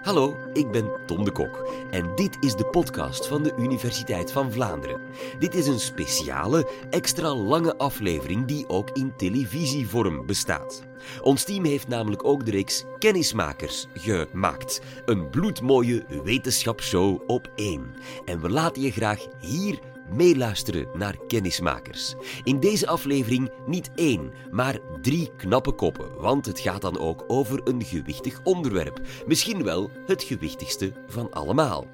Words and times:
Hallo, 0.00 0.36
ik 0.52 0.70
ben 0.70 0.90
Tom 1.06 1.24
de 1.24 1.30
Kok 1.30 1.68
en 1.90 2.14
dit 2.14 2.36
is 2.40 2.54
de 2.54 2.64
podcast 2.64 3.26
van 3.26 3.42
de 3.42 3.52
Universiteit 3.58 4.32
van 4.32 4.52
Vlaanderen. 4.52 5.00
Dit 5.38 5.54
is 5.54 5.66
een 5.66 5.80
speciale, 5.80 6.68
extra 6.90 7.34
lange 7.34 7.76
aflevering 7.76 8.46
die 8.46 8.68
ook 8.68 8.90
in 8.90 9.12
televisievorm 9.16 10.26
bestaat. 10.26 10.82
Ons 11.22 11.44
team 11.44 11.64
heeft 11.64 11.88
namelijk 11.88 12.24
ook 12.24 12.44
de 12.44 12.50
reeks 12.50 12.84
Kennismakers 12.98 13.86
gemaakt. 13.94 14.80
Een 15.04 15.30
bloedmooie 15.30 16.04
wetenschapsshow 16.24 17.20
op 17.26 17.50
één. 17.54 17.94
En 18.24 18.40
we 18.40 18.50
laten 18.50 18.82
je 18.82 18.90
graag 18.90 19.26
hier 19.38 19.78
meeluisteren 20.12 20.88
naar 20.94 21.16
kennismakers. 21.26 22.14
In 22.42 22.60
deze 22.60 22.86
aflevering 22.86 23.50
niet 23.66 23.90
één, 23.94 24.32
maar 24.50 24.78
drie 25.00 25.30
knappe 25.36 25.72
koppen, 25.72 26.20
want 26.20 26.46
het 26.46 26.60
gaat 26.60 26.80
dan 26.80 26.98
ook 26.98 27.24
over 27.26 27.60
een 27.64 27.84
gewichtig 27.84 28.40
onderwerp. 28.42 29.00
Misschien 29.26 29.62
wel 29.62 29.90
het 30.06 30.22
gewichtigste 30.22 30.92
van 31.06 31.30
allemaal. 31.32 31.86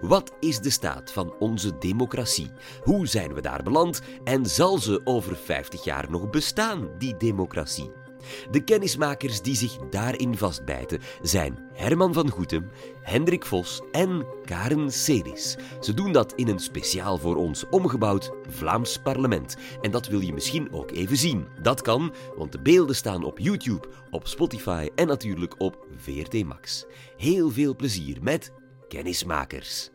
Wat 0.00 0.32
is 0.40 0.58
de 0.58 0.70
staat 0.70 1.12
van 1.12 1.34
onze 1.38 1.78
democratie? 1.78 2.50
Hoe 2.82 3.06
zijn 3.06 3.34
we 3.34 3.40
daar 3.40 3.62
beland? 3.62 4.00
En 4.24 4.46
zal 4.46 4.78
ze 4.78 5.00
over 5.04 5.36
50 5.36 5.84
jaar 5.84 6.10
nog 6.10 6.30
bestaan, 6.30 6.88
die 6.98 7.16
democratie? 7.16 8.01
De 8.50 8.64
kennismakers 8.64 9.42
die 9.42 9.56
zich 9.56 9.76
daarin 9.90 10.36
vastbijten 10.36 11.00
zijn 11.22 11.58
Herman 11.72 12.12
van 12.12 12.30
Goetem, 12.30 12.70
Hendrik 13.02 13.46
Vos 13.46 13.80
en 13.92 14.26
Karen 14.44 14.92
Sedis. 14.92 15.56
Ze 15.80 15.94
doen 15.94 16.12
dat 16.12 16.32
in 16.34 16.48
een 16.48 16.58
speciaal 16.58 17.18
voor 17.18 17.36
ons 17.36 17.68
omgebouwd 17.70 18.30
Vlaams 18.48 18.98
parlement. 18.98 19.56
En 19.80 19.90
dat 19.90 20.06
wil 20.06 20.20
je 20.20 20.32
misschien 20.32 20.72
ook 20.72 20.90
even 20.90 21.16
zien. 21.16 21.46
Dat 21.62 21.82
kan, 21.82 22.14
want 22.36 22.52
de 22.52 22.60
beelden 22.60 22.96
staan 22.96 23.24
op 23.24 23.38
YouTube, 23.38 23.88
op 24.10 24.26
Spotify 24.26 24.88
en 24.94 25.06
natuurlijk 25.06 25.54
op 25.58 25.86
VRT 25.96 26.44
Max. 26.44 26.86
Heel 27.16 27.50
veel 27.50 27.76
plezier 27.76 28.18
met 28.22 28.52
Kennismakers. 28.88 29.91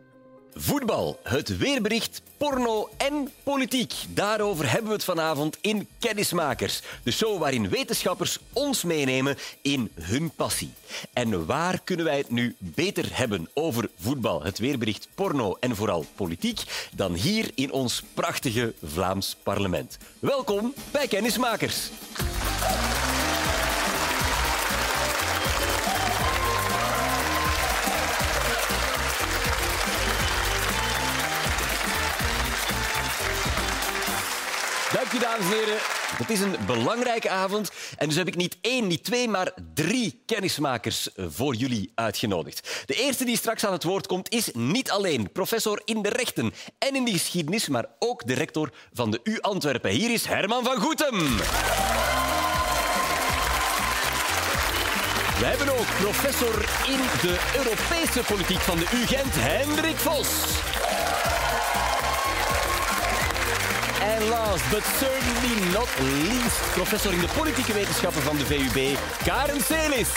Voetbal, 0.60 1.20
het 1.24 1.58
weerbericht, 1.58 2.22
porno 2.38 2.90
en 2.98 3.32
politiek. 3.44 3.94
Daarover 4.10 4.72
hebben 4.72 4.88
we 4.88 4.94
het 4.94 5.04
vanavond 5.04 5.58
in 5.62 5.88
Kennismakers. 6.00 6.82
De 7.04 7.12
show 7.12 7.40
waarin 7.40 7.70
wetenschappers 7.70 8.40
ons 8.54 8.84
meenemen 8.84 9.38
in 9.62 9.92
hun 10.02 10.32
passie. 10.36 10.74
En 11.14 11.46
waar 11.46 11.80
kunnen 11.84 12.06
wij 12.06 12.18
het 12.18 12.30
nu 12.30 12.56
beter 12.58 13.06
hebben 13.12 13.50
over 13.54 13.90
voetbal, 14.00 14.44
het 14.44 14.58
weerbericht, 14.58 15.08
porno 15.16 15.58
en 15.60 15.76
vooral 15.76 16.06
politiek 16.16 16.60
dan 16.96 17.14
hier 17.14 17.52
in 17.56 17.72
ons 17.72 18.04
prachtige 18.14 18.74
Vlaams 18.84 19.36
parlement. 19.44 19.98
Welkom 20.20 20.74
bij 20.92 21.08
Kennismakers. 21.08 21.90
Dank 35.12 35.22
dames 35.22 35.46
en 35.46 35.58
heren. 35.58 35.78
Het 36.18 36.30
is 36.30 36.40
een 36.40 36.56
belangrijke 36.66 37.30
avond. 37.30 37.72
En 37.98 38.08
dus 38.08 38.18
heb 38.18 38.28
ik 38.28 38.36
niet 38.36 38.58
één, 38.62 38.88
niet 38.88 39.04
twee, 39.04 39.28
maar 39.28 39.52
drie 39.74 40.22
kennismakers 40.26 41.10
voor 41.18 41.56
jullie 41.56 41.92
uitgenodigd. 41.96 42.84
De 42.86 42.94
eerste 42.94 43.26
die 43.26 43.38
straks 43.38 43.66
aan 43.66 43.72
het 43.72 43.84
woord 43.84 44.08
komt 44.08 44.32
is 44.32 44.50
niet 44.54 44.92
alleen 44.92 45.32
professor 45.32 45.82
in 45.86 46.02
de 46.02 46.10
rechten 46.10 46.54
en 46.78 46.96
in 46.96 47.06
de 47.06 47.12
geschiedenis, 47.12 47.68
maar 47.68 47.86
ook 48.00 48.28
de 48.28 48.34
rector 48.34 48.70
van 48.94 49.12
de 49.12 49.20
U 49.24 49.40
Antwerpen. 49.42 49.92
Hier 49.92 50.12
is 50.12 50.26
Herman 50.26 50.64
van 50.64 50.78
Goetem. 50.78 51.20
We 55.40 55.46
hebben 55.46 55.70
ook 55.80 55.88
professor 56.00 56.62
in 56.88 57.00
de 57.22 57.40
Europese 57.58 58.34
politiek 58.34 58.62
van 58.62 58.78
de 58.78 58.88
U 58.94 59.06
Gent, 59.06 59.34
Hendrik 59.36 59.98
Vos. 59.98 60.28
En 64.02 64.28
last 64.28 64.70
but 64.70 64.84
certainly 65.00 65.72
not 65.72 65.90
least, 66.00 66.72
professor 66.74 67.14
in 67.14 67.20
de 67.20 67.30
politieke 67.36 67.74
wetenschappen 67.74 68.22
van 68.22 68.38
de 68.38 68.46
VUB, 68.46 68.98
Karen 69.26 69.62
Selis. 69.62 70.10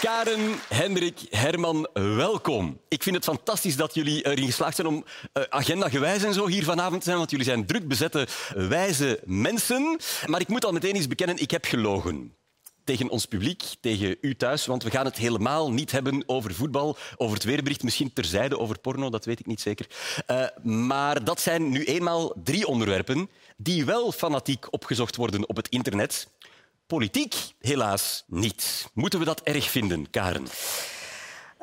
Karen, 0.00 0.54
Hendrik, 0.68 1.18
Herman, 1.30 1.88
welkom. 1.92 2.80
Ik 2.88 3.02
vind 3.02 3.16
het 3.16 3.24
fantastisch 3.24 3.76
dat 3.76 3.94
jullie 3.94 4.26
erin 4.26 4.46
geslaagd 4.46 4.76
zijn 4.76 4.86
om 4.86 5.04
uh, 5.32 5.44
agendagewijs 5.48 6.22
en 6.22 6.34
zo 6.34 6.46
hier 6.46 6.64
vanavond 6.64 6.98
te 6.98 7.04
zijn, 7.04 7.18
want 7.18 7.30
jullie 7.30 7.46
zijn 7.46 7.66
druk 7.66 7.88
bezette, 7.88 8.26
wijze 8.54 9.20
mensen. 9.24 10.00
Maar 10.26 10.40
ik 10.40 10.48
moet 10.48 10.64
al 10.64 10.72
meteen 10.72 10.96
iets 10.96 11.06
bekennen, 11.06 11.38
ik 11.38 11.50
heb 11.50 11.64
gelogen 11.64 12.34
tegen 12.84 13.08
ons 13.08 13.24
publiek, 13.24 13.62
tegen 13.80 14.16
u 14.20 14.36
thuis, 14.36 14.66
want 14.66 14.82
we 14.82 14.90
gaan 14.90 15.04
het 15.04 15.16
helemaal 15.16 15.72
niet 15.72 15.90
hebben 15.90 16.22
over 16.26 16.54
voetbal, 16.54 16.96
over 17.16 17.34
het 17.34 17.44
weerbericht, 17.44 17.82
misschien 17.82 18.12
terzijde 18.12 18.58
over 18.58 18.78
porno, 18.78 19.10
dat 19.10 19.24
weet 19.24 19.40
ik 19.40 19.46
niet 19.46 19.60
zeker. 19.60 19.86
Uh, 20.26 20.46
maar 20.62 21.24
dat 21.24 21.40
zijn 21.40 21.68
nu 21.68 21.84
eenmaal 21.84 22.32
drie 22.44 22.66
onderwerpen 22.66 23.28
die 23.56 23.84
wel 23.84 24.12
fanatiek 24.12 24.72
opgezocht 24.72 25.16
worden 25.16 25.48
op 25.48 25.56
het 25.56 25.68
internet. 25.68 26.28
Politiek 26.86 27.34
helaas 27.60 28.24
niet. 28.26 28.88
Moeten 28.94 29.18
we 29.18 29.24
dat 29.24 29.40
erg 29.40 29.70
vinden, 29.70 30.10
Karen? 30.10 30.46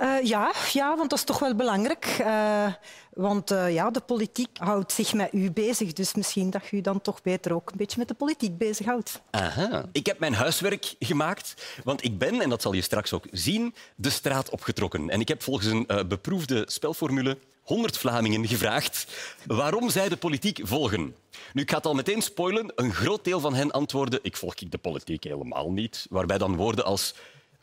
Uh, 0.01 0.23
ja, 0.23 0.53
ja, 0.73 0.95
want 0.97 1.09
dat 1.09 1.19
is 1.19 1.25
toch 1.25 1.39
wel 1.39 1.55
belangrijk. 1.55 2.17
Uh, 2.21 2.73
want 3.13 3.51
uh, 3.51 3.73
ja, 3.73 3.91
de 3.91 3.99
politiek 3.99 4.49
houdt 4.57 4.91
zich 4.91 5.13
met 5.13 5.29
u 5.33 5.51
bezig. 5.51 5.93
Dus 5.93 6.13
misschien 6.13 6.49
dat 6.49 6.71
u 6.71 6.81
dan 6.81 7.01
toch 7.01 7.21
beter 7.21 7.53
ook 7.53 7.71
een 7.71 7.77
beetje 7.77 7.99
met 7.99 8.07
de 8.07 8.13
politiek 8.13 8.57
bezighoudt. 8.57 9.21
Aha. 9.31 9.85
Ik 9.91 10.05
heb 10.05 10.19
mijn 10.19 10.33
huiswerk 10.33 10.95
gemaakt. 10.99 11.79
Want 11.83 12.03
ik 12.03 12.17
ben, 12.17 12.41
en 12.41 12.49
dat 12.49 12.61
zal 12.61 12.73
je 12.73 12.81
straks 12.81 13.13
ook 13.13 13.25
zien, 13.31 13.75
de 13.95 14.09
straat 14.09 14.49
opgetrokken. 14.49 15.09
En 15.09 15.19
ik 15.19 15.27
heb 15.27 15.43
volgens 15.43 15.65
een 15.65 16.07
beproefde 16.07 16.63
spelformule 16.67 17.37
100 17.63 17.97
Vlamingen 17.97 18.47
gevraagd 18.47 19.07
waarom 19.45 19.89
zij 19.89 20.09
de 20.09 20.17
politiek 20.17 20.59
volgen. 20.63 21.15
Nu, 21.53 21.61
ik 21.61 21.69
ga 21.69 21.77
het 21.77 21.85
al 21.85 21.93
meteen 21.93 22.21
spoilen. 22.21 22.71
Een 22.75 22.93
groot 22.93 23.23
deel 23.23 23.39
van 23.39 23.53
hen 23.53 23.71
antwoordde 23.71 24.19
ik 24.21 24.37
volg 24.37 24.55
ik 24.55 24.71
de 24.71 24.77
politiek 24.77 25.23
helemaal 25.23 25.71
niet. 25.71 26.05
Waarbij 26.09 26.37
dan 26.37 26.55
woorden 26.55 26.85
als 26.85 27.13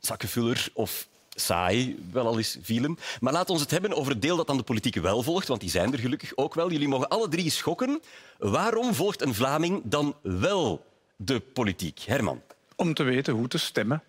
zakkenvuller 0.01 0.69
of 0.73 1.07
saai 1.41 2.05
wel 2.13 2.27
al 2.27 2.37
eens 2.37 2.59
vielen. 2.63 2.99
Maar 3.21 3.33
laten 3.33 3.55
we 3.55 3.61
het 3.61 3.71
hebben 3.71 3.95
over 3.95 4.13
het 4.13 4.23
deel 4.23 4.37
dat 4.37 4.47
dan 4.47 4.57
de 4.57 4.63
politiek 4.63 4.95
wel 4.95 5.23
volgt, 5.23 5.49
want 5.49 5.61
die 5.61 5.71
zijn 5.71 5.93
er 5.93 5.99
gelukkig 5.99 6.33
ook 6.35 6.55
wel. 6.55 6.71
Jullie 6.71 6.89
mogen 6.89 7.09
alle 7.09 7.29
drie 7.29 7.51
schokken. 7.51 8.01
Waarom 8.39 8.95
volgt 8.95 9.23
een 9.23 9.35
Vlaming 9.35 9.83
dan 9.85 10.17
wel 10.23 10.85
de 11.17 11.41
politiek? 11.41 12.01
Herman. 12.01 12.43
Om 12.77 12.95
te 12.95 13.03
weten 13.03 13.35
hoe 13.35 13.49
te 13.49 13.59
stemmen. 13.59 14.03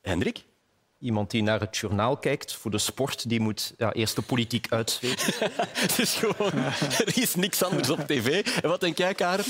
Hendrik? 0.00 0.44
Iemand 1.00 1.30
die 1.30 1.42
naar 1.42 1.60
het 1.60 1.76
journaal 1.76 2.16
kijkt 2.16 2.54
voor 2.54 2.70
de 2.70 2.78
sport, 2.78 3.28
die 3.28 3.40
moet 3.40 3.74
ja, 3.76 3.92
eerst 3.92 4.16
de 4.16 4.22
politiek 4.22 4.66
uitzweten. 4.72 5.32
het 5.54 5.98
is 5.98 6.14
gewoon, 6.22 6.52
er 6.78 7.18
is 7.18 7.34
niks 7.34 7.62
anders 7.62 7.90
op 7.90 8.00
tv. 8.00 8.46
En 8.62 8.68
wat 8.68 8.80
denk 8.80 8.98
jij, 8.98 9.14
Karen? 9.14 9.44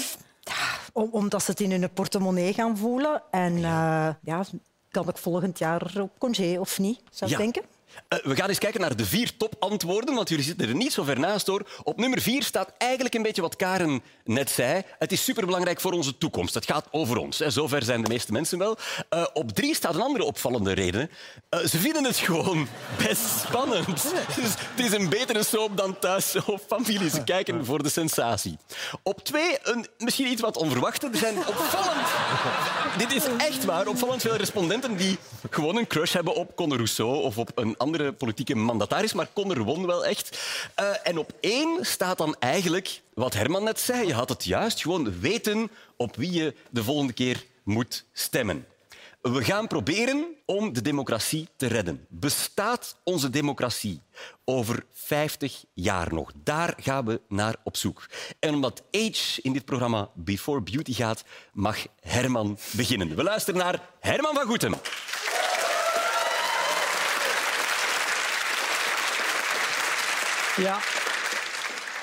Om, 0.92 1.08
omdat 1.10 1.42
ze 1.42 1.50
het 1.50 1.60
in 1.60 1.70
hun 1.70 1.92
portemonnee 1.92 2.52
gaan 2.52 2.76
voelen. 2.76 3.22
En 3.30 3.56
uh, 3.56 4.08
ja, 4.22 4.44
kan 5.04 5.08
ik 5.08 5.16
volgend 5.16 5.58
jaar 5.58 6.00
op 6.00 6.10
congé 6.18 6.58
of 6.58 6.78
niet, 6.78 7.00
zou 7.10 7.30
ik 7.30 7.36
ja. 7.36 7.42
denken. 7.42 7.62
Uh, 8.08 8.18
we 8.24 8.36
gaan 8.36 8.48
eens 8.48 8.58
kijken 8.58 8.80
naar 8.80 8.96
de 8.96 9.04
vier 9.04 9.36
topantwoorden, 9.36 10.14
want 10.14 10.28
jullie 10.28 10.44
zitten 10.44 10.68
er 10.68 10.74
niet 10.74 10.92
zo 10.92 11.02
ver 11.02 11.18
naast 11.18 11.46
hoor. 11.46 11.68
Op 11.82 11.96
nummer 11.96 12.20
vier 12.20 12.42
staat 12.42 12.72
eigenlijk 12.78 13.14
een 13.14 13.22
beetje 13.22 13.42
wat 13.42 13.56
Karen 13.56 14.02
net 14.24 14.50
zei. 14.50 14.82
Het 14.98 15.12
is 15.12 15.24
superbelangrijk 15.24 15.80
voor 15.80 15.92
onze 15.92 16.18
toekomst. 16.18 16.54
Het 16.54 16.66
gaat 16.66 16.86
over 16.90 17.16
ons. 17.16 17.38
Hè. 17.38 17.50
Zover 17.50 17.82
zijn 17.82 18.02
de 18.02 18.08
meeste 18.08 18.32
mensen 18.32 18.58
wel. 18.58 18.76
Uh, 19.10 19.26
op 19.32 19.52
drie 19.52 19.74
staat 19.74 19.94
een 19.94 20.00
andere 20.00 20.24
opvallende 20.24 20.72
reden. 20.72 21.10
Uh, 21.50 21.60
ze 21.60 21.78
vinden 21.78 22.04
het 22.04 22.16
gewoon 22.16 22.68
best 23.06 23.40
spannend. 23.46 23.86
Dus 23.86 24.54
het 24.74 24.84
is 24.84 24.92
een 24.92 25.08
betere 25.08 25.44
soap 25.44 25.76
dan 25.76 25.98
thuis 25.98 26.44
of 26.44 26.62
familie. 26.66 27.10
Ze 27.10 27.24
kijken 27.24 27.64
voor 27.64 27.82
de 27.82 27.88
sensatie. 27.88 28.58
Op 29.02 29.24
twee, 29.24 29.58
een, 29.62 29.86
misschien 29.98 30.26
iets 30.26 30.40
wat 30.40 30.56
onverwacht. 30.56 31.02
Er 31.02 31.16
zijn 31.16 31.38
opvallend... 31.38 32.06
Dit 32.98 33.12
is 33.12 33.24
echt 33.38 33.64
waar. 33.64 33.86
Opvallend 33.86 34.22
veel 34.22 34.36
respondenten 34.36 34.96
die 34.96 35.18
gewoon 35.50 35.76
een 35.76 35.86
crush 35.86 36.12
hebben 36.12 36.34
op 36.34 36.56
Conor 36.56 36.76
Rousseau 36.76 37.22
of 37.22 37.38
op 37.38 37.50
een 37.54 37.76
andere 37.78 38.12
politieke 38.12 38.54
mandataris, 38.54 39.12
maar 39.12 39.28
Conor 39.34 39.62
won 39.62 39.86
wel 39.86 40.06
echt. 40.06 40.38
Uh, 40.80 40.86
en 41.02 41.18
op 41.18 41.32
één 41.40 41.78
staat 41.80 42.18
dan 42.18 42.36
eigenlijk 42.38 43.00
wat 43.14 43.34
Herman 43.34 43.64
net 43.64 43.80
zei. 43.80 44.06
Je 44.06 44.14
had 44.14 44.28
het 44.28 44.44
juist, 44.44 44.82
gewoon 44.82 45.20
weten 45.20 45.70
op 45.96 46.16
wie 46.16 46.32
je 46.32 46.54
de 46.70 46.84
volgende 46.84 47.12
keer 47.12 47.44
moet 47.62 48.04
stemmen. 48.12 48.66
We 49.20 49.44
gaan 49.44 49.66
proberen 49.66 50.26
om 50.44 50.72
de 50.72 50.82
democratie 50.82 51.48
te 51.56 51.66
redden. 51.66 52.06
Bestaat 52.08 52.96
onze 53.04 53.30
democratie 53.30 54.02
over 54.44 54.84
50 54.92 55.64
jaar 55.74 56.14
nog? 56.14 56.32
Daar 56.44 56.74
gaan 56.80 57.04
we 57.04 57.20
naar 57.28 57.56
op 57.64 57.76
zoek. 57.76 58.06
En 58.40 58.54
omdat 58.54 58.82
Age 58.90 59.42
in 59.42 59.52
dit 59.52 59.64
programma 59.64 60.10
Before 60.14 60.62
Beauty 60.62 60.92
gaat, 60.92 61.24
mag 61.52 61.86
Herman 62.00 62.58
beginnen. 62.70 63.16
We 63.16 63.22
luisteren 63.22 63.60
naar 63.60 63.88
Herman 64.00 64.34
van 64.34 64.46
Goetem. 64.46 64.74
Ja. 70.58 70.78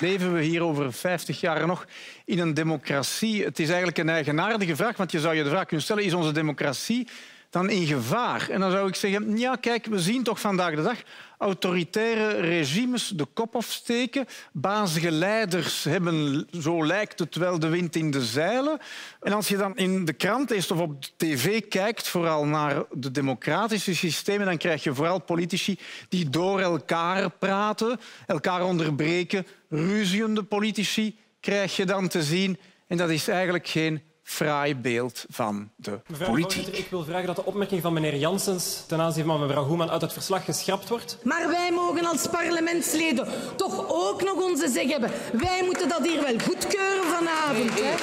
Leven 0.00 0.34
we 0.34 0.42
hier 0.42 0.62
over 0.62 0.92
50 0.92 1.40
jaar 1.40 1.66
nog 1.66 1.86
in 2.24 2.38
een 2.38 2.54
democratie? 2.54 3.44
Het 3.44 3.58
is 3.58 3.66
eigenlijk 3.66 3.98
een 3.98 4.08
eigenaardige 4.08 4.76
vraag, 4.76 4.96
want 4.96 5.12
je 5.12 5.20
zou 5.20 5.34
je 5.34 5.42
de 5.42 5.48
vraag 5.48 5.64
kunnen 5.64 5.84
stellen, 5.84 6.04
is 6.04 6.14
onze 6.14 6.32
democratie 6.32 7.08
dan 7.50 7.70
in 7.70 7.86
gevaar? 7.86 8.48
En 8.50 8.60
dan 8.60 8.70
zou 8.70 8.88
ik 8.88 8.94
zeggen, 8.94 9.38
ja, 9.38 9.56
kijk, 9.56 9.86
we 9.86 9.98
zien 9.98 10.22
toch 10.22 10.40
vandaag 10.40 10.74
de 10.74 10.82
dag 10.82 11.02
autoritaire 11.38 12.40
regimes 12.40 13.08
de 13.08 13.26
kop 13.34 13.56
afsteken. 13.56 14.26
Bazige 14.52 15.10
leiders 15.10 15.84
hebben, 15.84 16.46
zo 16.60 16.86
lijkt 16.86 17.18
het 17.18 17.34
wel, 17.34 17.58
de 17.58 17.68
wind 17.68 17.96
in 17.96 18.10
de 18.10 18.24
zeilen. 18.24 18.78
En 19.20 19.32
als 19.32 19.48
je 19.48 19.56
dan 19.56 19.76
in 19.76 20.04
de 20.04 20.12
krant 20.12 20.50
leest 20.50 20.70
of 20.70 20.80
op 20.80 21.04
tv 21.16 21.68
kijkt, 21.68 22.08
vooral 22.08 22.46
naar 22.46 22.82
de 22.92 23.10
democratische 23.10 23.94
systemen, 23.94 24.46
dan 24.46 24.56
krijg 24.56 24.84
je 24.84 24.94
vooral 24.94 25.18
politici 25.18 25.78
die 26.08 26.30
door 26.30 26.60
elkaar 26.60 27.30
praten, 27.30 28.00
elkaar 28.26 28.64
onderbreken. 28.64 29.46
Ruziende 29.68 30.42
politici 30.42 31.18
krijg 31.40 31.76
je 31.76 31.84
dan 31.84 32.08
te 32.08 32.22
zien. 32.22 32.58
En 32.86 32.96
dat 32.96 33.10
is 33.10 33.28
eigenlijk 33.28 33.68
geen 33.68 34.02
fraai 34.28 34.76
beeld 34.76 35.24
van 35.28 35.70
de 35.76 36.00
Mevrouw 36.06 36.30
politiek. 36.30 36.66
Ik 36.66 36.86
wil 36.90 37.04
vragen 37.04 37.26
dat 37.26 37.36
de 37.36 37.44
opmerking 37.44 37.82
van 37.82 37.92
meneer 37.92 38.16
Janssens 38.16 38.84
ten 38.86 39.00
aanzien 39.00 39.24
van 39.24 39.40
mevrouw 39.40 39.64
Hoeman 39.64 39.90
uit 39.90 40.00
het 40.00 40.12
verslag 40.12 40.44
geschrapt 40.44 40.88
wordt. 40.88 41.18
Maar 41.22 41.48
wij 41.48 41.72
mogen 41.72 42.04
als 42.04 42.26
parlementsleden 42.26 43.28
toch 43.56 43.86
ook 43.88 44.22
nog 44.22 44.34
onze 44.34 44.68
zeg 44.68 44.90
hebben. 44.90 45.10
Wij 45.32 45.62
moeten 45.64 45.88
dat 45.88 46.06
hier 46.06 46.22
wel 46.22 46.38
goedkeuren 46.40 47.04
vanavond. 47.04 47.70
Hè? 47.74 47.94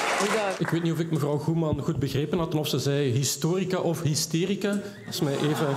Ik 0.58 0.68
weet 0.68 0.82
niet 0.82 0.92
of 0.92 0.98
ik 0.98 1.10
mevrouw 1.10 1.38
Goeman 1.38 1.80
goed 1.80 1.98
begrepen 1.98 2.38
had 2.38 2.54
of 2.54 2.68
ze 2.68 2.78
zei 2.78 3.10
historica 3.10 3.78
of 3.78 4.02
hysterica. 4.02 4.68
Dat 4.68 5.14
is 5.14 5.20
mij 5.20 5.36
even, 5.36 5.76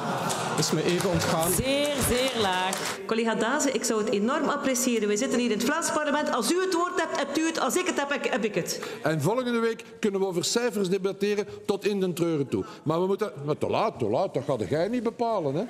is 0.57 0.71
mij 0.71 0.83
even 0.83 1.09
ontgaan. 1.09 1.51
Zeer, 1.51 1.93
zeer 2.09 2.41
laag. 2.41 2.97
Collega 3.05 3.35
Dazen, 3.35 3.73
ik 3.73 3.83
zou 3.83 4.03
het 4.03 4.13
enorm 4.13 4.49
appreciëren. 4.49 5.07
We 5.07 5.17
zitten 5.17 5.39
hier 5.39 5.51
in 5.51 5.57
het 5.57 5.65
Vlaams 5.65 5.91
parlement. 5.91 6.31
Als 6.31 6.51
u 6.51 6.61
het 6.61 6.73
woord 6.73 7.01
hebt, 7.01 7.17
hebt 7.17 7.37
u 7.37 7.45
het. 7.45 7.59
Als 7.59 7.75
ik 7.75 7.85
het 7.85 7.99
heb, 7.99 8.31
heb 8.31 8.43
ik 8.45 8.55
het. 8.55 8.81
En 9.03 9.21
volgende 9.21 9.59
week 9.59 9.83
kunnen 9.99 10.19
we 10.19 10.25
over 10.25 10.36
cijfers 10.43 10.89
debatteren 10.89 11.47
tot 11.65 11.85
in 11.85 11.99
den 11.99 12.13
treuren 12.13 12.47
toe. 12.47 12.65
Maar 12.83 13.01
we 13.01 13.07
moeten... 13.07 13.31
Maar 13.45 13.57
te 13.57 13.67
laat, 13.67 13.99
te 13.99 14.05
laat. 14.05 14.33
Dat 14.33 14.43
gaat 14.43 14.69
jij 14.69 14.87
niet 14.87 15.03
bepalen, 15.03 15.55
hè? 15.55 15.63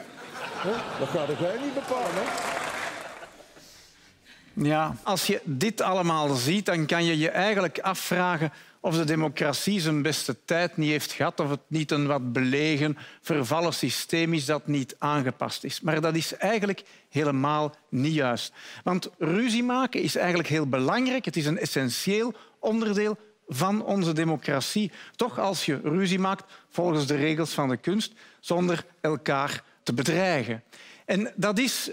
Dat 1.00 1.08
gaat 1.08 1.40
jij 1.40 1.56
niet 1.64 1.74
bepalen? 1.74 2.24
Ja, 4.54 4.96
als 5.04 5.28
je 5.28 5.42
dit 5.44 5.82
allemaal 5.82 6.36
ziet, 6.36 6.66
dan 6.66 6.86
kan 6.86 7.06
je 7.06 7.18
je 7.18 7.30
eigenlijk 7.30 7.80
afvragen 7.80 8.52
of 8.80 8.96
de 8.96 9.04
democratie 9.04 9.80
zijn 9.80 10.02
beste 10.02 10.36
tijd 10.46 10.78
niet 10.78 10.90
heeft 10.90 11.12
gehad, 11.12 11.40
of 11.40 11.50
het 11.50 11.60
niet 11.68 11.92
een 11.92 12.08
wat 12.08 12.34
belegen, 12.34 12.98
vervallen 13.22 13.74
systeem 13.74 14.34
is 14.34 14.46
dat 14.46 14.68
niet 14.68 14.96
aangepast 14.98 15.64
is. 15.64 15.82
Maar 15.82 16.02
dat 16.02 16.16
is 16.16 16.38
eigenlijk 16.38 16.84
helemaal 17.10 17.76
niet 17.90 18.14
juist. 18.14 18.54
Want 18.84 19.10
ruzie 19.18 19.64
maken 19.64 20.02
is 20.02 20.16
eigenlijk 20.16 20.50
heel 20.50 20.68
belangrijk. 20.68 21.26
Het 21.26 21.36
is 21.36 21.46
een 21.46 21.60
essentieel 21.60 22.34
onderdeel 22.60 23.18
van 23.48 23.84
onze 23.84 24.14
democratie. 24.14 24.92
Toch 25.16 25.40
als 25.40 25.66
je 25.66 25.80
ruzie 25.84 26.20
maakt 26.20 26.44
volgens 26.70 27.08
de 27.08 27.16
regels 27.16 27.54
van 27.54 27.70
de 27.70 27.78
kunst, 27.78 28.14
zonder 28.40 28.86
elkaar 29.02 29.64
te 29.84 29.94
bedreigen. 29.94 30.64
En 31.06 31.34
dat 31.36 31.60
is 31.60 31.92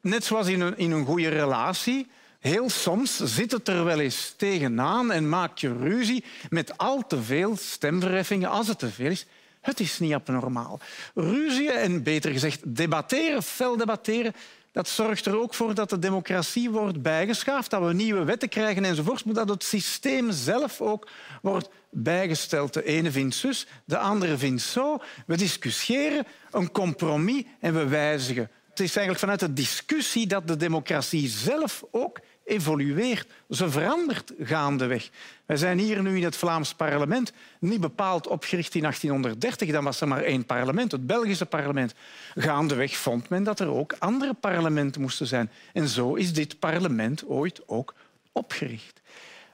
net 0.00 0.24
zoals 0.24 0.46
in 0.46 0.60
een, 0.60 0.76
in 0.76 0.90
een 0.90 1.04
goede 1.04 1.28
relatie. 1.28 2.10
Heel 2.40 2.70
soms 2.70 3.16
zit 3.16 3.52
het 3.52 3.68
er 3.68 3.84
wel 3.84 4.00
eens 4.00 4.34
tegenaan 4.36 5.12
en 5.12 5.28
maak 5.28 5.58
je 5.58 5.76
ruzie 5.76 6.24
met 6.48 6.78
al 6.78 7.06
te 7.06 7.22
veel 7.22 7.56
stemverheffingen. 7.56 8.50
Als 8.50 8.68
het 8.68 8.78
te 8.78 8.90
veel 8.90 9.10
is, 9.10 9.26
het 9.60 9.80
is 9.80 9.98
niet 9.98 10.12
abnormaal. 10.12 10.80
Ruzie 11.14 11.70
en 11.70 12.02
beter 12.02 12.32
gezegd 12.32 12.76
debatteren, 12.76 13.42
fel 13.42 13.76
debatteren, 13.76 14.34
dat 14.72 14.88
zorgt 14.88 15.26
er 15.26 15.40
ook 15.40 15.54
voor 15.54 15.74
dat 15.74 15.90
de 15.90 15.98
democratie 15.98 16.70
wordt 16.70 17.02
bijgeschaafd, 17.02 17.70
dat 17.70 17.84
we 17.84 17.92
nieuwe 17.92 18.24
wetten 18.24 18.48
krijgen 18.48 18.84
enzovoort, 18.84 19.24
maar 19.24 19.34
dat 19.34 19.48
het 19.48 19.64
systeem 19.64 20.30
zelf 20.30 20.80
ook 20.80 21.08
wordt 21.42 21.68
bijgesteld. 21.90 22.72
De 22.72 22.84
ene 22.84 23.10
vindt 23.10 23.34
zus, 23.34 23.66
de 23.84 23.98
andere 23.98 24.38
vindt 24.38 24.62
zo. 24.62 24.98
We 25.26 25.36
discussiëren 25.36 26.26
een 26.50 26.70
compromis 26.70 27.44
en 27.60 27.74
we 27.74 27.86
wijzigen. 27.86 28.50
Het 28.68 28.80
is 28.80 28.96
eigenlijk 28.96 29.18
vanuit 29.18 29.40
de 29.40 29.52
discussie 29.52 30.26
dat 30.26 30.48
de 30.48 30.56
democratie 30.56 31.28
zelf 31.28 31.84
ook 31.90 32.20
evolueert. 32.44 33.26
Ze 33.50 33.70
verandert 33.70 34.32
gaandeweg. 34.40 35.10
Wij 35.46 35.56
zijn 35.56 35.78
hier 35.78 36.02
nu 36.02 36.16
in 36.16 36.24
het 36.24 36.36
Vlaams 36.36 36.74
parlement 36.74 37.32
niet 37.58 37.80
bepaald 37.80 38.26
opgericht 38.26 38.74
in 38.74 38.80
1830. 38.80 39.70
Dan 39.70 39.84
was 39.84 40.00
er 40.00 40.08
maar 40.08 40.22
één 40.22 40.46
parlement, 40.46 40.92
het 40.92 41.06
Belgische 41.06 41.46
parlement. 41.46 41.94
Gaandeweg 42.34 42.96
vond 42.96 43.28
men 43.28 43.44
dat 43.44 43.60
er 43.60 43.68
ook 43.68 43.94
andere 43.98 44.34
parlementen 44.34 45.00
moesten 45.00 45.26
zijn. 45.26 45.50
En 45.72 45.88
zo 45.88 46.14
is 46.14 46.32
dit 46.32 46.58
parlement 46.58 47.26
ooit 47.26 47.60
ook 47.66 47.94
opgericht. 48.32 49.00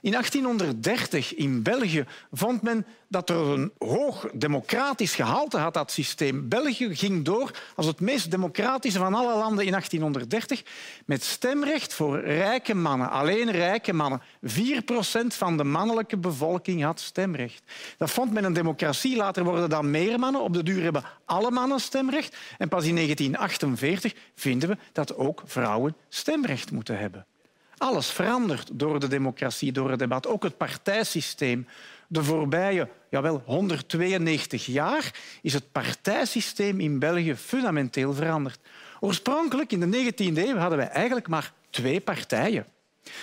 In 0.00 0.12
1830 0.12 1.34
in 1.34 1.62
België 1.62 2.04
vond 2.32 2.62
men 2.62 2.86
dat 3.08 3.30
er 3.30 3.36
een 3.36 3.72
hoog 3.78 4.26
democratisch 4.32 5.14
gehalte 5.14 5.58
had, 5.58 5.74
dat 5.74 5.90
systeem. 5.90 6.48
België 6.48 6.96
ging 6.96 7.24
door 7.24 7.50
als 7.76 7.86
het 7.86 8.00
meest 8.00 8.30
democratische 8.30 8.98
van 8.98 9.14
alle 9.14 9.36
landen 9.38 9.64
in 9.64 9.70
1830 9.70 10.62
met 11.04 11.24
stemrecht 11.24 11.94
voor 11.94 12.20
rijke 12.20 12.74
mannen. 12.74 13.10
Alleen 13.10 13.50
rijke 13.50 13.92
mannen. 13.92 14.22
4 14.42 14.82
procent 14.82 15.34
van 15.34 15.56
de 15.56 15.64
mannelijke 15.64 16.16
bevolking 16.16 16.82
had 16.82 17.00
stemrecht. 17.00 17.62
Dat 17.96 18.10
vond 18.10 18.32
men 18.32 18.44
een 18.44 18.52
democratie. 18.52 19.16
Later 19.16 19.44
worden 19.44 19.70
dan 19.70 19.90
meer 19.90 20.18
mannen. 20.18 20.42
Op 20.42 20.52
de 20.52 20.62
duur 20.62 20.82
hebben 20.82 21.04
alle 21.24 21.50
mannen 21.50 21.80
stemrecht. 21.80 22.36
En 22.58 22.68
pas 22.68 22.84
in 22.84 22.94
1948 22.94 24.14
vinden 24.34 24.68
we 24.68 24.76
dat 24.92 25.16
ook 25.16 25.42
vrouwen 25.44 25.96
stemrecht 26.08 26.70
moeten 26.70 26.98
hebben. 26.98 27.26
Alles 27.78 28.10
verandert 28.10 28.70
door 28.72 29.00
de 29.00 29.08
democratie, 29.08 29.72
door 29.72 29.90
het 29.90 29.98
debat. 29.98 30.26
Ook 30.26 30.42
het 30.42 30.56
partijsysteem. 30.56 31.66
De 32.06 32.24
voorbije 32.24 32.88
jawel, 33.10 33.42
192 33.44 34.66
jaar 34.66 35.12
is 35.42 35.52
het 35.52 35.72
partijsysteem 35.72 36.80
in 36.80 36.98
België 36.98 37.34
fundamenteel 37.34 38.14
veranderd. 38.14 38.58
Oorspronkelijk, 39.00 39.72
in 39.72 39.90
de 39.90 40.12
19e 40.12 40.38
eeuw, 40.38 40.56
hadden 40.56 40.78
wij 40.78 40.88
eigenlijk 40.88 41.28
maar 41.28 41.52
twee 41.70 42.00
partijen. 42.00 42.66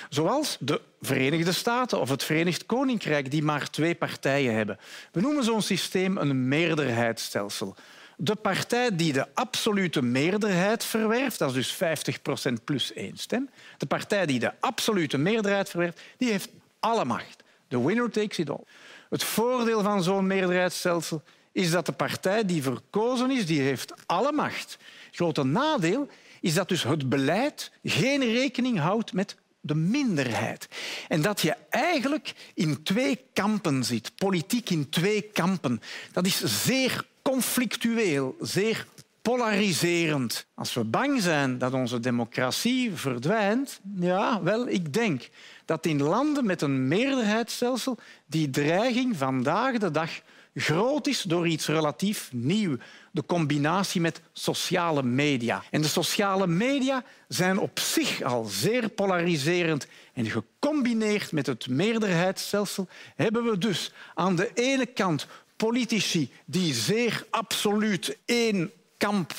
Zoals 0.10 0.58
de 0.60 0.82
Verenigde 1.02 1.52
Staten 1.52 2.00
of 2.00 2.10
het 2.10 2.24
Verenigd 2.24 2.66
Koninkrijk, 2.66 3.32
die 3.32 3.44
maar 3.44 3.70
twee 3.70 3.96
partijen 3.96 4.56
hebben. 4.56 4.80
We 5.12 5.22
noemen 5.22 5.44
zo'n 5.44 5.62
systeem 5.62 6.18
een 6.18 6.48
meerderheidsstelsel. 6.48 7.76
De 8.18 8.36
partij 8.36 8.96
die 8.96 9.14
de 9.14 9.28
absolute 9.34 10.02
meerderheid 10.02 10.84
verwerft, 10.84 11.40
dat 11.40 11.50
is 11.50 11.56
dus 11.56 11.74
50 11.74 12.22
procent 12.22 12.64
plus 12.64 12.94
één 12.94 13.18
stem. 13.18 13.50
De 13.78 13.86
partij 13.86 14.26
die 14.26 14.40
de 14.40 14.52
absolute 14.60 15.18
meerderheid 15.18 15.70
verwerft, 15.70 16.02
die 16.18 16.32
heeft 16.32 16.50
alle 16.80 17.06
macht. 17.06 17.44
The 17.68 17.86
winner 17.86 18.10
takes 18.10 18.38
it 18.38 18.50
all. 18.50 18.64
Het 19.10 19.24
voordeel 19.24 19.82
van 19.84 20.04
zo'n 20.04 20.28
meerderheidsstelsel 20.28 21.24
is 21.52 21.72
dat 21.72 21.86
de 21.86 21.92
partij 21.92 22.46
die 22.46 22.64
verkozen 22.64 23.32
is, 23.32 23.46
die 23.46 23.62
heeft 23.62 23.94
alle 24.06 24.32
macht. 24.32 24.78
Het 25.06 25.16
grote 25.16 25.44
nadeel 25.44 26.08
is 26.42 26.54
dat 26.54 26.70
dus 26.70 26.84
het 26.84 27.10
beleid 27.10 27.72
geen 27.84 28.22
rekening 28.22 28.80
houdt 28.80 29.14
met 29.14 29.36
de 29.62 29.76
minderheid. 29.76 30.68
En 31.08 31.22
dat 31.22 31.42
je 31.42 31.56
eigenlijk 31.70 32.34
in 32.54 32.84
twee 32.84 33.20
kampen 33.34 33.84
zit, 33.84 34.16
politiek 34.16 34.70
in 34.70 34.90
twee 34.90 35.22
kampen. 35.22 35.82
Dat 36.12 36.26
is 36.26 36.64
zeer 36.64 37.06
conflictueel, 37.32 38.36
zeer 38.40 38.86
polariserend. 39.22 40.46
Als 40.54 40.74
we 40.74 40.84
bang 40.84 41.22
zijn 41.22 41.58
dat 41.58 41.74
onze 41.74 42.00
democratie 42.00 42.92
verdwijnt, 42.92 43.80
ja, 44.00 44.44
wel, 44.44 44.68
ik 44.68 44.94
denk 44.94 45.30
dat 45.66 45.86
in 45.86 46.02
landen 46.02 46.46
met 46.46 46.62
een 46.62 46.88
meerderheidsstelsel 46.88 47.98
die 48.26 48.50
dreiging 48.50 49.18
vandaag 49.18 49.78
de 49.78 49.92
dag 49.92 50.10
groot 50.54 51.08
is 51.08 51.22
door 51.22 51.48
iets 51.48 51.68
relatief 51.68 52.30
nieuw. 52.34 52.78
De 53.12 53.26
combinatie 53.26 54.02
met 54.02 54.22
sociale 54.34 55.04
media. 55.04 55.64
En 55.72 55.82
de 55.82 55.88
sociale 55.88 56.48
media 56.48 57.04
zijn 57.28 57.58
op 57.58 57.80
zich 57.80 58.22
al 58.22 58.44
zeer 58.44 58.90
polariserend. 58.90 59.88
En 60.14 60.26
gecombineerd 60.26 61.32
met 61.32 61.46
het 61.46 61.68
meerderheidsstelsel 61.68 62.88
hebben 63.16 63.44
we 63.44 63.58
dus 63.58 63.94
aan 64.14 64.36
de 64.36 64.52
ene 64.54 64.86
kant 64.86 65.28
politici 65.56 66.32
die 66.46 66.74
zeer 66.74 67.26
absoluut 67.30 68.18
één 68.26 68.72
kamp 68.98 69.34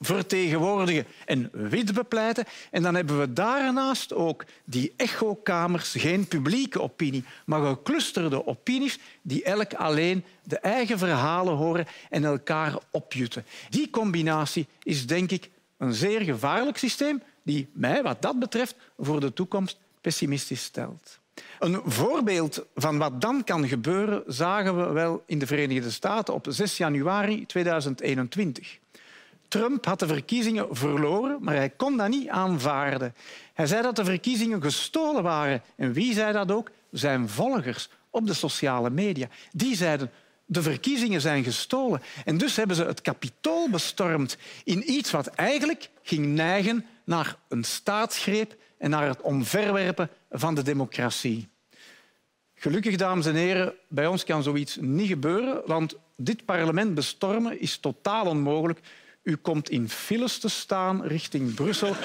vertegenwoordigen 0.00 1.06
en 1.26 1.50
wit 1.52 1.94
bepleiten. 1.94 2.44
En 2.70 2.82
dan 2.82 2.94
hebben 2.94 3.20
we 3.20 3.32
daarnaast 3.32 4.12
ook 4.12 4.44
die 4.64 4.92
echokamers, 4.96 5.94
geen 5.98 6.28
publieke 6.28 6.80
opinie, 6.80 7.24
maar 7.46 7.68
geclusterde 7.68 8.46
opinies 8.46 8.98
die 9.22 9.44
elk 9.44 9.74
alleen 9.74 10.24
de 10.42 10.58
eigen 10.58 10.98
verhalen 10.98 11.54
horen 11.54 11.86
en 12.10 12.24
elkaar 12.24 12.78
opjutten. 12.90 13.44
Die 13.70 13.90
combinatie 13.90 14.66
is 14.82 15.06
denk 15.06 15.30
ik 15.30 15.50
een 15.78 15.94
zeer 15.94 16.20
gevaarlijk 16.20 16.78
systeem 16.78 17.22
die 17.42 17.68
mij 17.72 18.02
wat 18.02 18.22
dat 18.22 18.38
betreft 18.38 18.74
voor 18.98 19.20
de 19.20 19.32
toekomst 19.32 19.78
pessimistisch 20.00 20.62
stelt. 20.62 21.19
Een 21.58 21.80
voorbeeld 21.84 22.66
van 22.74 22.98
wat 22.98 23.20
dan 23.20 23.44
kan 23.44 23.68
gebeuren 23.68 24.22
zagen 24.26 24.86
we 24.86 24.92
wel 24.92 25.22
in 25.26 25.38
de 25.38 25.46
Verenigde 25.46 25.90
Staten 25.90 26.34
op 26.34 26.46
6 26.48 26.76
januari 26.76 27.46
2021. 27.46 28.78
Trump 29.48 29.84
had 29.84 29.98
de 29.98 30.06
verkiezingen 30.06 30.66
verloren, 30.70 31.38
maar 31.40 31.54
hij 31.54 31.70
kon 31.70 31.96
dat 31.96 32.08
niet 32.08 32.28
aanvaarden. 32.28 33.14
Hij 33.54 33.66
zei 33.66 33.82
dat 33.82 33.96
de 33.96 34.04
verkiezingen 34.04 34.62
gestolen 34.62 35.22
waren. 35.22 35.62
En 35.76 35.92
wie 35.92 36.14
zei 36.14 36.32
dat 36.32 36.52
ook? 36.52 36.70
Zijn 36.90 37.28
volgers 37.28 37.88
op 38.10 38.26
de 38.26 38.34
sociale 38.34 38.90
media. 38.90 39.28
Die 39.52 39.76
zeiden 39.76 40.10
de 40.46 40.62
verkiezingen 40.62 41.20
zijn 41.20 41.44
gestolen. 41.44 42.02
En 42.24 42.38
dus 42.38 42.56
hebben 42.56 42.76
ze 42.76 42.84
het 42.84 43.00
kapitool 43.00 43.70
bestormd 43.70 44.36
in 44.64 44.90
iets 44.92 45.10
wat 45.10 45.26
eigenlijk 45.26 45.90
ging 46.02 46.26
neigen 46.26 46.86
naar 47.04 47.36
een 47.48 47.64
staatsgreep 47.64 48.56
en 48.80 48.90
naar 48.90 49.08
het 49.08 49.20
omverwerpen 49.20 50.10
van 50.30 50.54
de 50.54 50.62
democratie. 50.62 51.48
Gelukkig, 52.54 52.96
dames 52.96 53.26
en 53.26 53.34
heren, 53.34 53.74
bij 53.88 54.06
ons 54.06 54.24
kan 54.24 54.42
zoiets 54.42 54.76
niet 54.80 55.08
gebeuren, 55.08 55.62
want 55.66 55.96
dit 56.16 56.44
parlement 56.44 56.94
bestormen 56.94 57.60
is 57.60 57.76
totaal 57.76 58.26
onmogelijk. 58.26 58.80
U 59.22 59.36
komt 59.36 59.70
in 59.70 59.88
files 59.88 60.38
te 60.38 60.48
staan 60.48 61.06
richting 61.06 61.54
Brussel. 61.54 61.96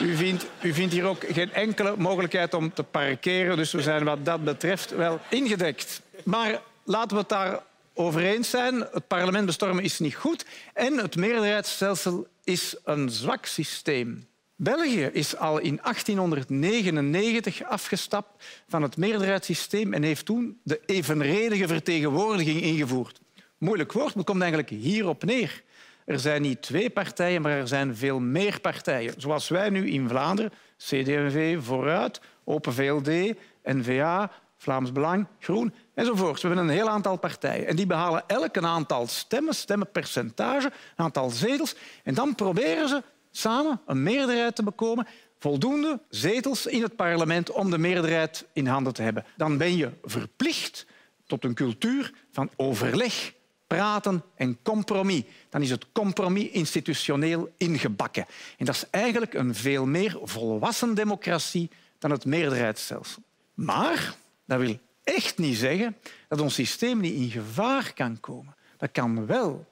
U 0.00 0.16
vindt, 0.16 0.46
u 0.62 0.72
vindt 0.72 0.92
hier 0.92 1.04
ook 1.04 1.24
geen 1.28 1.52
enkele 1.52 1.94
mogelijkheid 1.96 2.54
om 2.54 2.72
te 2.72 2.82
parkeren, 2.82 3.56
dus 3.56 3.72
we 3.72 3.82
zijn 3.82 4.04
wat 4.04 4.24
dat 4.24 4.44
betreft 4.44 4.90
wel 4.90 5.20
ingedekt. 5.30 6.02
Maar 6.24 6.62
laten 6.84 7.10
we 7.10 7.16
het 7.16 7.28
daar 7.28 7.62
over 7.94 8.22
eens 8.22 8.50
zijn. 8.50 8.74
Het 8.74 9.06
parlement 9.06 9.46
bestormen 9.46 9.84
is 9.84 9.98
niet 9.98 10.14
goed 10.14 10.44
en 10.74 10.98
het 10.98 11.16
meerderheidsstelsel 11.16 12.26
is 12.44 12.76
een 12.84 13.10
zwak 13.10 13.46
systeem. 13.46 14.30
België 14.56 15.10
is 15.12 15.36
al 15.36 15.58
in 15.58 15.80
1899 15.82 17.62
afgestapt 17.62 18.44
van 18.68 18.82
het 18.82 18.96
meerderheidssysteem 18.96 19.92
en 19.92 20.02
heeft 20.02 20.24
toen 20.24 20.60
de 20.62 20.80
evenredige 20.86 21.68
vertegenwoordiging 21.68 22.60
ingevoerd. 22.62 23.20
Moeilijk 23.58 23.92
woord, 23.92 24.14
maar 24.14 24.24
komt 24.24 24.40
eigenlijk 24.40 24.70
hierop 24.70 25.24
neer. 25.24 25.62
Er 26.04 26.18
zijn 26.18 26.42
niet 26.42 26.62
twee 26.62 26.90
partijen, 26.90 27.42
maar 27.42 27.52
er 27.52 27.68
zijn 27.68 27.96
veel 27.96 28.20
meer 28.20 28.60
partijen. 28.60 29.14
Zoals 29.16 29.48
wij 29.48 29.70
nu 29.70 29.90
in 29.90 30.08
Vlaanderen, 30.08 30.52
CD&V, 30.76 31.58
Vooruit, 31.62 32.20
Open 32.44 32.72
VLD, 32.72 33.34
N-VA, 33.62 34.30
Vlaams 34.56 34.92
Belang, 34.92 35.26
Groen 35.38 35.74
enzovoort. 35.94 36.40
We 36.40 36.48
hebben 36.48 36.66
een 36.66 36.74
heel 36.74 36.88
aantal 36.88 37.16
partijen. 37.16 37.66
En 37.66 37.76
die 37.76 37.86
behalen 37.86 38.24
elk 38.26 38.56
een 38.56 38.66
aantal 38.66 39.06
stemmen, 39.06 39.54
stemmenpercentage, 39.54 40.66
een 40.66 41.04
aantal 41.04 41.30
zetels. 41.30 41.74
En 42.04 42.14
dan 42.14 42.34
proberen 42.34 42.88
ze 42.88 43.02
samen 43.32 43.80
een 43.86 44.02
meerderheid 44.02 44.56
te 44.56 44.62
bekomen, 44.62 45.06
voldoende 45.38 46.00
zetels 46.08 46.66
in 46.66 46.82
het 46.82 46.96
parlement 46.96 47.50
om 47.50 47.70
de 47.70 47.78
meerderheid 47.78 48.46
in 48.52 48.66
handen 48.66 48.92
te 48.92 49.02
hebben. 49.02 49.24
Dan 49.36 49.56
ben 49.56 49.76
je 49.76 49.90
verplicht 50.02 50.86
tot 51.26 51.44
een 51.44 51.54
cultuur 51.54 52.12
van 52.32 52.50
overleg, 52.56 53.32
praten 53.66 54.22
en 54.34 54.58
compromis. 54.62 55.22
Dan 55.48 55.62
is 55.62 55.70
het 55.70 55.86
compromis 55.92 56.48
institutioneel 56.48 57.52
ingebakken. 57.56 58.26
En 58.58 58.64
dat 58.64 58.74
is 58.74 58.84
eigenlijk 58.90 59.34
een 59.34 59.54
veel 59.54 59.86
meer 59.86 60.18
volwassen 60.22 60.94
democratie 60.94 61.70
dan 61.98 62.10
het 62.10 62.24
meerderheidsstelsel. 62.24 63.22
Maar 63.54 64.14
dat 64.46 64.60
wil 64.60 64.78
echt 65.04 65.38
niet 65.38 65.56
zeggen 65.56 65.96
dat 66.28 66.40
ons 66.40 66.54
systeem 66.54 67.00
niet 67.00 67.14
in 67.14 67.30
gevaar 67.30 67.92
kan 67.94 68.20
komen. 68.20 68.54
Dat 68.76 68.92
kan 68.92 69.26
wel. 69.26 69.66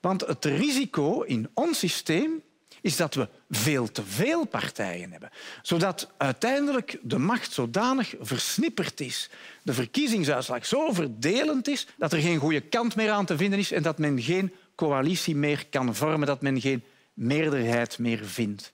Want 0.00 0.20
het 0.20 0.44
risico 0.44 1.22
in 1.22 1.50
ons 1.54 1.78
systeem 1.78 2.42
is 2.84 2.96
dat 2.96 3.14
we 3.14 3.28
veel 3.50 3.90
te 3.90 4.02
veel 4.04 4.44
partijen 4.44 5.10
hebben. 5.10 5.30
Zodat 5.62 6.10
uiteindelijk 6.16 6.98
de 7.02 7.18
macht 7.18 7.52
zodanig 7.52 8.14
versnipperd 8.20 9.00
is, 9.00 9.30
de 9.62 9.72
verkiezingsuitslag 9.72 10.66
zo 10.66 10.92
verdelend 10.92 11.68
is, 11.68 11.86
dat 11.98 12.12
er 12.12 12.20
geen 12.20 12.38
goede 12.38 12.60
kant 12.60 12.96
meer 12.96 13.10
aan 13.10 13.26
te 13.26 13.36
vinden 13.36 13.58
is 13.58 13.72
en 13.72 13.82
dat 13.82 13.98
men 13.98 14.22
geen 14.22 14.52
coalitie 14.74 15.36
meer 15.36 15.66
kan 15.70 15.94
vormen, 15.94 16.26
dat 16.26 16.42
men 16.42 16.60
geen 16.60 16.84
meerderheid 17.14 17.98
meer 17.98 18.24
vindt. 18.24 18.72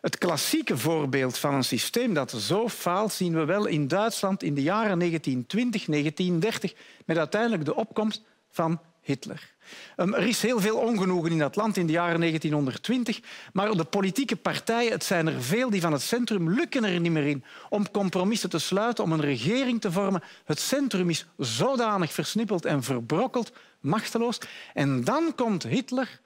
Het 0.00 0.18
klassieke 0.18 0.78
voorbeeld 0.78 1.38
van 1.38 1.54
een 1.54 1.64
systeem 1.64 2.14
dat 2.14 2.30
zo 2.30 2.68
faalt 2.68 3.12
zien 3.12 3.34
we 3.34 3.44
wel 3.44 3.66
in 3.66 3.88
Duitsland 3.88 4.42
in 4.42 4.54
de 4.54 4.62
jaren 4.62 4.98
1920, 4.98 5.84
1930, 5.84 6.74
met 7.04 7.18
uiteindelijk 7.18 7.64
de 7.64 7.74
opkomst 7.74 8.22
van 8.50 8.80
Hitler. 9.00 9.53
Ehm, 9.96 10.12
er 10.14 10.26
is 10.26 10.42
heel 10.42 10.60
veel 10.60 10.76
ongenoegen 10.76 11.30
in 11.30 11.38
dat 11.38 11.56
land 11.56 11.76
in 11.76 11.86
de 11.86 11.92
jaren 11.92 12.20
1920, 12.20 13.20
maar 13.52 13.70
de 13.70 13.84
politieke 13.84 14.36
partijen, 14.36 14.92
het 14.92 15.04
zijn 15.04 15.26
er 15.26 15.42
veel 15.42 15.70
die 15.70 15.80
van 15.80 15.92
het 15.92 16.02
centrum, 16.02 16.50
lukken 16.50 16.84
er 16.84 17.00
niet 17.00 17.12
meer 17.12 17.26
in 17.26 17.44
om 17.68 17.90
compromissen 17.90 18.50
te 18.50 18.58
sluiten, 18.58 19.04
om 19.04 19.12
een 19.12 19.20
regering 19.20 19.80
te 19.80 19.92
vormen. 19.92 20.22
Het 20.44 20.60
centrum 20.60 21.10
is 21.10 21.26
zodanig 21.38 22.12
versnippeld 22.12 22.64
en 22.64 22.82
verbrokkeld, 22.82 23.52
machteloos. 23.80 24.38
En 24.74 25.04
dan 25.04 25.34
komt 25.34 25.62
Hitler 25.62 26.20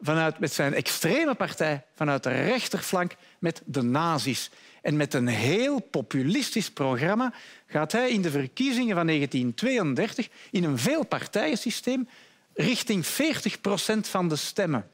vanuit, 0.00 0.38
met 0.38 0.52
zijn 0.52 0.74
extreme 0.74 1.34
partij 1.34 1.84
vanuit 1.94 2.22
de 2.22 2.30
rechterflank 2.30 3.16
met 3.38 3.62
de 3.64 3.82
nazi's. 3.82 4.50
En 4.82 4.96
met 4.96 5.14
een 5.14 5.26
heel 5.26 5.80
populistisch 5.80 6.70
programma 6.70 7.32
gaat 7.66 7.92
hij 7.92 8.10
in 8.10 8.22
de 8.22 8.30
verkiezingen 8.30 8.96
van 8.96 9.06
1932 9.06 10.28
in 10.50 10.64
een 10.64 10.78
veelpartijensysteem 10.78 12.08
richting 12.54 13.06
40 13.06 13.60
procent 13.60 14.08
van 14.08 14.28
de 14.28 14.36
stemmen. 14.36 14.86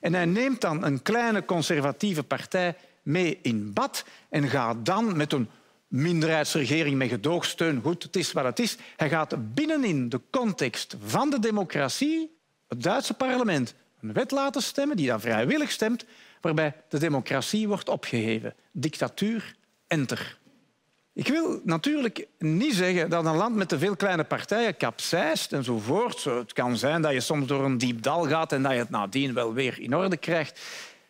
En 0.00 0.14
hij 0.14 0.24
neemt 0.24 0.60
dan 0.60 0.84
een 0.84 1.02
kleine 1.02 1.44
conservatieve 1.44 2.22
partij 2.22 2.76
mee 3.02 3.38
in 3.42 3.72
bad 3.72 4.04
en 4.28 4.48
gaat 4.48 4.84
dan 4.86 5.16
met 5.16 5.32
een 5.32 5.48
minderheidsregering 5.88 6.96
met 6.96 7.08
gedoogsteun, 7.08 7.80
goed, 7.82 8.02
het 8.02 8.16
is 8.16 8.32
wat 8.32 8.44
het 8.44 8.58
is, 8.58 8.76
hij 8.96 9.08
gaat 9.08 9.54
binnenin 9.54 10.08
de 10.08 10.20
context 10.30 10.96
van 11.04 11.30
de 11.30 11.38
democratie, 11.38 12.36
het 12.68 12.82
Duitse 12.82 13.14
parlement, 13.14 13.74
een 14.00 14.12
wet 14.12 14.30
laten 14.30 14.62
stemmen 14.62 14.96
die 14.96 15.06
dan 15.06 15.20
vrijwillig 15.20 15.70
stemt, 15.70 16.04
waarbij 16.40 16.74
de 16.88 16.98
democratie 16.98 17.68
wordt 17.68 17.88
opgeheven. 17.88 18.54
Dictatuur, 18.72 19.54
enter. 19.86 20.38
Ik 21.16 21.28
wil 21.28 21.60
natuurlijk 21.64 22.26
niet 22.38 22.74
zeggen 22.74 23.10
dat 23.10 23.24
een 23.24 23.36
land 23.36 23.56
met 23.56 23.68
te 23.68 23.78
veel 23.78 23.96
kleine 23.96 24.24
partijen 24.24 24.76
kapseist 24.76 25.52
enzovoort. 25.52 26.24
Het 26.24 26.52
kan 26.52 26.76
zijn 26.76 27.02
dat 27.02 27.12
je 27.12 27.20
soms 27.20 27.46
door 27.46 27.64
een 27.64 27.78
diep 27.78 28.02
dal 28.02 28.26
gaat 28.26 28.52
en 28.52 28.62
dat 28.62 28.72
je 28.72 28.78
het 28.78 28.90
nadien 28.90 29.34
wel 29.34 29.54
weer 29.54 29.80
in 29.80 29.96
orde 29.96 30.16
krijgt. 30.16 30.60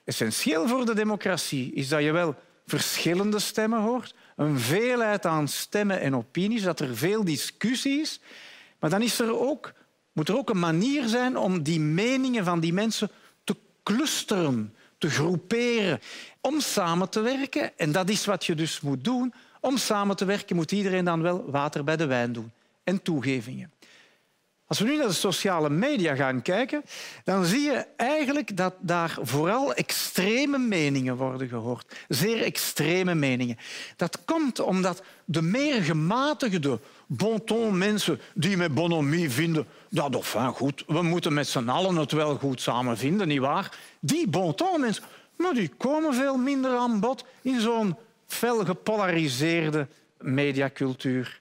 Essentieel 0.05 0.69
voor 0.69 0.85
de 0.85 0.95
democratie 0.95 1.73
is 1.73 1.89
dat 1.89 2.03
je 2.03 2.13
wel 2.13 2.35
verschillende 2.67 3.39
stemmen 3.39 3.81
hoort, 3.81 4.15
een 4.37 4.59
veelheid 4.59 5.27
aan 5.27 5.49
stemmen 5.49 6.01
en 6.01 6.17
opinies, 6.17 6.63
dat 6.63 6.81
er 6.81 6.97
veel 6.97 7.25
discussie 7.25 8.01
is. 8.01 8.21
Maar 8.79 8.91
dan 8.91 9.03
is 9.03 9.19
er 9.19 9.41
ook, 9.41 9.73
moet 10.13 10.29
er 10.29 10.37
ook 10.37 10.51
een 10.51 10.59
manier 10.59 11.09
zijn 11.09 11.37
om 11.37 11.63
die 11.63 11.81
meningen 11.81 12.45
van 12.45 12.61
die 12.61 12.73
mensen 12.73 13.11
te 13.45 13.57
clusteren, 13.83 14.75
te 14.99 15.11
groeperen, 15.11 16.01
om 16.41 16.61
samen 16.61 17.09
te 17.09 17.21
werken. 17.21 17.79
En 17.79 17.93
dat 17.93 18.09
is 18.09 18.25
wat 18.25 18.45
je 18.45 18.55
dus 18.55 18.81
moet 18.81 19.05
doen 19.05 19.33
om 19.67 19.77
samen 19.77 20.17
te 20.17 20.25
werken 20.25 20.57
moet 20.57 20.73
iedereen 20.73 21.05
dan 21.05 21.23
wel 21.23 21.45
water 21.51 21.85
bij 21.85 21.97
de 21.97 22.07
wijn 22.07 22.33
doen 22.33 22.53
en 22.85 23.03
toegevingen. 23.03 23.71
Als 24.67 24.79
we 24.79 24.85
nu 24.85 24.97
naar 24.97 25.07
de 25.07 25.13
sociale 25.13 25.71
media 25.71 26.15
gaan 26.15 26.43
kijken, 26.43 26.83
dan 27.25 27.45
zie 27.45 27.61
je 27.61 27.87
eigenlijk 27.97 28.57
dat 28.57 28.75
daar 28.81 29.19
vooral 29.21 29.75
extreme 29.75 30.59
meningen 30.59 31.17
worden 31.17 31.49
gehoord. 31.49 31.97
Zeer 32.09 32.43
extreme 32.43 33.15
meningen. 33.15 33.57
Dat 33.97 34.19
komt 34.25 34.61
omdat 34.61 35.03
de 35.25 35.43
meer 35.43 35.83
gematigde 35.83 36.81
bon 37.07 37.79
mensen 37.79 38.21
die 38.35 38.57
met 38.57 38.75
bonhomie 38.75 39.31
vinden 39.31 39.67
dat 39.89 40.15
enfin, 40.15 40.53
goed, 40.53 40.85
we 40.87 41.03
moeten 41.03 41.33
met 41.33 41.49
z'n 41.49 41.69
allen 41.69 41.97
het 41.97 42.13
wel 42.13 42.37
goed 42.37 42.61
samen 42.61 42.97
vinden, 42.97 43.29
nietwaar? 43.29 43.79
Die 44.01 44.29
bon 44.29 44.55
mensen 44.79 45.05
maar 45.37 45.55
die 45.55 45.71
komen 45.77 46.15
veel 46.15 46.37
minder 46.37 46.77
aan 46.77 47.01
bod 47.01 47.25
in 47.43 47.61
zo'n 47.61 47.97
fel 48.27 48.65
gepolariseerde 48.65 49.87
mediacultuur. 50.19 51.41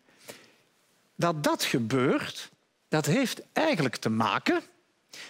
Dat 1.16 1.44
dat 1.44 1.64
gebeurt, 1.64 2.52
dat 2.88 3.06
heeft 3.06 3.42
eigenlijk 3.54 3.96
te 3.96 4.10
maken 4.10 4.62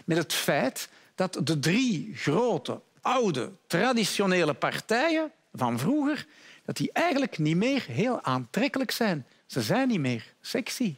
met 0.05 0.17
het 0.17 0.33
feit 0.33 0.89
dat 1.15 1.39
de 1.43 1.59
drie 1.59 2.11
grote, 2.15 2.81
oude, 3.01 3.51
traditionele 3.67 4.53
partijen 4.53 5.31
van 5.53 5.79
vroeger 5.79 6.25
dat 6.65 6.77
die 6.77 6.91
eigenlijk 6.91 7.37
niet 7.37 7.55
meer 7.55 7.85
heel 7.87 8.23
aantrekkelijk 8.23 8.91
zijn. 8.91 9.25
Ze 9.45 9.61
zijn 9.61 9.87
niet 9.87 9.99
meer 9.99 10.33
sexy. 10.41 10.95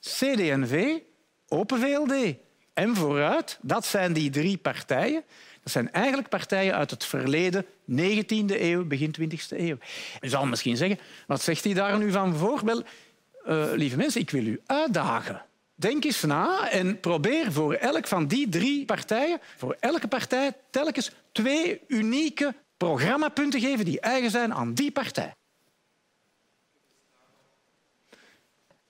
CD&V, 0.00 0.98
Open 1.48 1.80
VLD 1.80 2.34
en 2.74 2.96
Vooruit, 2.96 3.58
dat 3.62 3.86
zijn 3.86 4.12
die 4.12 4.30
drie 4.30 4.56
partijen 4.56 5.24
dat 5.64 5.72
zijn 5.72 5.92
eigenlijk 5.92 6.28
partijen 6.28 6.74
uit 6.74 6.90
het 6.90 7.04
verleden, 7.04 7.64
19e 7.90 8.60
eeuw, 8.60 8.84
begin 8.84 9.14
20e 9.20 9.56
eeuw. 9.56 9.76
U 10.20 10.28
zal 10.28 10.46
misschien 10.46 10.76
zeggen, 10.76 10.98
wat 11.26 11.42
zegt 11.42 11.64
hij 11.64 11.74
daar 11.74 11.98
nu 11.98 12.12
van 12.12 12.34
voor? 12.34 12.62
Uh, 12.64 13.64
lieve 13.72 13.96
mensen, 13.96 14.20
ik 14.20 14.30
wil 14.30 14.46
u 14.46 14.60
uitdagen. 14.66 15.44
Denk 15.74 16.04
eens 16.04 16.22
na 16.22 16.70
en 16.70 17.00
probeer 17.00 17.52
voor 17.52 17.74
elk 17.74 18.06
van 18.06 18.26
die 18.26 18.48
drie 18.48 18.84
partijen, 18.84 19.40
voor 19.56 19.76
elke 19.80 20.08
partij 20.08 20.52
telkens 20.70 21.10
twee 21.32 21.80
unieke 21.88 22.54
programmapunten 22.76 23.60
geven 23.60 23.84
die 23.84 24.00
eigen 24.00 24.30
zijn 24.30 24.54
aan 24.54 24.74
die 24.74 24.90
partij. 24.90 25.34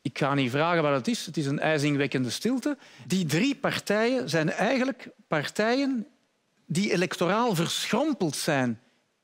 Ik 0.02 0.18
ga 0.18 0.34
niet 0.34 0.50
vragen 0.50 0.82
wat 0.82 0.94
het 0.94 1.08
is. 1.08 1.26
Het 1.26 1.36
is 1.36 1.46
een 1.46 1.60
ijzingwekkende 1.60 2.30
stilte. 2.30 2.78
Die 3.06 3.26
drie 3.26 3.54
partijen 3.56 4.28
zijn 4.28 4.50
eigenlijk 4.50 5.08
partijen 5.28 6.06
die 6.66 6.92
electoraal 6.92 7.54
verschrompeld 7.54 8.37
zijn 8.37 8.80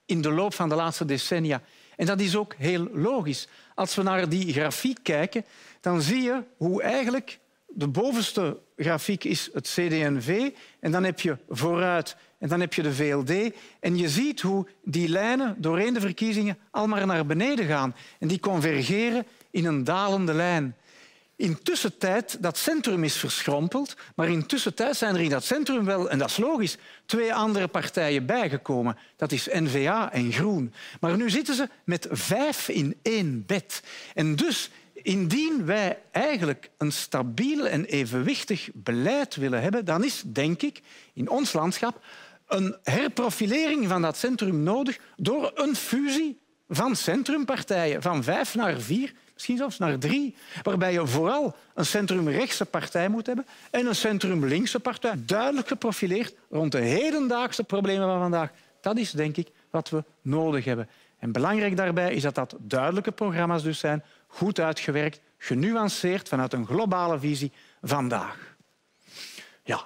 in 0.07 0.21
de 0.21 0.31
loop 0.31 0.55
van 0.55 0.69
de 0.69 0.75
laatste 0.75 1.05
decennia. 1.05 1.63
En 1.97 2.07
dat 2.07 2.21
is 2.21 2.37
ook 2.37 2.55
heel 2.55 2.89
logisch. 2.93 3.49
Als 3.75 3.95
we 3.95 4.03
naar 4.03 4.29
die 4.29 4.53
grafiek 4.53 4.99
kijken, 5.03 5.45
dan 5.81 6.03
zie 6.03 6.23
je 6.23 6.43
hoe 6.57 6.83
eigenlijk 6.83 7.39
de 7.67 7.89
bovenste 7.89 8.59
grafiek 8.77 9.25
is 9.25 9.51
het 9.53 9.67
CD&V 9.67 10.51
en 10.81 10.91
dan 10.91 11.05
heb 11.05 11.21
je 11.21 11.37
vooruit 11.49 12.17
en 12.39 12.49
dan 12.49 12.61
heb 12.61 12.75
je 12.75 12.83
de 12.83 12.95
VLD. 12.95 13.55
En 13.81 13.97
je 13.97 14.09
ziet 14.09 14.41
hoe 14.41 14.67
die 14.85 15.09
lijnen 15.09 15.57
doorheen 15.59 15.95
de 15.95 16.01
verkiezingen 16.01 16.59
allemaal 16.71 17.07
naar 17.07 17.27
beneden 17.27 17.67
gaan. 17.67 17.95
En 18.19 18.29
die 18.29 18.41
convergeren 18.41 19.27
in 19.51 19.65
een 19.65 19.85
dalende 19.85 20.35
lijn. 20.35 20.77
Intussen 21.41 21.99
tijd, 21.99 22.37
dat 22.43 22.59
centrum 22.59 23.05
is 23.05 23.17
verschrompeld, 23.17 23.97
maar 24.15 24.29
intussen 24.29 24.75
tijd 24.75 24.97
zijn 24.97 25.15
er 25.15 25.21
in 25.21 25.31
dat 25.31 25.45
centrum 25.45 25.85
wel, 25.85 26.11
en 26.11 26.19
dat 26.19 26.31
is 26.31 26.37
logisch, 26.37 26.77
twee 27.07 27.35
andere 27.35 27.69
partijen 27.69 28.27
bijgekomen. 28.27 28.97
Dat 29.17 29.33
is 29.33 29.49
N-VA 29.53 30.13
en 30.13 30.33
Groen. 30.33 30.73
Maar 31.01 31.17
nu 31.17 31.31
zitten 31.31 31.55
ze 31.55 31.69
met 31.85 32.07
vijf 32.11 32.69
in 32.69 32.97
één 33.03 33.47
bed. 33.47 33.83
En 34.15 34.37
dus 34.37 34.71
Indien 35.03 35.65
wij 35.65 35.99
eigenlijk 36.11 36.71
een 36.79 36.93
stabiel 36.93 37.67
en 37.67 37.85
evenwichtig 37.85 38.69
beleid 38.75 39.37
willen 39.37 39.63
hebben, 39.63 39.85
dan 39.85 40.05
is, 40.05 40.23
denk 40.27 40.63
ik, 40.63 40.81
in 41.15 41.29
ons 41.29 41.53
landschap 41.53 42.05
een 42.47 42.77
herprofilering 42.83 43.89
van 43.89 44.03
dat 44.03 44.17
centrum 44.17 44.63
nodig 44.63 44.99
door 45.17 45.51
een 45.55 45.77
fusie 45.77 46.41
van 46.69 46.97
centrumpartijen, 46.97 48.03
van 48.03 48.25
vijf 48.25 48.55
naar 48.55 48.81
vier, 48.81 49.13
misschien 49.41 49.59
zelfs 49.59 49.79
naar 49.79 49.99
drie, 49.99 50.35
waarbij 50.63 50.93
je 50.93 51.07
vooral 51.07 51.57
een 51.75 51.87
centrumrechtse 51.87 52.65
partij 52.65 53.09
moet 53.09 53.27
hebben 53.27 53.47
en 53.71 53.87
een 53.87 53.95
centrumlinkse 53.95 54.81
partij, 54.81 55.13
duidelijk 55.17 55.69
geprofileerd 55.69 56.35
rond 56.51 56.73
de 56.73 56.79
hedendaagse 56.79 57.65
problemen 57.65 58.09
van 58.09 58.19
vandaag. 58.19 58.51
Dat 58.81 58.97
is, 58.97 59.11
denk 59.11 59.37
ik, 59.37 59.49
wat 59.71 59.91
we 59.91 60.05
nodig 60.23 60.65
hebben. 60.65 60.89
En 61.19 61.33
belangrijk 61.33 61.77
daarbij 61.77 62.15
is 62.15 62.23
dat 62.23 62.35
dat 62.35 62.57
duidelijke 62.59 63.13
programma's 63.13 63.63
dus 63.63 63.79
zijn, 63.79 64.05
goed 64.27 64.61
uitgewerkt, 64.61 65.21
genuanceerd 65.39 66.29
vanuit 66.29 66.53
een 66.53 66.67
globale 66.67 67.19
visie 67.19 67.53
vandaag. 67.83 68.57
Ja. 69.63 69.77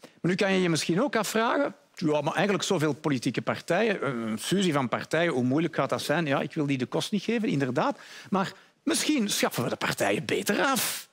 Maar 0.00 0.30
nu 0.30 0.34
kan 0.34 0.52
je 0.52 0.62
je 0.62 0.68
misschien 0.68 1.02
ook 1.02 1.16
afvragen, 1.16 1.74
ja, 1.94 2.20
maar 2.20 2.34
eigenlijk 2.34 2.64
zoveel 2.64 2.92
politieke 2.92 3.42
partijen, 3.42 4.06
een 4.06 4.38
fusie 4.38 4.72
van 4.72 4.88
partijen, 4.88 5.32
hoe 5.32 5.44
moeilijk 5.44 5.74
gaat 5.74 5.90
dat 5.90 6.02
zijn? 6.02 6.26
Ja, 6.26 6.40
ik 6.40 6.54
wil 6.54 6.66
die 6.66 6.78
de 6.78 6.86
kost 6.86 7.12
niet 7.12 7.22
geven, 7.22 7.48
inderdaad. 7.48 7.98
Maar 8.30 8.52
misschien 8.86 9.28
schaffen 9.28 9.62
we 9.62 9.68
de 9.68 9.76
partijen 9.76 10.24
beter 10.24 10.64
af. 10.64 11.08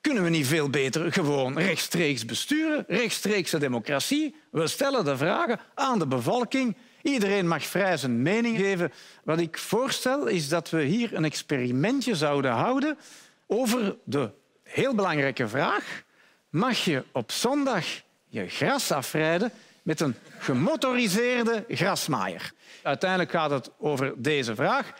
Kunnen 0.00 0.22
we 0.22 0.30
niet 0.30 0.46
veel 0.46 0.70
beter 0.70 1.12
gewoon 1.12 1.58
rechtstreeks 1.58 2.24
besturen, 2.24 2.84
rechtstreekse 2.88 3.58
democratie? 3.58 4.34
We 4.50 4.66
stellen 4.66 5.04
de 5.04 5.16
vragen 5.16 5.60
aan 5.74 5.98
de 5.98 6.06
bevolking 6.06 6.76
Iedereen 7.04 7.48
mag 7.48 7.64
vrij 7.64 7.96
zijn 7.96 8.22
mening 8.22 8.56
geven. 8.56 8.92
Wat 9.24 9.38
ik 9.38 9.58
voorstel 9.58 10.26
is 10.26 10.48
dat 10.48 10.70
we 10.70 10.82
hier 10.82 11.14
een 11.14 11.24
experimentje 11.24 12.14
zouden 12.14 12.50
houden 12.50 12.98
over 13.46 13.96
de 14.04 14.30
heel 14.62 14.94
belangrijke 14.94 15.48
vraag 15.48 16.02
mag 16.50 16.78
je 16.78 17.04
op 17.12 17.32
zondag 17.32 17.84
je 18.28 18.48
gras 18.48 18.90
afrijden 18.90 19.52
met 19.82 20.00
een 20.00 20.14
gemotoriseerde 20.38 21.64
grasmaaier? 21.68 22.52
Uiteindelijk 22.82 23.30
gaat 23.30 23.50
het 23.50 23.70
over 23.78 24.12
deze 24.16 24.54
vraag. 24.54 24.92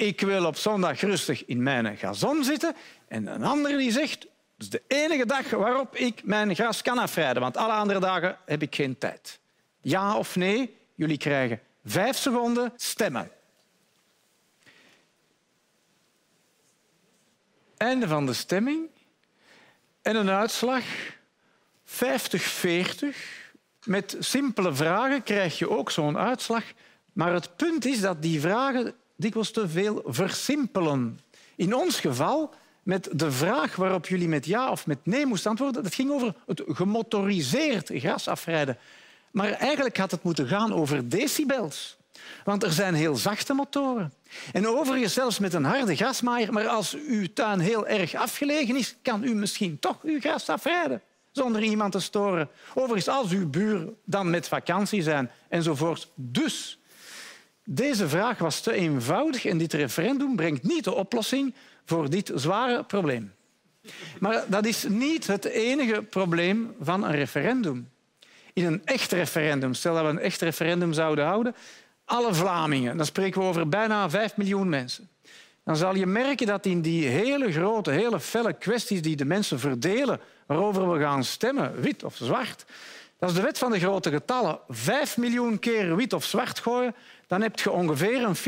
Ik 0.00 0.20
wil 0.20 0.46
op 0.46 0.56
zondag 0.56 1.00
rustig 1.00 1.44
in 1.44 1.62
mijn 1.62 1.96
gazon 1.96 2.44
zitten. 2.44 2.76
En 3.08 3.26
een 3.26 3.42
ander 3.42 3.78
die 3.78 3.90
zegt, 3.90 4.22
het 4.22 4.28
is 4.58 4.70
de 4.70 4.82
enige 4.86 5.26
dag 5.26 5.50
waarop 5.50 5.96
ik 5.96 6.24
mijn 6.24 6.54
gras 6.54 6.82
kan 6.82 6.98
afrijden, 6.98 7.42
want 7.42 7.56
alle 7.56 7.72
andere 7.72 8.00
dagen 8.00 8.38
heb 8.46 8.62
ik 8.62 8.74
geen 8.74 8.98
tijd. 8.98 9.40
Ja 9.80 10.16
of 10.16 10.36
nee? 10.36 10.76
Jullie 10.94 11.16
krijgen 11.16 11.60
vijf 11.84 12.16
seconden 12.16 12.72
stemmen. 12.76 13.30
Einde 17.76 18.08
van 18.08 18.26
de 18.26 18.32
stemming. 18.32 18.88
En 20.02 20.16
een 20.16 20.30
uitslag 20.30 20.84
50-40. 21.84 21.92
Met 23.84 24.16
simpele 24.18 24.74
vragen 24.74 25.22
krijg 25.22 25.58
je 25.58 25.70
ook 25.70 25.90
zo'n 25.90 26.18
uitslag. 26.18 26.64
Maar 27.12 27.32
het 27.32 27.56
punt 27.56 27.84
is 27.84 28.00
dat 28.00 28.22
die 28.22 28.40
vragen 28.40 28.94
dikwijls 29.20 29.50
te 29.50 29.68
veel 29.68 30.02
versimpelen. 30.06 31.20
In 31.56 31.74
ons 31.74 32.00
geval 32.00 32.54
met 32.82 33.08
de 33.12 33.32
vraag 33.32 33.76
waarop 33.76 34.06
jullie 34.06 34.28
met 34.28 34.46
ja 34.46 34.70
of 34.70 34.86
met 34.86 34.98
nee 35.02 35.26
moesten 35.26 35.50
antwoorden. 35.50 35.82
Dat 35.82 35.94
ging 35.94 36.10
over 36.10 36.34
het 36.46 36.62
gemotoriseerd 36.66 37.90
gras 37.94 38.28
afrijden. 38.28 38.78
Maar 39.30 39.50
eigenlijk 39.50 39.96
had 39.96 40.10
het 40.10 40.22
moeten 40.22 40.46
gaan 40.46 40.72
over 40.72 41.08
decibels. 41.08 41.98
Want 42.44 42.62
er 42.62 42.72
zijn 42.72 42.94
heel 42.94 43.16
zachte 43.16 43.54
motoren. 43.54 44.12
En 44.52 44.68
overigens 44.68 45.12
zelfs 45.12 45.38
met 45.38 45.54
een 45.54 45.64
harde 45.64 45.96
grasmaaier. 45.96 46.52
Maar 46.52 46.68
als 46.68 46.96
uw 47.08 47.26
tuin 47.34 47.58
heel 47.58 47.86
erg 47.86 48.14
afgelegen 48.14 48.76
is, 48.76 48.96
kan 49.02 49.24
u 49.24 49.34
misschien 49.34 49.78
toch 49.78 49.98
uw 50.02 50.20
gras 50.20 50.48
afrijden. 50.48 51.02
Zonder 51.32 51.62
iemand 51.62 51.92
te 51.92 52.00
storen. 52.00 52.48
Overigens, 52.74 53.08
als 53.08 53.30
uw 53.30 53.48
buur 53.48 53.88
dan 54.04 54.30
met 54.30 54.48
vakantie 54.48 55.02
zijn 55.02 55.30
enzovoort. 55.48 56.08
Dus 56.14 56.79
deze 57.72 58.08
vraag 58.08 58.38
was 58.38 58.60
te 58.60 58.72
eenvoudig 58.72 59.44
en 59.44 59.58
dit 59.58 59.72
referendum 59.72 60.36
brengt 60.36 60.62
niet 60.62 60.84
de 60.84 60.94
oplossing 60.94 61.54
voor 61.84 62.10
dit 62.10 62.32
zware 62.34 62.84
probleem. 62.84 63.32
Maar 64.20 64.44
dat 64.46 64.66
is 64.66 64.86
niet 64.88 65.26
het 65.26 65.44
enige 65.44 66.02
probleem 66.02 66.74
van 66.80 67.04
een 67.04 67.14
referendum 67.14 67.88
in 68.52 68.64
een 68.64 68.84
echt 68.84 69.12
referendum, 69.12 69.74
stel 69.74 69.94
dat 69.94 70.02
we 70.02 70.08
een 70.08 70.18
echt 70.18 70.40
referendum 70.40 70.92
zouden 70.92 71.24
houden, 71.24 71.54
alle 72.04 72.34
Vlamingen, 72.34 72.96
dan 72.96 73.06
spreken 73.06 73.40
we 73.40 73.46
over 73.46 73.68
bijna 73.68 74.10
vijf 74.10 74.36
miljoen 74.36 74.68
mensen, 74.68 75.08
dan 75.64 75.76
zal 75.76 75.94
je 75.94 76.06
merken 76.06 76.46
dat 76.46 76.66
in 76.66 76.82
die 76.82 77.06
hele 77.06 77.52
grote, 77.52 77.90
hele 77.90 78.20
felle 78.20 78.52
kwesties 78.52 79.02
die 79.02 79.16
de 79.16 79.24
mensen 79.24 79.58
verdelen, 79.58 80.20
waarover 80.46 80.92
we 80.92 81.00
gaan 81.00 81.24
stemmen, 81.24 81.80
wit 81.80 82.04
of 82.04 82.16
zwart, 82.16 82.64
dat 83.18 83.28
is 83.28 83.34
de 83.34 83.42
wet 83.42 83.58
van 83.58 83.70
de 83.70 83.78
grote 83.78 84.10
getallen. 84.10 84.58
Vijf 84.68 85.16
miljoen 85.16 85.58
keer 85.58 85.96
wit 85.96 86.12
of 86.12 86.24
zwart 86.24 86.58
gooien, 86.58 86.94
dan 87.30 87.42
heb 87.42 87.58
je 87.58 87.70
ongeveer 87.70 88.22
een 88.22 88.36
50-50 88.36 88.40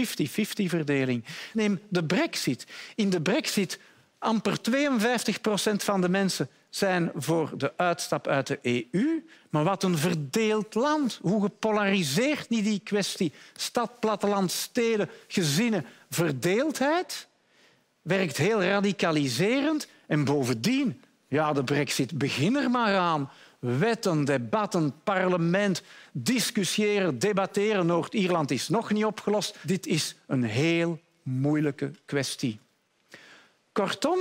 verdeling. 0.66 1.24
Neem 1.52 1.80
de 1.88 2.04
brexit. 2.04 2.66
In 2.94 3.10
de 3.10 3.20
brexit 3.20 3.78
amper 4.18 4.60
52 4.60 5.40
procent 5.40 5.84
van 5.84 6.00
de 6.00 6.08
mensen 6.08 6.48
zijn 6.70 7.10
voor 7.14 7.50
de 7.56 7.72
uitstap 7.76 8.26
uit 8.26 8.46
de 8.46 8.58
EU. 8.62 9.24
Maar 9.50 9.64
wat 9.64 9.82
een 9.82 9.98
verdeeld 9.98 10.74
land. 10.74 11.18
Hoe 11.22 11.42
gepolariseerd 11.42 12.48
niet 12.48 12.64
die 12.64 12.80
kwestie. 12.84 13.32
Stad, 13.56 14.00
platteland, 14.00 14.50
steden, 14.50 15.10
gezinnen. 15.28 15.86
Verdeeldheid 16.10 17.28
werkt 18.02 18.36
heel 18.36 18.62
radicaliserend. 18.62 19.86
En 20.06 20.24
bovendien, 20.24 21.02
ja, 21.28 21.52
de 21.52 21.64
brexit, 21.64 22.18
begin 22.18 22.56
er 22.56 22.70
maar 22.70 22.96
aan. 22.96 23.30
Wetten, 23.62 24.24
debatten, 24.24 24.94
parlement, 25.04 25.82
discussiëren, 26.12 27.18
debatteren. 27.18 27.86
Noord-Ierland 27.86 28.50
is 28.50 28.68
nog 28.68 28.90
niet 28.92 29.04
opgelost. 29.04 29.58
Dit 29.62 29.86
is 29.86 30.16
een 30.26 30.42
heel 30.42 31.00
moeilijke 31.22 31.90
kwestie. 32.04 32.60
Kortom, 33.72 34.18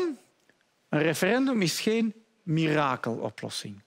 een 0.90 1.02
referendum 1.02 1.62
is 1.62 1.80
geen 1.80 2.14
mirakeloplossing. 2.44 3.82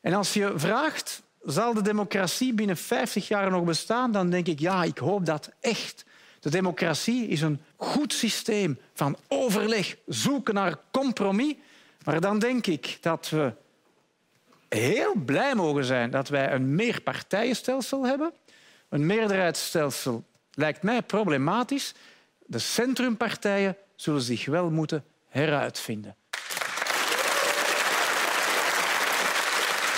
En 0.00 0.12
als 0.12 0.32
je 0.32 0.52
vraagt, 0.56 1.22
zal 1.42 1.74
de 1.74 1.82
democratie 1.82 2.52
binnen 2.52 2.76
50 2.76 3.28
jaar 3.28 3.50
nog 3.50 3.64
bestaan? 3.64 4.12
Dan 4.12 4.30
denk 4.30 4.46
ik, 4.46 4.60
ja, 4.60 4.82
ik 4.82 4.98
hoop 4.98 5.26
dat 5.26 5.50
echt. 5.60 6.04
De 6.40 6.50
democratie 6.50 7.28
is 7.28 7.40
een 7.40 7.60
goed 7.76 8.12
systeem 8.12 8.78
van 8.94 9.16
overleg, 9.28 9.96
zoeken 10.06 10.54
naar 10.54 10.78
compromis. 10.90 11.54
Maar 12.04 12.20
dan 12.20 12.38
denk 12.38 12.66
ik 12.66 12.98
dat 13.00 13.28
we 13.28 13.52
heel 14.74 15.14
blij 15.24 15.54
mogen 15.54 15.84
zijn 15.84 16.10
dat 16.10 16.28
wij 16.28 16.52
een 16.52 16.74
meerpartijenstelsel 16.74 18.06
hebben. 18.06 18.32
Een 18.88 19.06
meerderheidsstelsel 19.06 20.24
lijkt 20.50 20.82
mij 20.82 21.02
problematisch. 21.02 21.94
De 22.46 22.58
centrumpartijen 22.58 23.76
zullen 23.96 24.22
zich 24.22 24.46
wel 24.46 24.70
moeten 24.70 25.04
heruitvinden. 25.28 26.16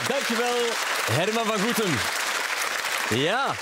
Dankjewel, 0.08 0.56
Herman 1.10 1.44
van 1.44 1.58
Goetem. 1.58 1.94
Ja, 3.18 3.54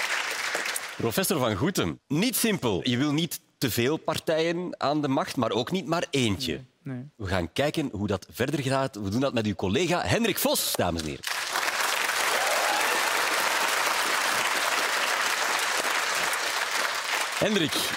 professor 0.97 1.39
van 1.39 1.57
Goetem. 1.57 2.01
Niet 2.07 2.37
simpel. 2.37 2.89
Je 2.89 2.97
wil 2.97 3.13
niet 3.13 3.41
te 3.59 3.71
veel 3.71 3.97
partijen 3.97 4.81
aan 4.81 5.03
de 5.03 5.09
macht, 5.09 5.37
maar 5.37 5.51
ook 5.51 5.71
niet 5.71 5.87
maar 5.87 6.07
eentje. 6.11 6.61
Nee. 6.85 7.05
We 7.17 7.27
gaan 7.27 7.53
kijken 7.53 7.89
hoe 7.93 8.07
dat 8.07 8.27
verder 8.31 8.63
gaat. 8.63 8.97
We 8.97 9.09
doen 9.09 9.21
dat 9.21 9.35
met 9.35 9.47
uw 9.47 9.55
collega 9.55 10.03
Hendrik 10.03 10.39
Vos, 10.39 10.73
dames 10.77 11.01
en 11.01 11.07
heren. 11.07 11.25
Hendrik, 17.39 17.91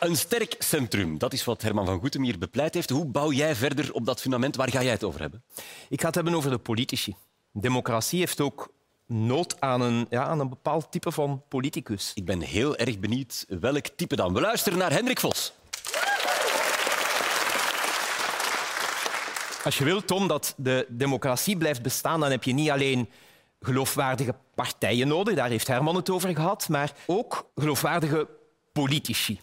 een 0.00 0.16
sterk 0.16 0.54
centrum, 0.58 1.18
dat 1.18 1.32
is 1.32 1.44
wat 1.44 1.62
Herman 1.62 1.86
van 1.86 2.00
Goetem 2.00 2.22
hier 2.22 2.38
bepleit 2.38 2.74
heeft. 2.74 2.90
Hoe 2.90 3.04
bouw 3.04 3.32
jij 3.32 3.54
verder 3.54 3.92
op 3.92 4.04
dat 4.04 4.20
fundament? 4.20 4.56
Waar 4.56 4.70
ga 4.70 4.82
jij 4.82 4.92
het 4.92 5.04
over 5.04 5.20
hebben? 5.20 5.42
Ik 5.88 6.00
ga 6.00 6.06
het 6.06 6.14
hebben 6.14 6.34
over 6.34 6.50
de 6.50 6.58
politici. 6.58 7.14
Democratie 7.52 8.18
heeft 8.18 8.40
ook 8.40 8.72
nood 9.06 9.60
aan 9.60 9.80
een, 9.80 10.06
ja, 10.10 10.24
aan 10.24 10.40
een 10.40 10.48
bepaald 10.48 10.92
type 10.92 11.12
van 11.12 11.42
politicus. 11.48 12.12
Ik 12.14 12.24
ben 12.24 12.40
heel 12.40 12.76
erg 12.76 12.98
benieuwd 12.98 13.44
welk 13.48 13.86
type 13.86 14.16
dan. 14.16 14.32
We 14.32 14.40
luisteren 14.40 14.78
naar 14.78 14.92
Hendrik 14.92 15.20
Vos. 15.20 15.52
Als 19.64 19.78
je 19.78 19.84
wilt, 19.84 20.06
Tom, 20.06 20.28
dat 20.28 20.54
de 20.56 20.86
democratie 20.88 21.56
blijft 21.56 21.82
bestaan, 21.82 22.20
dan 22.20 22.30
heb 22.30 22.44
je 22.44 22.52
niet 22.52 22.70
alleen 22.70 23.08
geloofwaardige 23.60 24.34
partijen 24.54 25.08
nodig, 25.08 25.34
daar 25.34 25.48
heeft 25.48 25.66
Herman 25.66 25.96
het 25.96 26.10
over 26.10 26.34
gehad, 26.34 26.68
maar 26.68 26.92
ook 27.06 27.50
geloofwaardige 27.54 28.28
politici. 28.72 29.40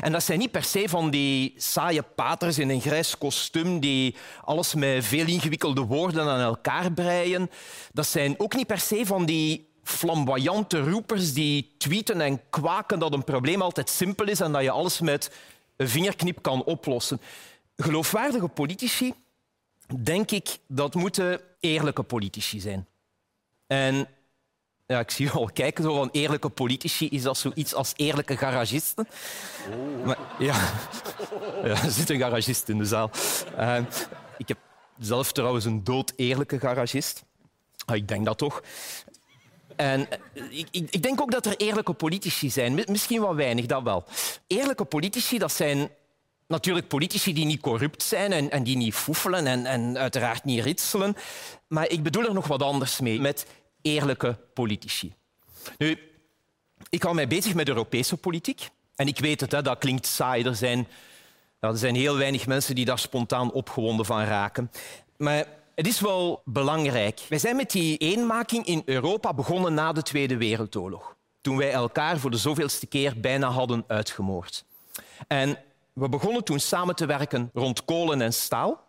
En 0.00 0.12
dat 0.12 0.22
zijn 0.22 0.38
niet 0.38 0.50
per 0.50 0.64
se 0.64 0.88
van 0.88 1.10
die 1.10 1.54
saaie 1.56 2.02
paters 2.02 2.58
in 2.58 2.68
een 2.68 2.80
grijs 2.80 3.18
kostuum 3.18 3.80
die 3.80 4.16
alles 4.44 4.74
met 4.74 5.04
veel 5.04 5.26
ingewikkelde 5.26 5.80
woorden 5.80 6.28
aan 6.28 6.40
elkaar 6.40 6.92
breien. 6.92 7.50
Dat 7.92 8.06
zijn 8.06 8.34
ook 8.38 8.54
niet 8.54 8.66
per 8.66 8.78
se 8.78 9.06
van 9.06 9.26
die 9.26 9.68
flamboyante 9.82 10.80
roepers 10.80 11.32
die 11.32 11.74
tweeten 11.78 12.20
en 12.20 12.40
kwaken 12.50 12.98
dat 12.98 13.12
een 13.12 13.24
probleem 13.24 13.62
altijd 13.62 13.90
simpel 13.90 14.26
is 14.26 14.40
en 14.40 14.52
dat 14.52 14.62
je 14.62 14.70
alles 14.70 15.00
met 15.00 15.30
een 15.76 15.88
vingerknip 15.88 16.42
kan 16.42 16.64
oplossen. 16.64 17.20
Geloofwaardige 17.76 18.48
politici, 18.48 19.12
denk 20.02 20.30
ik, 20.30 20.58
dat 20.66 20.94
moeten 20.94 21.40
eerlijke 21.60 22.02
politici 22.02 22.60
zijn. 22.60 22.86
En 23.66 24.08
ja, 24.86 24.98
ik 24.98 25.10
zie 25.10 25.26
je 25.26 25.32
al 25.32 25.50
kijken, 25.52 25.84
zo 25.84 25.96
van 25.96 26.08
eerlijke 26.12 26.48
politici, 26.48 27.08
is 27.08 27.22
dat 27.22 27.38
zoiets 27.38 27.74
als 27.74 27.92
eerlijke 27.96 28.36
garagisten? 28.36 29.08
Maar, 30.04 30.18
ja. 30.38 30.54
ja, 31.64 31.82
er 31.82 31.90
zit 31.90 32.10
een 32.10 32.18
garagist 32.18 32.68
in 32.68 32.78
de 32.78 32.84
zaal. 32.84 33.10
Uh, 33.58 33.78
ik 34.38 34.48
heb 34.48 34.58
zelf 34.98 35.32
trouwens 35.32 35.64
een 35.64 35.84
dood 35.84 36.12
eerlijke 36.16 36.58
garagist. 36.58 37.24
Ah, 37.86 37.96
ik 37.96 38.08
denk 38.08 38.24
dat 38.24 38.38
toch. 38.38 38.62
En 39.76 40.10
eh, 40.10 40.18
ik, 40.50 40.68
ik, 40.70 41.02
denk 41.02 41.20
ook 41.20 41.30
dat 41.30 41.46
er 41.46 41.56
eerlijke 41.56 41.92
politici 41.92 42.50
zijn. 42.50 42.84
Misschien 42.86 43.20
wat 43.20 43.34
weinig, 43.34 43.66
dat 43.66 43.82
wel. 43.82 44.04
Eerlijke 44.46 44.84
politici, 44.84 45.38
dat 45.38 45.52
zijn 45.52 45.90
natuurlijk 46.46 46.88
politici 46.88 47.32
die 47.32 47.44
niet 47.44 47.60
corrupt 47.60 48.02
zijn 48.02 48.32
en, 48.32 48.50
en 48.50 48.64
die 48.64 48.76
niet 48.76 48.94
foefelen 48.94 49.46
en, 49.46 49.66
en 49.66 49.98
uiteraard 49.98 50.44
niet 50.44 50.64
ritselen. 50.64 51.16
Maar 51.68 51.88
ik 51.88 52.02
bedoel 52.02 52.24
er 52.24 52.34
nog 52.34 52.46
wat 52.46 52.62
anders 52.62 53.00
mee. 53.00 53.20
Met 53.20 53.46
eerlijke 53.82 54.38
politici. 54.54 55.14
Nu, 55.78 55.98
ik 56.88 57.02
hou 57.02 57.14
mij 57.14 57.26
bezig 57.26 57.54
met 57.54 57.68
Europese 57.68 58.16
politiek. 58.16 58.68
En 58.96 59.06
ik 59.06 59.18
weet 59.18 59.40
het, 59.40 59.52
hè, 59.52 59.62
dat 59.62 59.78
klinkt 59.78 60.06
saai. 60.06 60.44
Er 60.44 60.56
zijn, 60.56 60.88
er 61.60 61.76
zijn 61.76 61.94
heel 61.94 62.16
weinig 62.16 62.46
mensen 62.46 62.74
die 62.74 62.84
daar 62.84 62.98
spontaan 62.98 63.52
opgewonden 63.52 64.06
van 64.06 64.24
raken. 64.24 64.70
Maar 65.16 65.46
het 65.74 65.86
is 65.86 66.00
wel 66.00 66.42
belangrijk. 66.44 67.20
Wij 67.28 67.38
zijn 67.38 67.56
met 67.56 67.70
die 67.70 67.98
eenmaking 67.98 68.66
in 68.66 68.82
Europa 68.84 69.34
begonnen 69.34 69.74
na 69.74 69.92
de 69.92 70.02
Tweede 70.02 70.36
Wereldoorlog. 70.36 71.16
Toen 71.40 71.56
wij 71.56 71.72
elkaar 71.72 72.18
voor 72.18 72.30
de 72.30 72.36
zoveelste 72.36 72.86
keer 72.86 73.20
bijna 73.20 73.48
hadden 73.48 73.84
uitgemoord. 73.86 74.64
En 75.26 75.58
we 75.94 76.08
begonnen 76.08 76.44
toen 76.44 76.60
samen 76.60 76.94
te 76.94 77.06
werken 77.06 77.50
rond 77.52 77.84
kolen 77.84 78.20
en 78.20 78.32
staal. 78.32 78.82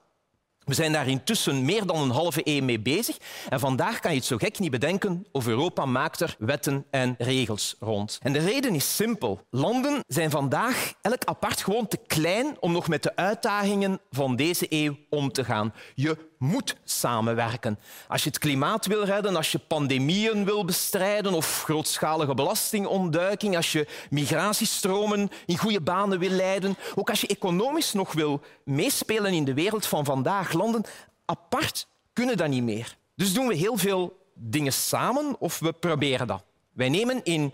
We 0.65 0.73
zijn 0.73 0.91
daar 0.91 1.07
intussen 1.07 1.65
meer 1.65 1.85
dan 1.85 2.01
een 2.01 2.09
halve 2.09 2.41
eeuw 2.43 2.63
mee 2.63 2.79
bezig. 2.79 3.17
En 3.49 3.59
vandaag 3.59 3.99
kan 3.99 4.11
je 4.11 4.17
het 4.17 4.25
zo 4.25 4.37
gek 4.37 4.59
niet 4.59 4.71
bedenken 4.71 5.25
of 5.31 5.47
Europa 5.47 5.85
maakt 5.85 6.19
er 6.19 6.35
wetten 6.39 6.85
en 6.91 7.15
regels 7.17 7.75
rond. 7.79 8.19
En 8.21 8.33
de 8.33 8.39
reden 8.39 8.75
is 8.75 8.95
simpel. 8.95 9.41
Landen 9.49 9.99
zijn 10.07 10.29
vandaag 10.29 10.93
elk 11.01 11.23
apart 11.23 11.61
gewoon 11.61 11.87
te 11.87 11.97
klein 12.07 12.57
om 12.59 12.71
nog 12.71 12.87
met 12.87 13.03
de 13.03 13.15
uitdagingen 13.15 13.99
van 14.11 14.35
deze 14.35 14.65
eeuw 14.69 14.97
om 15.09 15.31
te 15.31 15.43
gaan. 15.43 15.73
Je 15.95 16.17
moet 16.37 16.75
samenwerken. 16.83 17.79
Als 18.07 18.23
je 18.23 18.29
het 18.29 18.39
klimaat 18.39 18.85
wil 18.85 19.03
redden, 19.03 19.35
als 19.35 19.51
je 19.51 19.59
pandemieën 19.59 20.45
wil 20.45 20.65
bestrijden 20.65 21.33
of 21.33 21.63
grootschalige 21.63 22.33
belastingontduiking, 22.33 23.55
als 23.55 23.71
je 23.71 23.87
migratiestromen 24.09 25.29
in 25.45 25.57
goede 25.57 25.81
banen 25.81 26.19
wil 26.19 26.29
leiden, 26.29 26.77
ook 26.95 27.09
als 27.09 27.21
je 27.21 27.27
economisch 27.27 27.93
nog 27.93 28.13
wil 28.13 28.41
meespelen 28.63 29.33
in 29.33 29.45
de 29.45 29.53
wereld 29.53 29.85
van 29.85 30.05
vandaag. 30.05 30.53
Landen 30.53 30.83
apart 31.25 31.87
kunnen 32.13 32.37
dat 32.37 32.47
niet 32.47 32.63
meer. 32.63 32.97
Dus 33.15 33.33
doen 33.33 33.47
we 33.47 33.55
heel 33.55 33.77
veel 33.77 34.17
dingen 34.33 34.73
samen 34.73 35.35
of 35.39 35.59
we 35.59 35.73
proberen 35.73 36.27
dat. 36.27 36.43
Wij 36.71 36.89
nemen 36.89 37.23
in 37.23 37.53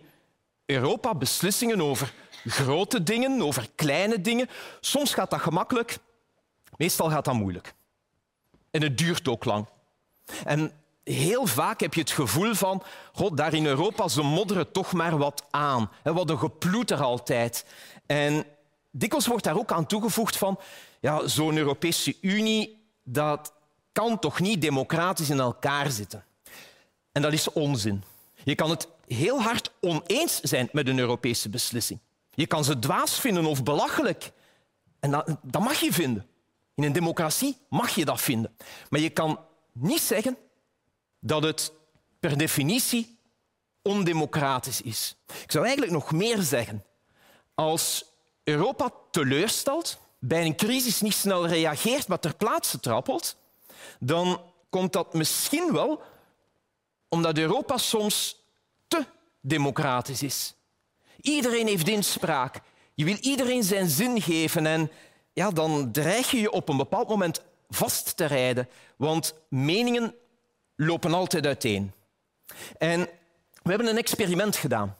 Europa 0.66 1.16
beslissingen 1.16 1.82
over 1.82 2.14
grote 2.46 3.04
dingen, 3.04 3.42
over 3.42 3.68
kleine 3.76 4.22
dingen. 4.22 4.50
Soms 4.80 5.14
gaat 5.14 5.30
dat 5.30 5.42
gemakkelijk, 5.42 5.98
meestal 6.78 7.10
gaat 7.10 7.26
dat 7.26 7.34
moeilijk. 7.34 7.74
En 8.72 8.82
het 8.82 8.98
duurt 8.98 9.28
ook 9.28 9.46
lang. 9.46 9.66
En 10.46 10.72
heel 11.04 11.46
vaak 11.46 11.80
heb 11.80 11.94
je 11.94 12.02
het 12.02 12.12
gevoel 12.12 12.54
van, 12.54 12.84
god, 13.14 13.38
daar 13.38 13.54
in 13.54 13.66
Europa, 13.66 14.08
ze 14.08 14.22
modderen 14.22 14.72
toch 14.72 14.94
maar 14.94 15.18
wat 15.18 15.46
aan. 15.50 15.92
Wat 16.04 16.30
een 16.30 16.40
geploeter 16.40 17.02
altijd. 17.02 17.66
En 18.06 18.46
dikwijls 18.92 19.28
wordt 19.28 19.44
daar 19.44 19.58
ook 19.58 19.72
aan 19.72 19.86
toegevoegd 19.86 20.38
van, 20.38 20.60
ja, 21.00 21.28
zo'n 21.28 21.58
Europese 21.58 22.16
Unie, 22.22 22.84
dat 23.04 23.54
kan 23.92 24.20
toch 24.20 24.40
niet 24.40 24.62
democratisch 24.62 25.30
in 25.30 25.40
elkaar 25.40 25.92
zitten. 25.92 26.24
En 27.12 27.22
dat 27.22 27.34
is 27.34 27.52
onzin. 27.52 28.04
Je 28.44 28.56
kan 28.56 28.70
het 28.70 28.88
heel 29.08 29.42
hard 29.42 29.72
oneens 29.82 30.40
zijn 30.40 30.70
met 30.72 30.88
een 30.88 31.00
Europese 31.00 31.50
beslissing. 31.50 32.00
Je 32.34 32.48
kan 32.48 32.64
ze 32.64 32.80
dwaas 32.80 33.20
vinden 33.20 33.46
of 33.46 33.64
belachelijk. 33.64 34.32
En 35.00 35.12
dat 35.42 35.62
mag 35.62 35.80
je 35.80 35.94
vinden. 35.94 36.26
In 36.82 36.88
een 36.88 36.94
democratie 36.94 37.58
mag 37.70 37.90
je 37.90 38.06
dat 38.06 38.22
vinden. 38.22 38.56
Maar 38.90 39.00
je 39.00 39.10
kan 39.10 39.40
niet 39.72 40.02
zeggen 40.02 40.38
dat 41.20 41.44
het 41.44 41.72
per 42.20 42.38
definitie 42.38 43.18
ondemocratisch 43.82 44.82
is. 44.82 45.16
Ik 45.44 45.52
zou 45.52 45.64
eigenlijk 45.64 45.94
nog 45.94 46.12
meer 46.12 46.42
zeggen. 46.42 46.86
Als 47.56 48.06
Europa 48.44 48.92
teleurstelt, 49.12 50.00
bij 50.20 50.46
een 50.46 50.56
crisis 50.56 51.02
niet 51.02 51.14
snel 51.14 51.48
reageert, 51.48 52.08
maar 52.08 52.20
ter 52.20 52.36
plaatse 52.36 52.80
trappelt, 52.80 53.38
dan 54.00 54.42
komt 54.70 54.94
dat 54.94 55.14
misschien 55.14 55.74
wel 55.74 56.02
omdat 57.10 57.38
Europa 57.38 57.78
soms 57.78 58.44
te 58.88 59.06
democratisch 59.42 60.24
is. 60.24 60.54
Iedereen 61.22 61.68
heeft 61.68 61.88
inspraak. 61.88 62.62
Je 62.94 63.06
wil 63.06 63.18
iedereen 63.22 63.64
zijn 63.64 63.90
zin 63.90 64.22
geven 64.22 64.66
en 64.66 64.92
ja, 65.34 65.50
dan 65.50 65.92
dreig 65.92 66.32
je 66.32 66.42
je 66.42 66.52
op 66.52 66.70
een 66.70 66.78
bepaald 66.78 67.10
moment 67.10 67.42
vast 67.70 68.18
te 68.18 68.26
rijden. 68.26 68.68
Want 68.96 69.34
meningen 69.48 70.16
lopen 70.76 71.14
altijd 71.14 71.46
uiteen. 71.46 71.92
En 72.78 73.00
we 73.64 73.70
hebben 73.70 73.88
een 73.88 73.98
experiment 73.98 74.56
gedaan 74.56 74.96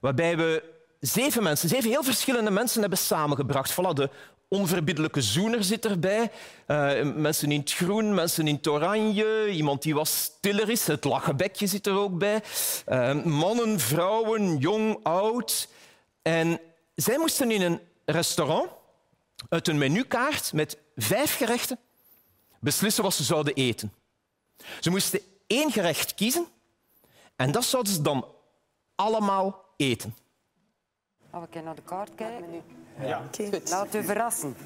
waarbij 0.00 0.36
we 0.36 0.62
zeven 1.00 1.42
mensen, 1.42 1.68
zeven 1.68 1.90
heel 1.90 2.02
verschillende 2.02 2.50
mensen 2.50 2.80
hebben 2.80 2.98
samengebracht. 2.98 3.72
Voilà, 3.72 3.92
de 3.94 4.10
onverbiddelijke 4.48 5.22
zoener 5.22 5.64
zit 5.64 5.84
erbij. 5.84 6.30
Uh, 6.66 7.02
mensen 7.02 7.52
in 7.52 7.60
het 7.60 7.72
groen, 7.72 8.14
mensen 8.14 8.46
in 8.46 8.54
het 8.54 8.66
oranje. 8.66 9.50
Iemand 9.50 9.82
die 9.82 9.94
wat 9.94 10.08
stiller 10.08 10.70
is. 10.70 10.86
Het 10.86 11.04
lachenbekje 11.04 11.66
zit 11.66 11.86
er 11.86 11.96
ook 11.96 12.18
bij. 12.18 12.42
Uh, 12.88 13.24
mannen, 13.24 13.80
vrouwen, 13.80 14.56
jong, 14.56 14.98
oud. 15.02 15.68
En 16.22 16.60
zij 16.94 17.18
moesten 17.18 17.50
in 17.50 17.62
een 17.62 17.80
restaurant 18.04 18.70
uit 19.48 19.68
een 19.68 19.78
menukaart 19.78 20.52
met 20.52 20.78
vijf 20.96 21.36
gerechten 21.36 21.78
beslissen 22.60 23.02
wat 23.02 23.14
ze 23.14 23.22
zouden 23.22 23.54
eten. 23.54 23.92
Ze 24.80 24.90
moesten 24.90 25.20
één 25.46 25.72
gerecht 25.72 26.14
kiezen 26.14 26.46
en 27.36 27.52
dat 27.52 27.64
zouden 27.64 27.92
ze 27.92 28.02
dan 28.02 28.26
allemaal 28.94 29.64
eten. 29.76 30.14
Oh, 31.30 31.40
we 31.40 31.46
kunnen 31.46 31.64
naar 31.64 31.74
de 31.74 31.82
kaart 31.82 32.14
kijken. 32.14 32.62
Ja. 33.00 33.22
Okay. 33.32 33.62
Laat 33.64 33.94
u 33.94 34.04
verrassen. 34.04 34.56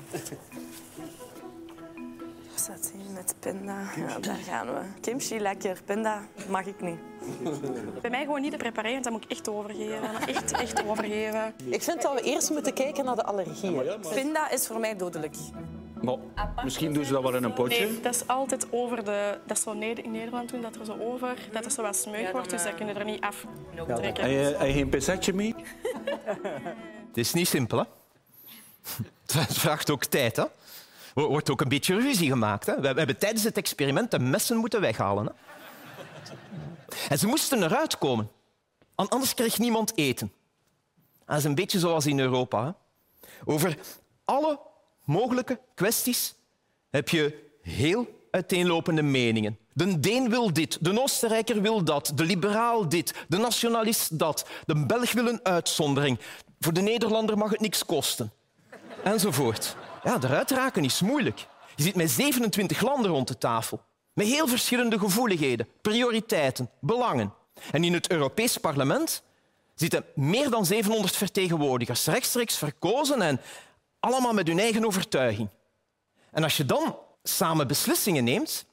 Zet 2.66 2.92
zien 2.92 3.12
met 3.12 3.34
pinda. 3.40 3.80
Ja, 3.96 4.18
daar 4.18 4.36
gaan 4.36 4.66
we. 4.66 4.80
Kimchi, 5.00 5.40
lekker. 5.40 5.80
Pinda 5.84 6.26
mag 6.48 6.66
ik 6.66 6.80
niet. 6.80 6.98
Bij 8.00 8.10
mij 8.10 8.20
gewoon 8.20 8.40
niet 8.40 8.50
te 8.50 8.56
prepareren, 8.56 8.92
want 8.92 9.04
dat 9.04 9.12
moet 9.12 9.24
ik 9.24 9.30
echt 9.30 9.48
overgeven. 9.48 10.26
Echt, 10.26 10.52
echt 10.52 10.84
overgeven. 10.84 11.54
Ik 11.64 11.82
vind 11.82 12.02
dat 12.02 12.14
we 12.14 12.20
eerst 12.20 12.50
moeten 12.50 12.72
kijken 12.72 13.04
naar 13.04 13.16
de 13.16 13.24
allergieën. 13.24 14.00
Pinda 14.14 14.50
is 14.50 14.66
voor 14.66 14.80
mij 14.80 14.96
dodelijk. 14.96 15.34
Maar 16.02 16.16
misschien 16.64 16.92
doen 16.92 17.04
ze 17.04 17.12
dat 17.12 17.22
wel 17.22 17.34
in 17.34 17.44
een 17.44 17.52
potje. 17.52 17.86
Nee, 17.86 18.00
dat 18.00 18.14
is 18.14 18.26
altijd 18.26 18.66
over 18.70 19.04
de... 19.04 19.38
Dat 19.46 19.56
is 19.56 19.62
zo 19.62 19.72
in 19.72 20.10
Nederland 20.10 20.50
doen, 20.50 20.62
dat 20.62 20.76
er 20.76 20.84
zo 20.84 20.96
over... 21.00 21.38
Dat 21.52 21.64
er 21.64 21.70
zo 21.70 21.82
wat 21.82 21.96
smeug 21.96 22.30
wordt, 22.30 22.50
dus 22.50 22.62
dat 22.62 22.74
kun 22.74 22.86
je 22.86 22.92
er 22.92 23.04
niet 23.04 23.20
af 23.20 23.46
trekken. 23.86 24.28
Je, 24.28 24.36
heb 24.36 24.66
je 24.66 24.72
geen 24.72 24.88
pincetje 24.88 25.32
mee? 25.32 25.54
Het 27.08 27.16
is 27.16 27.32
niet 27.32 27.48
simpel, 27.48 27.78
hè? 27.78 27.84
Het 29.40 29.58
vraagt 29.58 29.90
ook 29.90 30.04
tijd, 30.04 30.36
hè? 30.36 30.44
Wordt 31.24 31.50
ook 31.50 31.60
een 31.60 31.68
beetje 31.68 32.00
ruzie 32.00 32.28
gemaakt. 32.28 32.66
Hè? 32.66 32.80
We 32.80 32.86
hebben 32.86 33.18
tijdens 33.18 33.44
het 33.44 33.56
experiment 33.56 34.10
de 34.10 34.18
messen 34.18 34.56
moeten 34.56 34.80
weghalen. 34.80 35.26
Hè? 35.26 35.32
En 37.08 37.18
ze 37.18 37.26
moesten 37.26 37.62
eruit 37.62 37.98
komen. 37.98 38.30
Anders 38.94 39.34
kreeg 39.34 39.58
niemand 39.58 39.96
eten. 39.98 40.32
Dat 41.24 41.36
is 41.36 41.44
een 41.44 41.54
beetje 41.54 41.78
zoals 41.78 42.06
in 42.06 42.18
Europa. 42.18 42.76
Over 43.44 43.78
alle 44.24 44.60
mogelijke 45.04 45.60
kwesties 45.74 46.34
heb 46.90 47.08
je 47.08 47.50
heel 47.62 48.06
uiteenlopende 48.30 49.02
meningen. 49.02 49.58
De 49.72 50.00
Deen 50.00 50.30
wil 50.30 50.52
dit, 50.52 50.84
de 50.84 51.00
Oostenrijker 51.00 51.62
wil 51.62 51.84
dat, 51.84 52.12
de 52.14 52.24
liberaal 52.24 52.88
dit, 52.88 53.14
de 53.28 53.36
nationalist 53.36 54.18
dat, 54.18 54.46
de 54.66 54.86
Belg 54.86 55.12
wil 55.12 55.26
een 55.26 55.40
uitzondering. 55.42 56.18
Voor 56.60 56.72
de 56.72 56.80
Nederlander 56.80 57.38
mag 57.38 57.50
het 57.50 57.60
niks 57.60 57.84
kosten. 57.84 58.32
Enzovoort. 59.04 59.76
Ja, 60.06 60.18
eruit 60.20 60.50
raken 60.50 60.84
is 60.84 61.00
moeilijk. 61.00 61.46
Je 61.76 61.82
zit 61.82 61.94
met 61.94 62.10
27 62.10 62.80
landen 62.80 63.10
rond 63.10 63.28
de 63.28 63.38
tafel. 63.38 63.80
Met 64.12 64.26
heel 64.26 64.48
verschillende 64.48 64.98
gevoeligheden, 64.98 65.68
prioriteiten, 65.82 66.70
belangen. 66.80 67.34
En 67.72 67.84
in 67.84 67.92
het 67.92 68.10
Europees 68.10 68.56
Parlement 68.56 69.22
zitten 69.74 70.04
meer 70.14 70.50
dan 70.50 70.66
700 70.66 71.16
vertegenwoordigers, 71.16 72.06
rechtstreeks 72.06 72.56
verkozen 72.56 73.22
en 73.22 73.40
allemaal 74.00 74.32
met 74.32 74.46
hun 74.46 74.58
eigen 74.58 74.84
overtuiging. 74.84 75.48
En 76.30 76.42
als 76.42 76.56
je 76.56 76.64
dan 76.64 76.98
samen 77.22 77.66
beslissingen 77.66 78.24
neemt, 78.24 78.66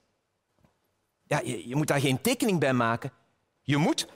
ja, 1.24 1.40
je, 1.44 1.68
je 1.68 1.76
moet 1.76 1.88
daar 1.88 2.00
geen 2.00 2.22
tekening 2.22 2.60
bij 2.60 2.74
maken. 2.74 3.12
Je 3.62 3.78
moet 3.78 4.08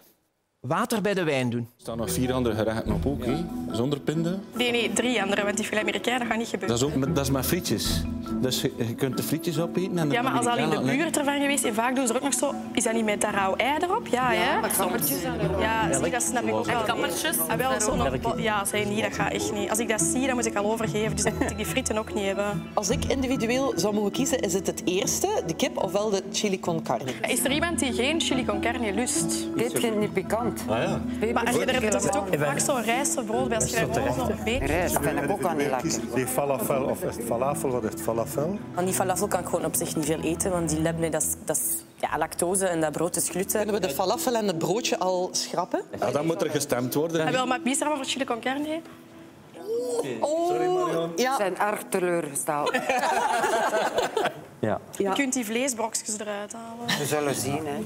water 0.60 1.02
bij 1.02 1.14
de 1.14 1.24
wijn 1.24 1.50
doen. 1.50 1.60
Er 1.60 1.68
staan 1.82 1.98
nog 1.98 2.12
vier 2.12 2.34
andere 2.34 2.56
gerechten 2.56 2.94
op 2.94 3.06
ook, 3.06 3.26
hè? 3.26 3.36
zonder 3.72 4.00
pinden. 4.00 4.42
Nee, 4.56 4.72
nee, 4.72 4.94
drie 4.94 5.22
andere, 5.22 5.44
want 5.44 5.58
die 5.58 5.66
filet 5.66 5.82
Amerikaan, 5.82 6.20
dat 6.20 6.28
gaat 6.28 6.38
niet 6.38 6.48
gebeuren. 6.48 6.80
Dat 6.80 6.90
is, 6.90 6.96
ook, 6.96 7.16
dat 7.16 7.26
is 7.26 7.32
met 7.32 7.46
frietjes. 7.46 8.02
Dus 8.34 8.62
je, 8.62 8.72
je 8.78 8.96
kunt 8.96 9.18
de 9.18 9.24
frietjes 9.24 9.60
opeten. 9.60 9.98
En 9.98 10.12
Ja, 10.12 10.22
maar 10.22 10.32
als 10.34 10.46
al 10.46 10.58
in 10.58 10.70
de 10.70 10.82
buurt 10.82 11.18
ervan 11.18 11.40
geweest 11.42 11.64
en 11.64 11.74
vaak 11.74 11.96
doen 11.96 12.08
ze 12.08 12.14
er 12.14 12.18
ook 12.20 12.24
nog 12.26 12.34
zo... 12.34 12.54
Is 12.74 12.84
dat 12.84 12.94
niet 12.94 13.06
met 13.06 13.22
dat 13.22 13.32
rauw 13.32 13.56
ei 13.56 13.78
erop? 13.82 14.08
Ja, 14.08 14.30
hè? 14.32 14.62
met 14.62 14.76
kappertjes 14.78 15.24
aan 15.26 15.40
erop. 15.40 15.60
Ja, 15.62 15.94
zie, 16.02 16.12
dat 16.12 16.22
snap 16.22 16.44
ik 16.44 16.54
ook 16.54 16.66
wel. 16.66 16.80
En 16.80 16.86
kappertjes 16.86 17.38
Ah, 17.48 17.58
wel, 17.58 17.82
zo 17.82 17.96
nog- 17.96 18.40
ja, 18.42 18.66
zei 18.66 18.86
niet, 18.86 19.02
dat 19.04 19.14
gaat 19.14 19.32
echt 19.32 19.52
niet. 19.54 19.70
Als 19.70 19.80
ik 19.80 19.90
dat 19.90 20.02
zie, 20.02 20.26
dan 20.28 20.36
moet 20.36 20.46
ik 20.46 20.56
al 20.56 20.72
overgeven. 20.72 21.16
Dus 21.16 21.24
dan 21.24 21.34
moet 21.40 21.52
ik 21.52 21.58
die 21.58 21.66
frieten 21.66 21.98
ook 21.98 22.14
niet 22.14 22.26
hebben. 22.26 22.64
Als 22.74 22.90
ik 22.90 23.06
individueel 23.06 23.74
zou 23.76 23.94
mogen 23.94 24.12
kiezen, 24.12 24.40
is 24.40 24.54
het 24.54 24.68
het 24.68 24.82
eerste, 24.86 25.28
de 25.46 25.56
kip, 25.56 25.84
ofwel 25.84 26.10
de 26.10 26.24
chili 26.32 26.60
con 26.60 26.82
carne. 26.84 27.12
Is 27.28 27.44
er 27.44 27.52
iemand 27.52 27.80
die 27.80 27.94
geen 27.94 28.22
chili 28.22 28.46
con 28.46 28.62
carne 28.62 28.94
lust? 28.94 29.48
Dit 29.56 29.72
vind 29.72 29.94
ik 29.94 30.00
niet 30.00 30.14
pikant. 30.14 30.62
Ah, 30.70 30.78
ja. 30.84 31.00
Maar 31.34 31.46
als 31.46 31.56
je 31.56 31.66
er, 31.66 31.94
er 31.94 32.02
zit 32.02 32.18
ook 32.18 32.28
vaak 32.40 32.60
zo'n 32.60 32.82
rijstbrood 32.84 33.48
bij. 33.48 33.58
Als 33.58 33.70
je 33.70 33.76
daar 33.94 34.02
gewoon 34.08 34.28
zo'n 34.28 34.36
beetje... 34.44 34.66
Rijst 34.66 34.98
vind 35.02 35.22
ik 35.24 35.32
ook 35.32 35.42
al 35.44 35.56
niet 35.56 35.70
lekker. 35.70 36.00
Die 36.16 36.28
falafel, 36.28 36.84
of 36.84 37.04
is 37.04 37.16
het 37.16 37.26
falafel, 37.26 37.70
wat 37.70 37.84
is 37.84 37.90
het 37.92 38.02
falafel? 38.26 38.60
Van 38.74 38.86
die 38.86 38.94
falafel 38.94 39.28
kan 39.28 39.40
ik 39.40 39.46
gewoon 39.46 39.66
op 39.66 39.76
zich 39.76 39.96
niet 39.96 40.06
veel 40.06 40.20
eten, 40.20 40.52
want 40.52 40.70
die 40.70 40.82
lebne, 40.82 41.10
dat 41.10 41.22
is, 41.22 41.34
dat 41.46 41.58
is 41.58 41.84
ja, 41.96 42.18
lactose 42.18 42.68
en 42.68 42.82
dat 42.82 42.92
brood 42.92 43.16
is 43.16 43.30
gluten. 43.30 43.64
Kunnen 43.64 43.82
we 43.82 43.88
de 43.88 43.94
falafel 43.94 44.36
en 44.36 44.48
het 44.48 44.58
broodje 44.58 45.00
al 45.00 45.30
schrappen? 45.32 45.82
Ja, 46.00 46.12
dan 46.12 46.26
moet 46.26 46.42
er 46.42 46.50
gestemd 46.50 46.94
worden. 46.94 47.26
Ah, 47.26 47.32
wel, 47.32 47.46
maar 47.46 47.60
er 47.64 47.76
voor 47.78 48.06
chili 48.06 48.26
con 48.26 48.40
carne? 48.40 48.82
Oh, 50.20 50.56
Ik 51.16 51.30
ben 51.38 51.60
erg 51.60 51.82
teleurgesteld. 51.90 52.72
Ja. 54.60 54.82
Je 54.98 55.14
kunt 55.14 55.34
die 55.34 55.46
vleesbrokjes 55.46 56.20
eruit 56.20 56.54
halen. 56.54 56.88
We 57.00 57.06
zullen 57.06 57.36
zien. 57.36 57.66
Hè. 57.66 57.80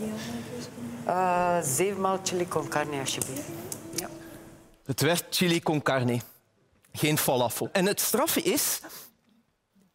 Eh, 1.05 1.63
zevenmaal 1.63 2.19
chili 2.23 2.47
con 2.47 2.67
carne, 2.67 2.99
alsjeblieft. 2.99 3.41
Het 4.85 5.01
werd 5.01 5.23
chili 5.29 5.61
con 5.61 5.81
carne, 5.81 6.19
geen 6.93 7.17
falafel. 7.17 7.69
En 7.71 7.85
het 7.85 7.99
straffe 7.99 8.41
is, 8.41 8.81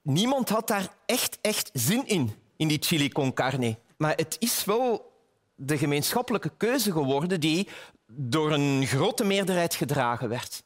niemand 0.07 0.49
had 0.49 0.69
daar 0.69 0.89
echt, 1.07 1.39
echt 1.41 1.71
zin 1.73 2.07
in, 2.07 2.35
in 2.57 2.69
die 2.69 2.83
chili 2.83 3.09
con 3.09 3.33
carne. 3.33 3.79
Maar 3.97 4.15
het 4.17 4.37
is 4.39 4.65
wel 4.65 5.13
de 5.55 5.79
gemeenschappelijke 5.79 6.53
keuze 6.57 6.93
geworden 6.93 7.41
die 7.41 7.69
door 8.07 8.53
een 8.53 8.87
grote 8.87 9.25
meerderheid 9.25 9.75
gedragen 9.75 10.29
werd. 10.29 10.63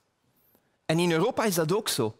En 0.87 0.99
in 0.99 1.13
Europa 1.13 1.45
is 1.45 1.55
dat 1.55 1.73
ook 1.73 1.89
zo. 1.89 2.17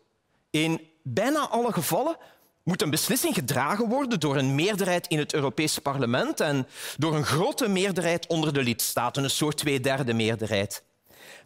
In 0.51 0.81
bijna 1.03 1.49
alle 1.49 1.73
gevallen 1.73 2.17
moet 2.63 2.83
een 2.83 2.91
beslissing 2.91 3.35
gedragen 3.35 3.89
worden 3.89 4.21
door 4.21 4.37
een 4.37 4.55
meerderheid 4.55 5.07
in 5.07 5.19
het 5.19 5.35
Europees 5.35 5.79
Parlement 5.79 6.41
en 6.41 6.67
door 6.97 7.15
een 7.15 7.25
grote 7.25 7.69
meerderheid 7.69 8.27
onder 8.27 8.53
de 8.53 8.63
lidstaten, 8.63 9.25
een 9.25 9.31
soort 9.31 9.57
tweederde 9.57 10.13
meerderheid. 10.13 10.83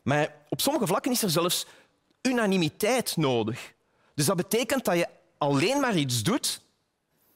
Maar 0.02 0.34
op 0.48 0.60
sommige 0.60 0.86
vlakken 0.86 1.12
is 1.12 1.22
er 1.22 1.30
zelfs 1.30 1.66
unanimiteit 2.22 3.16
nodig. 3.16 3.72
Dus 4.14 4.26
dat 4.26 4.36
betekent 4.36 4.84
dat 4.84 4.96
je 4.96 5.08
alleen 5.38 5.80
maar 5.80 5.96
iets 5.96 6.22
doet 6.22 6.60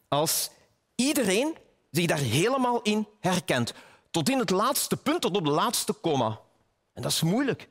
als 0.08 0.50
iedereen 0.94 1.56
zich 1.90 2.06
daar 2.06 2.18
helemaal 2.18 2.82
in 2.82 3.06
herkent. 3.20 3.74
Tot 4.10 4.28
in 4.28 4.38
het 4.38 4.50
laatste 4.50 4.96
punt, 4.96 5.20
tot 5.20 5.36
op 5.36 5.44
de 5.44 5.50
laatste 5.50 5.92
komma. 5.92 6.40
En 6.92 7.02
dat 7.02 7.12
is 7.12 7.22
moeilijk. 7.22 7.68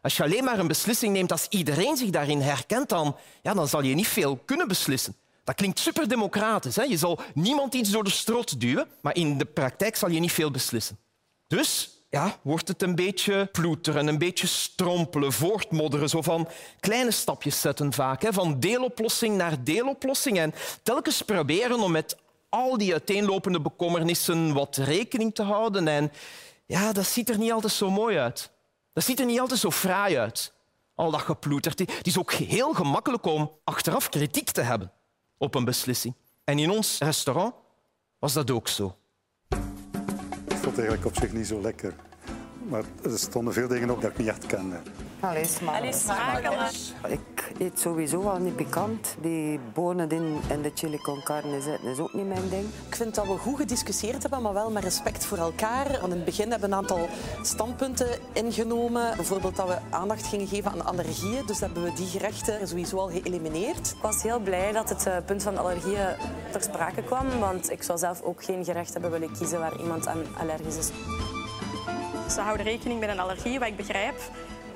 Als 0.00 0.16
je 0.16 0.22
alleen 0.22 0.44
maar 0.44 0.58
een 0.58 0.66
beslissing 0.66 1.12
neemt 1.12 1.32
als 1.32 1.46
iedereen 1.48 1.96
zich 1.96 2.10
daarin 2.10 2.40
herkent, 2.40 2.88
dan, 2.88 3.16
ja, 3.42 3.54
dan 3.54 3.68
zal 3.68 3.82
je 3.82 3.94
niet 3.94 4.08
veel 4.08 4.36
kunnen 4.44 4.68
beslissen. 4.68 5.16
Dat 5.44 5.54
klinkt 5.54 5.78
superdemocratisch. 5.78 6.76
Hè? 6.76 6.82
Je 6.82 6.96
zal 6.96 7.20
niemand 7.34 7.74
iets 7.74 7.90
door 7.90 8.04
de 8.04 8.10
strot 8.10 8.60
duwen, 8.60 8.88
maar 9.00 9.16
in 9.16 9.38
de 9.38 9.44
praktijk 9.44 9.96
zal 9.96 10.10
je 10.10 10.20
niet 10.20 10.32
veel 10.32 10.50
beslissen. 10.50 10.98
Dus 11.46 11.93
ja, 12.14 12.36
wordt 12.42 12.68
het 12.68 12.82
een 12.82 12.94
beetje 12.94 13.48
ploeteren, 13.52 14.06
een 14.06 14.18
beetje 14.18 14.46
strompelen, 14.46 15.32
voortmodderen, 15.32 16.08
zo 16.08 16.22
van 16.22 16.48
kleine 16.80 17.10
stapjes 17.10 17.60
zetten 17.60 17.92
vaak, 17.92 18.22
hè? 18.22 18.32
van 18.32 18.60
deeloplossing 18.60 19.36
naar 19.36 19.64
deeloplossing 19.64 20.38
en 20.38 20.54
telkens 20.82 21.22
proberen 21.22 21.80
om 21.80 21.90
met 21.92 22.16
al 22.48 22.78
die 22.78 22.92
uiteenlopende 22.92 23.60
bekommernissen 23.60 24.52
wat 24.52 24.76
rekening 24.76 25.34
te 25.34 25.42
houden. 25.42 25.88
En 25.88 26.12
ja, 26.66 26.92
dat 26.92 27.06
ziet 27.06 27.28
er 27.28 27.38
niet 27.38 27.52
altijd 27.52 27.72
zo 27.72 27.90
mooi 27.90 28.18
uit. 28.18 28.50
Dat 28.92 29.04
ziet 29.04 29.20
er 29.20 29.26
niet 29.26 29.40
altijd 29.40 29.60
zo 29.60 29.70
fraai 29.70 30.18
uit. 30.18 30.52
Al 30.94 31.10
dat 31.10 31.20
geploeterd. 31.20 31.78
Het 31.78 32.06
is 32.06 32.18
ook 32.18 32.32
heel 32.32 32.72
gemakkelijk 32.72 33.26
om 33.26 33.50
achteraf 33.64 34.08
kritiek 34.08 34.50
te 34.50 34.60
hebben 34.60 34.92
op 35.38 35.54
een 35.54 35.64
beslissing. 35.64 36.14
En 36.44 36.58
in 36.58 36.70
ons 36.70 36.98
restaurant 36.98 37.54
was 38.18 38.32
dat 38.32 38.50
ook 38.50 38.68
zo. 38.68 38.96
Vond 40.64 40.76
het 40.76 40.86
eigenlijk 40.86 41.16
op 41.16 41.22
zich 41.22 41.32
niet 41.32 41.46
zo 41.46 41.60
lekker. 41.60 41.94
Maar 42.68 42.82
er 43.02 43.18
stonden 43.18 43.52
veel 43.52 43.68
dingen 43.68 43.90
op 43.90 44.02
dat 44.02 44.10
ik 44.10 44.18
niet 44.18 44.28
echt 44.28 44.46
kende. 44.46 44.76
Allee, 45.28 45.44
smaak. 45.44 45.76
Allee, 45.76 45.92
smakelijk. 45.92 46.72
Ik 47.08 47.52
eet 47.58 47.80
sowieso 47.80 48.20
al 48.20 48.38
niet 48.38 48.56
pikant. 48.56 49.16
Die 49.20 49.60
bonen 49.72 50.10
in, 50.10 50.40
in 50.48 50.62
de 50.62 50.70
chili 50.74 50.98
con 50.98 51.22
carne 51.22 51.60
zitten 51.60 51.90
is 51.90 51.98
ook 51.98 52.12
niet 52.12 52.28
mijn 52.28 52.48
ding. 52.48 52.66
Ik 52.88 52.96
vind 52.96 53.14
dat 53.14 53.26
we 53.26 53.36
goed 53.36 53.56
gediscussieerd 53.56 54.22
hebben, 54.22 54.42
maar 54.42 54.52
wel 54.52 54.70
met 54.70 54.82
respect 54.82 55.24
voor 55.24 55.38
elkaar. 55.38 55.86
Want 55.90 56.02
in 56.02 56.10
het 56.10 56.24
begin 56.24 56.50
hebben 56.50 56.70
we 56.70 56.76
een 56.76 56.82
aantal 56.82 57.08
standpunten 57.42 58.08
ingenomen. 58.32 59.16
Bijvoorbeeld 59.16 59.56
dat 59.56 59.68
we 59.68 59.76
aandacht 59.90 60.26
gingen 60.26 60.46
geven 60.46 60.70
aan 60.70 60.84
allergieën. 60.84 61.46
Dus 61.46 61.60
hebben 61.60 61.82
we 61.82 61.92
die 61.92 62.06
gerechten 62.06 62.68
sowieso 62.68 62.96
al 62.96 63.08
geëlimineerd. 63.08 63.90
Ik 63.96 64.02
was 64.02 64.22
heel 64.22 64.40
blij 64.40 64.72
dat 64.72 64.88
het 64.88 65.06
eh, 65.06 65.16
punt 65.26 65.42
van 65.42 65.58
allergieën 65.58 66.08
ter 66.50 66.62
sprake 66.62 67.02
kwam, 67.02 67.38
want 67.38 67.70
ik 67.70 67.82
zou 67.82 67.98
zelf 67.98 68.22
ook 68.22 68.44
geen 68.44 68.64
gerecht 68.64 68.92
hebben 68.92 69.10
willen 69.10 69.32
kiezen 69.32 69.58
waar 69.58 69.80
iemand 69.80 70.06
aan 70.06 70.22
allergisch 70.38 70.76
is. 70.76 70.90
Ze 72.34 72.40
houden 72.40 72.66
rekening 72.66 73.00
met 73.00 73.08
een 73.08 73.20
allergie, 73.20 73.58
wat 73.58 73.68
ik 73.68 73.76
begrijp. 73.76 74.14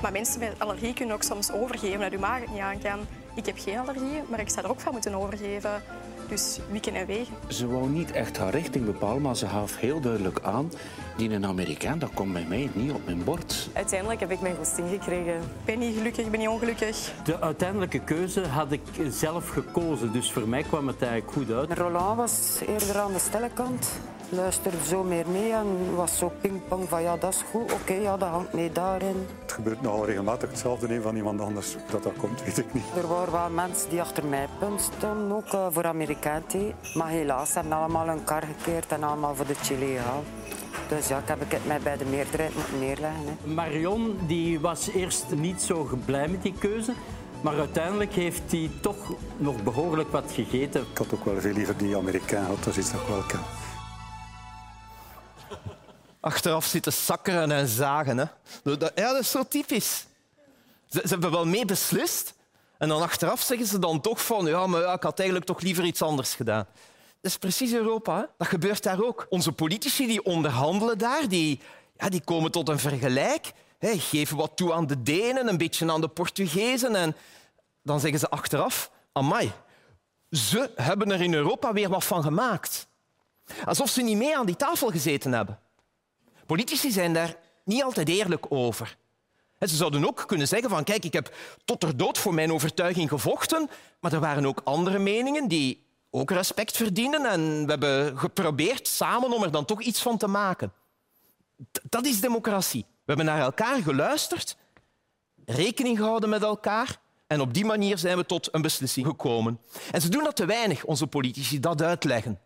Maar 0.02 0.12
mensen 0.12 0.40
met 0.40 0.54
allergie 0.58 0.94
kunnen 0.94 1.14
ook 1.14 1.22
soms 1.22 1.52
overgeven 1.52 2.00
dat 2.00 2.12
uw 2.12 2.18
maag 2.18 2.40
het 2.40 2.50
niet 2.50 2.60
aan 2.60 2.80
kan. 2.80 2.98
Ik 3.34 3.46
heb 3.46 3.58
geen 3.58 3.78
allergie, 3.78 4.22
maar 4.28 4.40
ik 4.40 4.48
zou 4.48 4.64
er 4.64 4.70
ook 4.70 4.80
van 4.80 4.92
moeten 4.92 5.14
overgeven. 5.14 5.82
Dus 6.28 6.58
wikken 6.70 6.94
en 6.94 7.06
wegen. 7.06 7.34
Ze 7.48 7.66
wou 7.66 7.88
niet 7.88 8.12
echt 8.12 8.38
haar 8.38 8.50
richting 8.50 8.84
bepalen, 8.84 9.22
maar 9.22 9.36
ze 9.36 9.46
gaf 9.46 9.76
heel 9.76 10.00
duidelijk 10.00 10.40
aan... 10.42 10.72
die 11.16 11.30
een 11.30 11.46
Amerikaan, 11.46 11.98
dat 11.98 12.10
komt 12.14 12.32
bij 12.32 12.44
mij 12.48 12.70
niet 12.72 12.92
op 12.92 13.04
mijn 13.04 13.24
bord. 13.24 13.68
Uiteindelijk 13.72 14.20
heb 14.20 14.30
ik 14.30 14.40
mijn 14.40 14.56
goesting 14.56 14.88
gekregen. 14.88 15.34
Ik 15.34 15.64
ben 15.64 15.78
niet 15.78 15.96
gelukkig, 15.96 16.24
ik 16.24 16.30
ben 16.30 16.40
niet 16.40 16.48
ongelukkig. 16.48 17.12
De 17.24 17.40
uiteindelijke 17.40 17.98
keuze 17.98 18.46
had 18.46 18.72
ik 18.72 18.80
zelf 19.10 19.48
gekozen, 19.48 20.12
dus 20.12 20.32
voor 20.32 20.48
mij 20.48 20.62
kwam 20.62 20.86
het 20.86 21.02
eigenlijk 21.02 21.32
goed 21.32 21.50
uit. 21.50 21.78
Roland 21.78 22.16
was 22.16 22.60
eerder 22.66 22.98
aan 22.98 23.12
de 23.12 23.18
stille 23.18 23.50
kant. 23.54 23.88
Luisterde 24.30 24.76
zo 24.86 25.02
meer 25.02 25.28
mee 25.28 25.52
en 25.52 25.94
was 25.94 26.18
zo 26.18 26.32
pingpong 26.40 26.88
van 26.88 27.02
ja, 27.02 27.16
dat 27.16 27.32
is 27.32 27.44
goed, 27.50 27.72
oké, 27.72 27.92
ja, 27.92 28.16
dat 28.16 28.28
hangt 28.28 28.52
mee 28.52 28.72
daarin. 28.72 29.26
Het 29.42 29.52
gebeurt 29.52 29.82
nogal 29.82 30.06
regelmatig 30.06 30.48
hetzelfde 30.50 30.94
een 30.94 31.02
van 31.02 31.16
iemand 31.16 31.40
anders. 31.40 31.72
Hoe 31.72 31.82
Dat 31.90 32.02
dat 32.02 32.12
komt, 32.16 32.44
weet 32.44 32.58
ik 32.58 32.74
niet. 32.74 32.84
Er 32.96 33.08
waren 33.08 33.32
wel 33.32 33.50
mensen 33.50 33.90
die 33.90 34.00
achter 34.00 34.24
mij 34.24 34.48
punt 34.58 34.80
stonden, 34.80 35.36
ook 35.36 35.52
eh, 35.52 35.66
voor 35.70 35.86
Amerikaan 35.86 36.46
thee. 36.46 36.74
Maar 36.94 37.08
helaas 37.08 37.54
hebben 37.54 37.72
allemaal 37.72 38.06
hun 38.06 38.24
kar 38.24 38.42
gekeerd 38.42 38.92
en 38.92 39.02
allemaal 39.02 39.34
voor 39.34 39.46
de 39.46 39.54
chili 39.54 39.96
gehaald. 39.96 40.24
Dus 40.88 41.08
ja, 41.08 41.18
ik 41.18 41.28
heb 41.28 41.40
het 41.48 41.66
mij 41.66 41.80
bij 41.80 41.96
de 41.96 42.04
meerderheid 42.04 42.54
moeten 42.54 42.78
neerleggen. 42.78 43.22
Hè. 43.24 43.52
Marion 43.52 44.18
die 44.26 44.60
was 44.60 44.88
eerst 44.88 45.24
niet 45.34 45.62
zo 45.62 45.88
blij 46.04 46.28
met 46.28 46.42
die 46.42 46.54
keuze. 46.58 46.92
Maar 47.40 47.58
uiteindelijk 47.58 48.12
heeft 48.12 48.50
hij 48.50 48.70
toch 48.80 49.12
nog 49.36 49.62
behoorlijk 49.62 50.12
wat 50.12 50.32
gegeten. 50.32 50.80
Ik 50.80 50.98
had 50.98 51.14
ook 51.14 51.24
wel 51.24 51.40
veel 51.40 51.52
liever 51.52 51.76
die 51.76 51.96
Amerikaan 51.96 52.44
gehad. 52.44 52.64
Dat 52.64 52.76
is 52.76 52.78
iets 52.78 52.92
dat 52.92 53.00
ik 53.00 53.06
wel 53.06 53.22
ken. 53.22 53.67
Achteraf 56.28 56.64
zitten 56.64 56.92
sakkeren 56.92 57.50
en 57.50 57.68
zagen. 57.68 58.18
Hè. 58.18 58.24
Ja, 58.94 59.12
dat 59.12 59.18
is 59.20 59.30
zo 59.30 59.42
typisch. 59.42 60.06
Ze, 60.88 61.02
hebben 61.08 61.30
wel 61.30 61.46
mee 61.46 61.64
beslist. 61.64 62.34
En 62.78 62.88
dan 62.88 63.02
achteraf 63.02 63.40
zeggen 63.40 63.66
ze 63.66 63.78
dan 63.78 64.00
toch 64.00 64.24
van... 64.24 64.46
Ja, 64.46 64.66
maar 64.66 64.80
ja, 64.80 64.92
ik 64.92 65.02
had 65.02 65.18
eigenlijk 65.18 65.48
toch 65.48 65.60
liever 65.60 65.84
iets 65.84 66.02
anders 66.02 66.34
gedaan. 66.34 66.66
Dat 67.20 67.30
is 67.30 67.36
precies 67.36 67.72
Europa. 67.72 68.28
Dat 68.38 68.48
gebeurt 68.48 68.82
daar 68.82 69.02
ook. 69.02 69.26
Onze 69.28 69.52
politici 69.52 70.06
die 70.06 70.24
onderhandelen 70.24 70.98
daar, 70.98 71.28
die, 71.28 71.60
ja, 71.96 72.08
die 72.08 72.20
komen 72.24 72.50
tot 72.50 72.68
een 72.68 72.78
vergelijk. 72.78 73.52
Hè, 73.78 73.98
geven 73.98 74.36
wat 74.36 74.56
toe 74.56 74.72
aan 74.72 74.86
de 74.86 75.02
Denen, 75.02 75.48
een 75.48 75.58
beetje 75.58 75.92
aan 75.92 76.00
de 76.00 76.08
Portugezen. 76.08 76.94
En 76.94 77.16
dan 77.82 78.00
zeggen 78.00 78.20
ze 78.20 78.28
achteraf... 78.28 78.90
Amai, 79.12 79.52
ze 80.30 80.70
hebben 80.74 81.10
er 81.10 81.20
in 81.20 81.34
Europa 81.34 81.72
weer 81.72 81.88
wat 81.88 82.04
van 82.04 82.22
gemaakt. 82.22 82.88
Alsof 83.64 83.90
ze 83.90 84.02
niet 84.02 84.16
mee 84.16 84.36
aan 84.36 84.46
die 84.46 84.56
tafel 84.56 84.90
gezeten 84.90 85.32
hebben. 85.32 85.58
Politici 86.48 86.90
zijn 86.90 87.12
daar 87.12 87.36
niet 87.64 87.82
altijd 87.82 88.08
eerlijk 88.08 88.46
over. 88.48 88.96
Ze 89.60 89.76
zouden 89.76 90.06
ook 90.06 90.24
kunnen 90.26 90.48
zeggen 90.48 90.70
van 90.70 90.84
kijk, 90.84 91.04
ik 91.04 91.12
heb 91.12 91.34
tot 91.64 91.82
er 91.82 91.96
dood 91.96 92.18
voor 92.18 92.34
mijn 92.34 92.52
overtuiging 92.52 93.08
gevochten, 93.08 93.70
maar 94.00 94.12
er 94.12 94.20
waren 94.20 94.46
ook 94.46 94.60
andere 94.64 94.98
meningen 94.98 95.48
die 95.48 95.86
ook 96.10 96.30
respect 96.30 96.76
verdienen 96.76 97.26
en 97.26 97.64
we 97.64 97.70
hebben 97.70 98.18
geprobeerd 98.18 98.88
samen 98.88 99.32
om 99.32 99.42
er 99.42 99.50
dan 99.50 99.64
toch 99.64 99.82
iets 99.82 100.02
van 100.02 100.18
te 100.18 100.26
maken. 100.26 100.72
Dat 101.82 102.06
is 102.06 102.20
democratie. 102.20 102.86
We 102.88 103.14
hebben 103.14 103.26
naar 103.26 103.40
elkaar 103.40 103.82
geluisterd, 103.82 104.56
rekening 105.44 105.96
gehouden 105.96 106.28
met 106.28 106.42
elkaar 106.42 107.00
en 107.26 107.40
op 107.40 107.54
die 107.54 107.64
manier 107.64 107.98
zijn 107.98 108.16
we 108.16 108.26
tot 108.26 108.54
een 108.54 108.62
beslissing 108.62 109.06
gekomen. 109.06 109.60
En 109.90 110.00
ze 110.00 110.08
doen 110.08 110.24
dat 110.24 110.36
te 110.36 110.46
weinig, 110.46 110.84
onze 110.84 111.06
politici, 111.06 111.60
dat 111.60 111.82
uitleggen. 111.82 112.40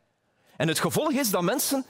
En 0.57 0.69
het 0.69 0.81
gevolg 0.81 1.13
is 1.13 1.31
dat 1.31 1.43
mensen 1.43 1.85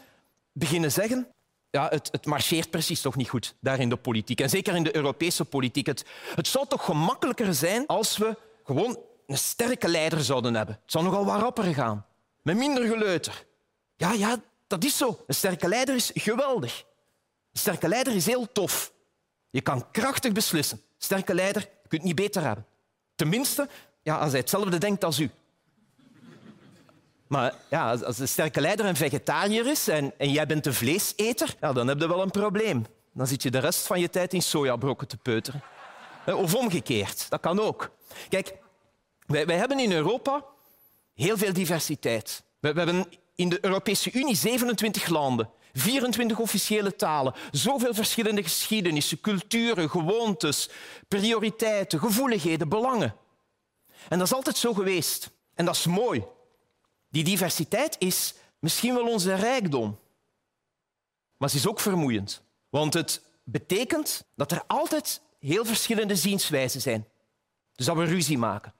beginnen 0.53 0.93
zeggen 0.93 1.27
ja, 1.73 1.89
het, 1.89 2.09
het, 2.11 2.27
marcheert 2.27 2.71
precies 2.71 3.01
toch 3.01 3.17
niet 3.17 3.29
goed 3.29 3.55
daar 3.61 3.81
in 3.81 3.89
de 3.89 3.97
politiek. 3.97 4.41
En 4.41 4.51
zeker 4.51 4.75
in 4.75 4.83
de 4.83 4.97
Europese 4.97 5.45
politiek. 5.45 5.87
Het, 5.87 6.05
het 6.35 6.47
zou 6.49 6.67
toch 6.67 6.85
gemakkelijker 6.85 7.55
zijn 7.55 7.87
als 7.87 8.17
we 8.17 8.37
gewoon 8.65 8.99
een 9.27 9.39
sterke 9.39 9.89
leider 9.89 10.25
zouden 10.25 10.55
hebben. 10.55 10.79
Het 10.83 10.93
zou 10.93 11.05
nogal 11.05 11.25
wat 11.25 11.65
gaan. 11.65 12.07
Met 12.43 12.57
minder 12.57 12.87
geleuter. 12.87 13.47
Ja, 13.97 14.13
ja, 14.13 14.37
dat 14.67 14.85
is 14.85 14.97
zo. 14.97 15.19
Een 15.27 15.35
sterke 15.35 15.69
leider 15.69 15.95
is 15.95 16.11
geweldig. 16.15 16.85
Een 17.53 17.61
sterke 17.61 17.89
leider 17.89 18.15
is 18.15 18.27
heel 18.27 18.53
tof. 18.53 18.93
Je 19.51 19.61
kan 19.61 19.91
krachtig 19.91 20.33
beslissen. 20.33 20.79
Een 20.79 20.85
sterke 20.99 21.35
leider 21.35 21.69
kunt 21.89 22.03
niet 22.03 22.15
beter 22.15 22.43
hebben. 22.43 22.67
Tenminste, 23.15 23.69
ja, 24.03 24.19
als 24.19 24.31
hij 24.31 24.41
hetzelfde 24.41 24.79
denkt 24.79 25.05
als 25.05 25.19
u. 25.19 25.31
Maar 27.33 27.55
ja, 27.69 27.93
als 27.93 28.19
een 28.19 28.29
sterke 28.29 28.61
leider 28.61 28.87
een 28.87 28.97
vegetariër 28.97 29.67
is 29.67 29.89
en, 29.89 30.13
en 30.19 30.31
jij 30.31 30.47
bent 30.47 30.67
een 30.67 30.75
vleeseter, 30.75 31.55
ja, 31.61 31.73
dan 31.73 31.89
heb 31.89 32.01
je 32.01 32.09
wel 32.09 32.23
een 32.23 32.31
probleem. 32.31 32.87
Dan 33.13 33.27
zit 33.27 33.43
je 33.43 33.51
de 33.51 33.59
rest 33.59 33.87
van 33.87 34.01
je 34.01 34.11
tijd 34.11 34.35
in 34.35 34.43
sojabrokken 34.43 35.09
te 35.09 35.17
peuteren. 35.17 35.63
Of 36.27 36.55
omgekeerd, 36.55 37.31
dat 37.31 37.41
kan 37.41 37.61
ook. 37.61 37.91
Kijk, 38.29 38.55
wij, 39.27 39.47
wij 39.47 39.57
hebben 39.57 39.79
in 39.79 39.93
Europa 39.93 40.45
heel 41.15 41.37
veel 41.37 41.53
diversiteit. 41.53 42.43
We, 42.61 42.73
we 42.73 42.79
hebben 42.79 43.07
in 43.35 43.49
de 43.49 43.59
Europese 43.61 44.13
Unie 44.13 44.37
27 44.37 45.07
landen, 45.07 45.51
24 45.73 46.39
officiële 46.39 46.97
talen, 46.97 47.35
zoveel 47.51 47.95
verschillende 47.95 48.43
geschiedenissen, 48.43 49.21
culturen, 49.21 49.91
gewoontes, 49.91 50.69
prioriteiten, 51.09 51.99
gevoeligheden, 51.99 52.69
belangen. 52.69 53.15
En 54.09 54.19
dat 54.19 54.27
is 54.27 54.35
altijd 54.35 54.57
zo 54.57 54.73
geweest. 54.73 55.31
En 55.55 55.65
dat 55.65 55.75
is 55.75 55.87
mooi. 55.87 56.25
Die 57.13 57.25
diversiteit 57.25 57.97
is 57.99 58.35
misschien 58.59 58.95
wel 58.95 59.09
onze 59.09 59.35
rijkdom. 59.35 59.99
Maar 61.37 61.51
ze 61.51 61.57
is 61.57 61.67
ook 61.67 61.81
vermoeiend. 61.81 62.43
Want 62.69 62.95
het 62.95 63.23
betekent 63.45 64.25
dat 64.35 64.53
er 64.53 64.65
altijd 64.67 65.21
heel 65.39 65.65
verschillende 65.65 66.17
zienswijzen 66.17 66.81
zijn. 66.81 67.09
Dus 67.75 67.87
dat 67.87 67.97
we 67.97 68.05
ruzie 68.05 68.39
maken. 68.39 68.75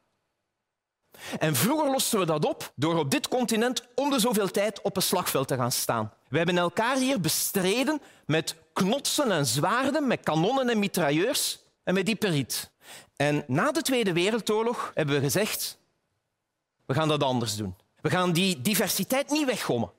En 1.39 1.57
vroeger 1.57 1.91
losten 1.91 2.19
we 2.19 2.25
dat 2.25 2.45
op 2.45 2.73
door 2.77 2.99
op 2.99 3.11
dit 3.11 3.29
continent 3.29 3.87
om 3.95 4.11
de 4.11 4.19
zoveel 4.19 4.51
tijd 4.51 4.83
op 4.83 4.97
een 4.97 5.03
slagveld 5.03 5.49
te 5.49 5.57
gaan 5.57 5.73
staan. 5.73 6.13
We 6.29 6.37
hebben 6.37 6.59
elkaar 6.59 6.97
hier 6.97 7.21
bestreden 7.21 8.01
met 8.27 8.57
knotsen 8.73 9.31
en 9.31 9.47
zwaarden, 9.47 10.07
met 10.07 10.21
kanonnen 10.21 10.69
en 10.69 10.79
mitrailleurs 10.79 11.59
en 11.85 11.95
met 11.95 12.07
diperiet. 12.07 12.71
En 13.17 13.45
na 13.47 13.73
de 13.73 13.83
Tweede 13.83 14.13
Wereldoorlog 14.13 14.91
hebben 14.95 15.15
we 15.15 15.21
gezegd, 15.21 15.79
we 16.87 16.95
gaan 16.95 17.09
dat 17.09 17.23
anders 17.23 17.57
doen. 17.57 17.77
We 18.03 18.11
gaan 18.11 18.33
die 18.33 18.63
diversiteit 18.63 19.31
niet 19.31 19.47
weggommen. 19.47 19.93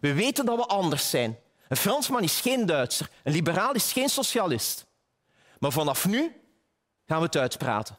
We 0.00 0.12
weten 0.12 0.44
dat 0.44 0.56
we 0.56 0.66
anders 0.66 1.10
zijn. 1.10 1.38
Een 1.68 1.76
Fransman 1.76 2.22
is 2.22 2.40
geen 2.40 2.66
Duitser, 2.66 3.10
een 3.22 3.32
liberaal 3.32 3.72
is 3.72 3.92
geen 3.92 4.08
socialist. 4.08 4.86
Maar 5.58 5.72
vanaf 5.72 6.06
nu 6.06 6.40
gaan 7.06 7.18
we 7.18 7.24
het 7.24 7.36
uitpraten. 7.36 7.98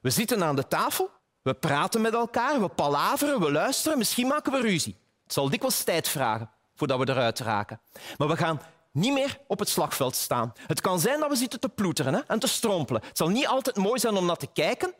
We 0.00 0.10
zitten 0.10 0.44
aan 0.44 0.56
de 0.56 0.68
tafel, 0.68 1.10
we 1.42 1.54
praten 1.54 2.00
met 2.00 2.14
elkaar, 2.14 2.60
we 2.60 2.68
palaveren, 2.68 3.40
we 3.40 3.52
luisteren, 3.52 3.98
misschien 3.98 4.26
maken 4.26 4.52
we 4.52 4.60
ruzie. 4.60 4.96
Het 5.22 5.32
zal 5.32 5.50
dikwijls 5.50 5.82
tijd 5.82 6.08
vragen 6.08 6.50
voordat 6.74 6.98
we 6.98 7.08
eruit 7.08 7.38
raken. 7.38 7.80
Maar 8.16 8.28
we 8.28 8.36
gaan 8.36 8.60
niet 8.92 9.12
meer 9.12 9.38
op 9.46 9.58
het 9.58 9.68
slagveld 9.68 10.16
staan. 10.16 10.52
Het 10.66 10.80
kan 10.80 11.00
zijn 11.00 11.20
dat 11.20 11.28
we 11.28 11.36
zitten 11.36 11.60
te 11.60 11.68
ploeteren 11.68 12.28
en 12.28 12.38
te 12.38 12.46
strompelen. 12.46 13.02
Het 13.04 13.16
zal 13.16 13.28
niet 13.28 13.46
altijd 13.46 13.76
mooi 13.76 14.00
zijn 14.00 14.16
om 14.16 14.26
naar 14.26 14.36
te 14.36 14.48
kijken, 14.52 14.94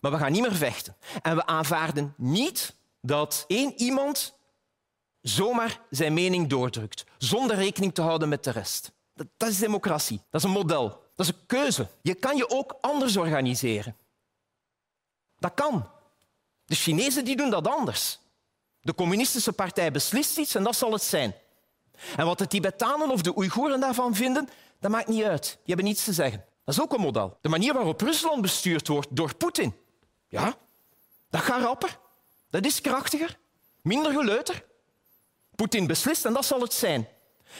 maar 0.00 0.10
we 0.10 0.18
gaan 0.18 0.32
niet 0.32 0.42
meer 0.42 0.54
vechten. 0.54 0.96
En 1.22 1.36
we 1.36 1.46
aanvaarden 1.46 2.14
niet 2.16 2.76
dat 3.00 3.44
één 3.46 3.72
iemand 3.76 4.34
zomaar 5.20 5.80
zijn 5.90 6.14
mening 6.14 6.48
doordrukt, 6.48 7.04
zonder 7.18 7.56
rekening 7.56 7.94
te 7.94 8.02
houden 8.02 8.28
met 8.28 8.44
de 8.44 8.50
rest. 8.50 8.92
Dat, 9.14 9.26
dat 9.36 9.48
is 9.48 9.58
democratie. 9.58 10.20
Dat 10.30 10.40
is 10.40 10.46
een 10.46 10.54
model. 10.54 10.88
Dat 10.88 11.26
is 11.26 11.28
een 11.28 11.46
keuze. 11.46 11.88
Je 12.02 12.14
kan 12.14 12.36
je 12.36 12.50
ook 12.50 12.76
anders 12.80 13.16
organiseren. 13.16 13.96
Dat 15.38 15.54
kan. 15.54 15.90
De 16.64 16.74
Chinezen 16.74 17.24
die 17.24 17.36
doen 17.36 17.50
dat 17.50 17.66
anders. 17.66 18.18
De 18.80 18.94
communistische 18.94 19.52
partij 19.52 19.92
beslist 19.92 20.38
iets 20.38 20.54
en 20.54 20.62
dat 20.62 20.76
zal 20.76 20.92
het 20.92 21.02
zijn. 21.02 21.34
En 22.16 22.26
wat 22.26 22.38
de 22.38 22.46
Tibetanen 22.46 23.10
of 23.10 23.22
de 23.22 23.36
Oeigoeren 23.36 23.80
daarvan 23.80 24.14
vinden, 24.14 24.48
dat 24.80 24.90
maakt 24.90 25.08
niet 25.08 25.24
uit. 25.24 25.42
Die 25.42 25.60
hebben 25.64 25.84
niets 25.84 26.04
te 26.04 26.12
zeggen. 26.12 26.44
Dat 26.64 26.74
is 26.74 26.80
ook 26.80 26.92
een 26.92 27.00
model. 27.00 27.38
De 27.40 27.48
manier 27.48 27.74
waarop 27.74 28.00
Rusland 28.00 28.42
bestuurd 28.42 28.88
wordt 28.88 29.08
door 29.10 29.34
Poetin, 29.34 29.76
ja, 30.28 30.56
dat 31.30 31.40
gaat 31.40 31.62
rapper. 31.62 31.98
Dat 32.50 32.64
is 32.64 32.80
krachtiger, 32.80 33.38
minder 33.82 34.12
geleuter. 34.12 34.64
Poetin 35.54 35.86
beslist 35.86 36.24
en 36.24 36.32
dat 36.32 36.44
zal 36.44 36.60
het 36.60 36.72
zijn. 36.72 37.08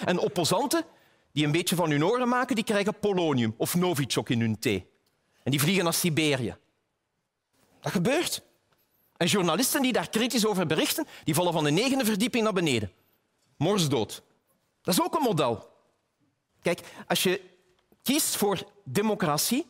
En 0.05 0.19
opposanten 0.19 0.85
die 1.33 1.45
een 1.45 1.53
beetje 1.53 1.77
van 1.77 1.91
hun 1.91 2.05
oren 2.05 2.29
maken, 2.29 2.55
die 2.55 2.65
krijgen 2.65 2.99
polonium 2.99 3.55
of 3.57 3.75
novichok 3.75 4.29
in 4.29 4.41
hun 4.41 4.59
thee. 4.59 4.91
En 5.43 5.51
die 5.51 5.61
vliegen 5.61 5.85
naar 5.85 5.95
Siberië. 5.95 6.57
Dat 7.81 7.93
gebeurt. 7.93 8.43
En 9.17 9.27
journalisten 9.27 9.83
die 9.83 9.93
daar 9.93 10.09
kritisch 10.09 10.47
over 10.47 10.67
berichten, 10.67 11.07
die 11.25 11.35
vallen 11.35 11.53
van 11.53 11.65
de 11.65 11.71
negende 11.71 12.05
verdieping 12.05 12.45
naar 12.45 12.53
beneden. 12.53 12.93
Morsdood. 13.57 14.23
Dat 14.83 14.95
is 14.95 15.03
ook 15.03 15.15
een 15.15 15.23
model. 15.23 15.71
Kijk, 16.63 16.81
als 17.07 17.23
je 17.23 17.41
kiest 18.03 18.37
voor 18.37 18.73
democratie, 18.85 19.67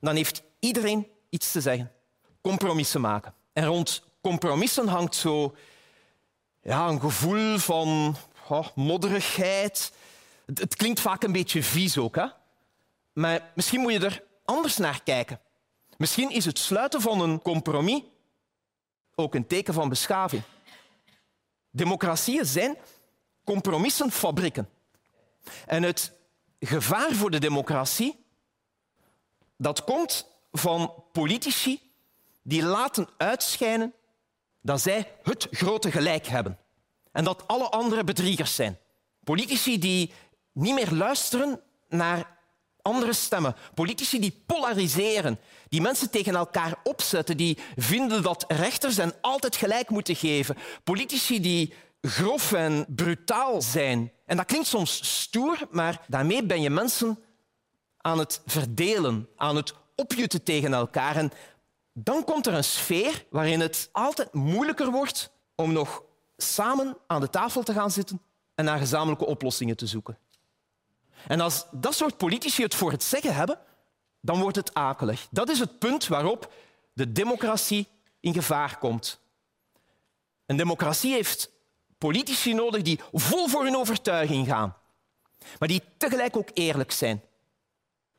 dan 0.00 0.16
heeft 0.16 0.42
iedereen 0.58 1.06
iets 1.28 1.52
te 1.52 1.60
zeggen. 1.60 1.92
Compromissen 2.40 3.00
maken. 3.00 3.34
En 3.52 3.64
rond 3.64 4.02
compromissen 4.20 4.88
hangt 4.88 5.14
zo 5.14 5.54
ja, 6.62 6.88
een 6.88 7.00
gevoel 7.00 7.58
van 7.58 8.16
oh, 8.48 8.66
modderigheid. 8.74 9.92
Het, 10.46 10.76
klinkt 10.76 11.00
vaak 11.00 11.22
een 11.22 11.32
beetje 11.32 11.62
vies 11.62 11.98
ook. 11.98 12.16
Hè? 12.16 12.26
Maar 13.12 13.50
misschien 13.54 13.80
moet 13.80 13.92
je 13.92 13.98
er 13.98 14.24
anders 14.44 14.76
naar 14.76 15.02
kijken. 15.02 15.40
Misschien 15.96 16.30
is 16.30 16.44
het 16.44 16.58
sluiten 16.58 17.00
van 17.00 17.20
een 17.20 17.42
compromis 17.42 18.02
ook 19.14 19.34
een 19.34 19.46
teken 19.46 19.74
van 19.74 19.88
beschaving. 19.88 20.42
Democratieën 21.70 22.46
zijn 22.46 22.76
compromissenfabrieken. 23.44 24.68
En 25.66 25.82
het 25.82 26.12
gevaar 26.60 27.12
voor 27.12 27.30
de 27.30 27.38
democratie 27.38 28.24
dat 29.56 29.84
komt 29.84 30.26
van 30.52 30.94
politici 31.12 31.92
die 32.42 32.62
laten 32.62 33.08
uitschijnen 33.16 33.94
dat 34.62 34.80
zij 34.80 35.10
het 35.22 35.48
grote 35.50 35.90
gelijk 35.90 36.26
hebben 36.26 36.58
en 37.12 37.24
dat 37.24 37.44
alle 37.46 37.68
anderen 37.68 38.06
bedriegers 38.06 38.54
zijn. 38.54 38.78
Politici 39.24 39.78
die 39.78 40.12
niet 40.52 40.74
meer 40.74 40.90
luisteren 40.90 41.60
naar 41.88 42.38
andere 42.82 43.12
stemmen. 43.12 43.56
Politici 43.74 44.20
die 44.20 44.42
polariseren, 44.46 45.38
die 45.68 45.80
mensen 45.80 46.10
tegen 46.10 46.34
elkaar 46.34 46.74
opzetten, 46.82 47.36
die 47.36 47.58
vinden 47.76 48.22
dat 48.22 48.44
rechters 48.48 48.96
hen 48.96 49.14
altijd 49.20 49.56
gelijk 49.56 49.88
moeten 49.88 50.16
geven. 50.16 50.56
Politici 50.84 51.40
die 51.40 51.74
grof 52.00 52.52
en 52.52 52.86
brutaal 52.88 53.62
zijn. 53.62 54.12
En 54.26 54.36
dat 54.36 54.46
klinkt 54.46 54.66
soms 54.66 55.20
stoer, 55.20 55.58
maar 55.70 56.00
daarmee 56.06 56.44
ben 56.44 56.60
je 56.62 56.70
mensen 56.70 57.18
aan 57.96 58.18
het 58.18 58.42
verdelen, 58.46 59.28
aan 59.36 59.56
het 59.56 59.74
opjutten 59.96 60.42
tegen 60.42 60.72
elkaar. 60.72 61.16
En 61.16 61.30
dan 62.04 62.24
komt 62.24 62.46
er 62.46 62.54
een 62.54 62.64
sfeer 62.64 63.26
waarin 63.30 63.60
het 63.60 63.88
altijd 63.92 64.34
moeilijker 64.34 64.90
wordt 64.90 65.32
om 65.54 65.72
nog 65.72 66.02
samen 66.36 66.96
aan 67.06 67.20
de 67.20 67.30
tafel 67.30 67.62
te 67.62 67.72
gaan 67.72 67.90
zitten 67.90 68.22
en 68.54 68.64
naar 68.64 68.78
gezamenlijke 68.78 69.26
oplossingen 69.26 69.76
te 69.76 69.86
zoeken. 69.86 70.18
En 71.26 71.40
als 71.40 71.66
dat 71.70 71.94
soort 71.94 72.16
politici 72.16 72.62
het 72.62 72.74
voor 72.74 72.90
het 72.90 73.02
zeggen 73.02 73.34
hebben, 73.34 73.58
dan 74.20 74.40
wordt 74.40 74.56
het 74.56 74.74
akelig. 74.74 75.26
Dat 75.30 75.48
is 75.48 75.58
het 75.58 75.78
punt 75.78 76.06
waarop 76.06 76.52
de 76.92 77.12
democratie 77.12 77.88
in 78.20 78.32
gevaar 78.32 78.78
komt. 78.78 79.20
Een 80.46 80.56
democratie 80.56 81.12
heeft 81.12 81.50
politici 81.98 82.54
nodig 82.54 82.82
die 82.82 83.00
vol 83.12 83.48
voor 83.48 83.64
hun 83.64 83.76
overtuiging 83.76 84.46
gaan, 84.46 84.76
maar 85.58 85.68
die 85.68 85.82
tegelijk 85.96 86.36
ook 86.36 86.50
eerlijk 86.54 86.92
zijn. 86.92 87.22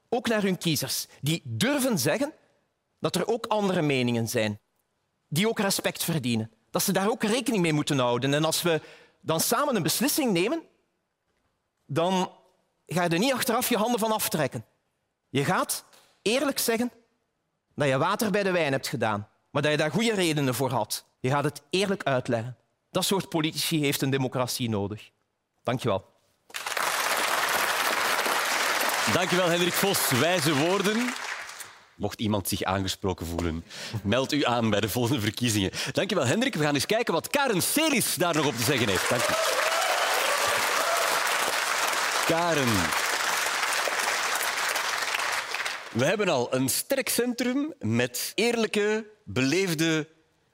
Ook 0.09 0.27
naar 0.27 0.41
hun 0.41 0.57
kiezers, 0.57 1.07
die 1.21 1.41
durven 1.45 1.99
zeggen 1.99 2.33
dat 3.01 3.15
er 3.15 3.27
ook 3.27 3.45
andere 3.45 3.81
meningen 3.81 4.27
zijn, 4.27 4.59
die 5.27 5.49
ook 5.49 5.59
respect 5.59 6.03
verdienen. 6.03 6.51
Dat 6.69 6.83
ze 6.83 6.91
daar 6.91 7.09
ook 7.09 7.23
rekening 7.23 7.61
mee 7.61 7.73
moeten 7.73 7.99
houden. 7.99 8.33
En 8.33 8.45
als 8.45 8.61
we 8.61 8.81
dan 9.21 9.39
samen 9.39 9.75
een 9.75 9.83
beslissing 9.83 10.31
nemen, 10.31 10.61
dan 11.85 12.31
ga 12.85 13.03
je 13.03 13.09
er 13.09 13.19
niet 13.19 13.33
achteraf 13.33 13.69
je 13.69 13.77
handen 13.77 13.99
van 13.99 14.11
aftrekken. 14.11 14.65
Je 15.29 15.45
gaat 15.45 15.85
eerlijk 16.21 16.59
zeggen 16.59 16.91
dat 17.75 17.87
je 17.87 17.97
water 17.97 18.31
bij 18.31 18.43
de 18.43 18.51
wijn 18.51 18.71
hebt 18.71 18.87
gedaan, 18.87 19.27
maar 19.49 19.61
dat 19.61 19.71
je 19.71 19.77
daar 19.77 19.91
goede 19.91 20.13
redenen 20.13 20.55
voor 20.55 20.69
had. 20.69 21.05
Je 21.19 21.29
gaat 21.29 21.43
het 21.43 21.61
eerlijk 21.69 22.03
uitleggen. 22.03 22.57
Dat 22.91 23.05
soort 23.05 23.29
politici 23.29 23.79
heeft 23.79 24.01
een 24.01 24.09
democratie 24.09 24.69
nodig. 24.69 25.09
Dank 25.63 25.81
je 25.81 25.87
wel. 25.87 26.05
Dankjewel, 29.13 29.49
Hendrik 29.49 29.73
Vos. 29.73 30.09
Wijze 30.09 30.55
woorden. 30.55 31.13
Mocht 32.01 32.19
iemand 32.19 32.47
zich 32.47 32.63
aangesproken 32.63 33.25
voelen, 33.25 33.63
meld 34.03 34.31
u 34.31 34.45
aan 34.45 34.69
bij 34.69 34.79
de 34.79 34.89
volgende 34.89 35.21
verkiezingen. 35.21 35.71
Dankjewel, 35.91 36.25
Hendrik. 36.25 36.55
We 36.55 36.63
gaan 36.63 36.73
eens 36.73 36.85
kijken 36.85 37.13
wat 37.13 37.27
Karen 37.27 37.61
Selis 37.61 38.15
daar 38.15 38.35
nog 38.35 38.45
op 38.45 38.55
te 38.55 38.63
zeggen 38.63 38.89
heeft. 38.89 39.09
Dank 39.09 39.21
je. 39.21 39.59
Karen. 42.25 42.67
We 45.91 46.05
hebben 46.05 46.29
al 46.29 46.53
een 46.53 46.69
sterk 46.69 47.09
centrum 47.09 47.73
met 47.79 48.31
eerlijke, 48.35 49.07
beleefde 49.23 50.07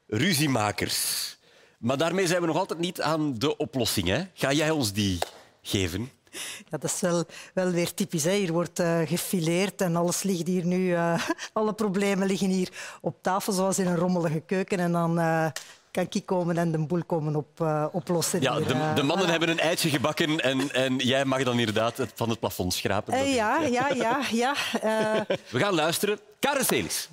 ruziemakers. 0.08 1.38
Maar 1.78 1.98
daarmee 1.98 2.28
zijn 2.28 2.42
we 2.42 2.48
nog 2.48 2.58
altijd 2.58 2.80
niet 2.80 3.02
aan 3.02 3.34
de 3.34 3.58
oplossing. 3.58 4.08
Hè? 4.08 4.24
Ga 4.34 4.52
jij 4.52 4.70
ons 4.70 4.94
die 4.94 5.20
geven? 5.62 6.12
Ja, 6.70 6.78
dat 6.78 6.84
is 6.84 7.02
wel, 7.02 7.24
wel 7.54 7.72
weer 7.72 7.94
typisch. 7.94 8.24
Hè. 8.24 8.32
Hier 8.32 8.52
wordt 8.52 8.80
uh, 8.80 9.00
gefileerd 9.06 9.82
en 9.82 9.96
alles 9.96 10.24
ligt 10.24 10.48
hier 10.48 10.66
nu. 10.66 10.90
Uh, 10.90 11.28
alle 11.54 11.74
problemen 11.74 12.28
liggen 12.28 12.50
hier 12.50 12.70
op 13.02 13.18
tafel, 13.22 13.54
zoals 13.54 13.80
in 13.80 13.88
een 13.88 13.96
rommelige 13.96 14.40
keuken. 14.40 14.80
En 14.80 14.92
dan 14.92 15.20
uh, 15.20 15.48
kan 15.92 16.08
ik 16.10 16.26
komen 16.26 16.58
en 16.58 16.72
de 16.72 16.78
boel 16.78 17.04
komen 17.06 17.36
op, 17.36 17.66
oplossen. 17.92 18.42
Ja, 18.42 18.60
de, 18.60 18.92
de, 18.96 19.04
mannen 19.04 19.30
hebben 19.30 19.50
een 19.50 19.60
eitje 19.60 19.90
gebakken 19.90 20.40
en, 20.40 20.72
en 20.72 20.96
jij 20.96 21.26
mag 21.26 21.44
dan 21.44 21.60
inderdaad 21.60 21.98
het 21.98 22.12
van 22.16 22.30
het 22.30 22.40
plafond 22.40 22.74
schrapen. 22.74 23.28
ja, 23.28 23.62
ja, 23.62 23.90
ja, 23.90 24.20
ja. 24.32 24.56
We 25.50 25.60
gaan 25.60 25.74
luisteren. 25.74 26.20
Karen 26.40 26.66
Selis. 26.66 27.10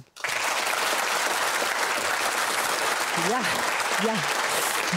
Ja, 3.29 3.41
ja. 4.03 4.44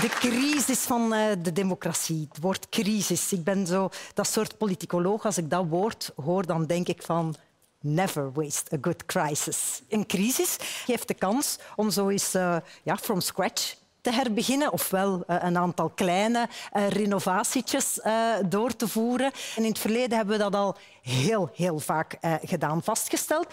De 0.01 0.09
crisis 0.09 0.79
van 0.79 1.13
uh, 1.13 1.25
de 1.41 1.53
democratie. 1.53 2.27
Het 2.29 2.41
woord 2.41 2.69
crisis. 2.69 3.31
Ik 3.31 3.43
ben 3.43 3.67
zo 3.67 3.89
dat 4.13 4.27
soort 4.27 4.57
politicoloog. 4.57 5.25
Als 5.25 5.37
ik 5.37 5.49
dat 5.49 5.65
woord 5.69 6.11
hoor, 6.23 6.45
dan 6.45 6.65
denk 6.65 6.87
ik 6.87 7.03
van... 7.03 7.35
Never 7.79 8.31
waste 8.33 8.75
a 8.75 8.77
good 8.81 9.05
crisis. 9.05 9.81
Een 9.89 10.05
crisis 10.05 10.55
geeft 10.85 11.07
de 11.07 11.13
kans 11.13 11.57
om 11.75 11.89
zo 11.89 12.09
eens 12.09 12.35
uh, 12.35 12.57
ja, 12.83 12.97
from 12.97 13.21
scratch 13.21 13.75
te 14.01 14.11
herbeginnen, 14.11 14.71
ofwel 14.71 15.23
uh, 15.27 15.35
een 15.39 15.57
aantal 15.57 15.89
kleine 15.89 16.49
uh, 16.73 16.87
renovatietjes 16.87 17.99
door 18.45 18.75
te 18.75 18.87
voeren. 18.87 19.31
En 19.55 19.63
in 19.63 19.69
het 19.69 19.79
verleden 19.79 20.17
hebben 20.17 20.37
we 20.37 20.43
dat 20.43 20.55
al 20.55 20.75
heel, 21.01 21.49
heel 21.53 21.79
vaak 21.79 22.17
gedaan. 22.41 22.83
Vastgesteld 22.83 23.47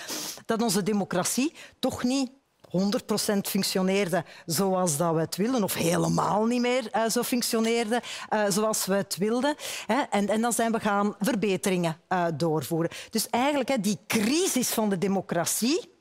dat 0.46 0.62
onze 0.62 0.82
democratie 0.82 1.54
toch 1.78 2.02
niet 2.02 2.30
100% 2.74 2.76
functioneerde 3.42 4.24
zoals 4.46 4.96
dat 4.96 5.14
we 5.14 5.20
het 5.20 5.36
wilden, 5.36 5.62
of 5.62 5.74
helemaal 5.74 6.44
niet 6.44 6.60
meer 6.60 6.88
uh, 6.96 7.08
zo 7.08 7.22
functioneerde 7.22 8.02
uh, 8.32 8.44
zoals 8.48 8.86
we 8.86 8.94
het 8.94 9.16
wilden. 9.16 9.54
Hè. 9.86 10.02
En, 10.10 10.28
en, 10.28 10.40
dan 10.40 10.52
zijn 10.52 10.72
we 10.72 10.80
gaan 10.80 11.14
verbeteringen 11.18 12.00
uh, 12.08 12.26
doorvoeren. 12.34 12.90
Dus 13.10 13.30
eigenlijk 13.30 13.68
hè, 13.68 13.80
die 13.80 13.98
crisis 14.06 14.70
van 14.70 14.88
de 14.88 14.98
democratie, 14.98 15.92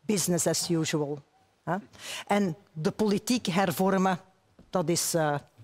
business 0.00 0.46
as 0.46 0.68
usual. 0.68 1.18
Hè. 1.64 1.76
En 2.26 2.56
de 2.72 2.90
politiek 2.90 3.46
hervormen, 3.46 4.20
dat 4.70 4.88
is 4.88 5.14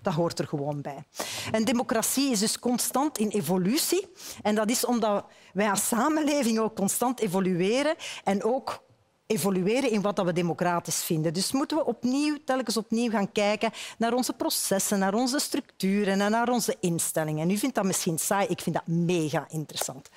dat 0.01 0.13
hoort 0.13 0.39
er 0.39 0.47
gewoon 0.47 0.81
bij. 0.81 1.03
En 1.51 1.65
democratie 1.65 2.31
is 2.31 2.39
dus 2.39 2.59
constant 2.59 3.17
in 3.17 3.29
evolutie. 3.29 4.11
En 4.41 4.55
dat 4.55 4.69
is 4.69 4.85
omdat 4.85 5.25
wij 5.53 5.69
als 5.69 5.87
samenleving 5.87 6.59
ook 6.59 6.75
constant 6.75 7.19
evolueren 7.19 7.95
en 8.23 8.43
ook 8.43 8.83
evolueren 9.31 9.91
in 9.91 10.01
wat 10.01 10.23
we 10.23 10.33
democratisch 10.33 11.03
vinden. 11.03 11.33
Dus 11.33 11.51
moeten 11.51 11.77
we 11.77 11.85
opnieuw, 11.85 12.37
telkens 12.45 12.77
opnieuw 12.77 13.09
gaan 13.09 13.31
kijken 13.31 13.71
naar 13.97 14.13
onze 14.13 14.33
processen, 14.33 14.99
naar 14.99 15.13
onze 15.13 15.39
structuren 15.39 16.21
en 16.21 16.31
naar 16.31 16.49
onze 16.49 16.75
instellingen. 16.79 17.41
En 17.41 17.49
u 17.49 17.57
vindt 17.57 17.75
dat 17.75 17.85
misschien 17.85 18.19
saai, 18.19 18.47
ik 18.47 18.61
vind 18.61 18.75
dat 18.75 18.87
mega 18.87 19.45
interessant. 19.49 20.09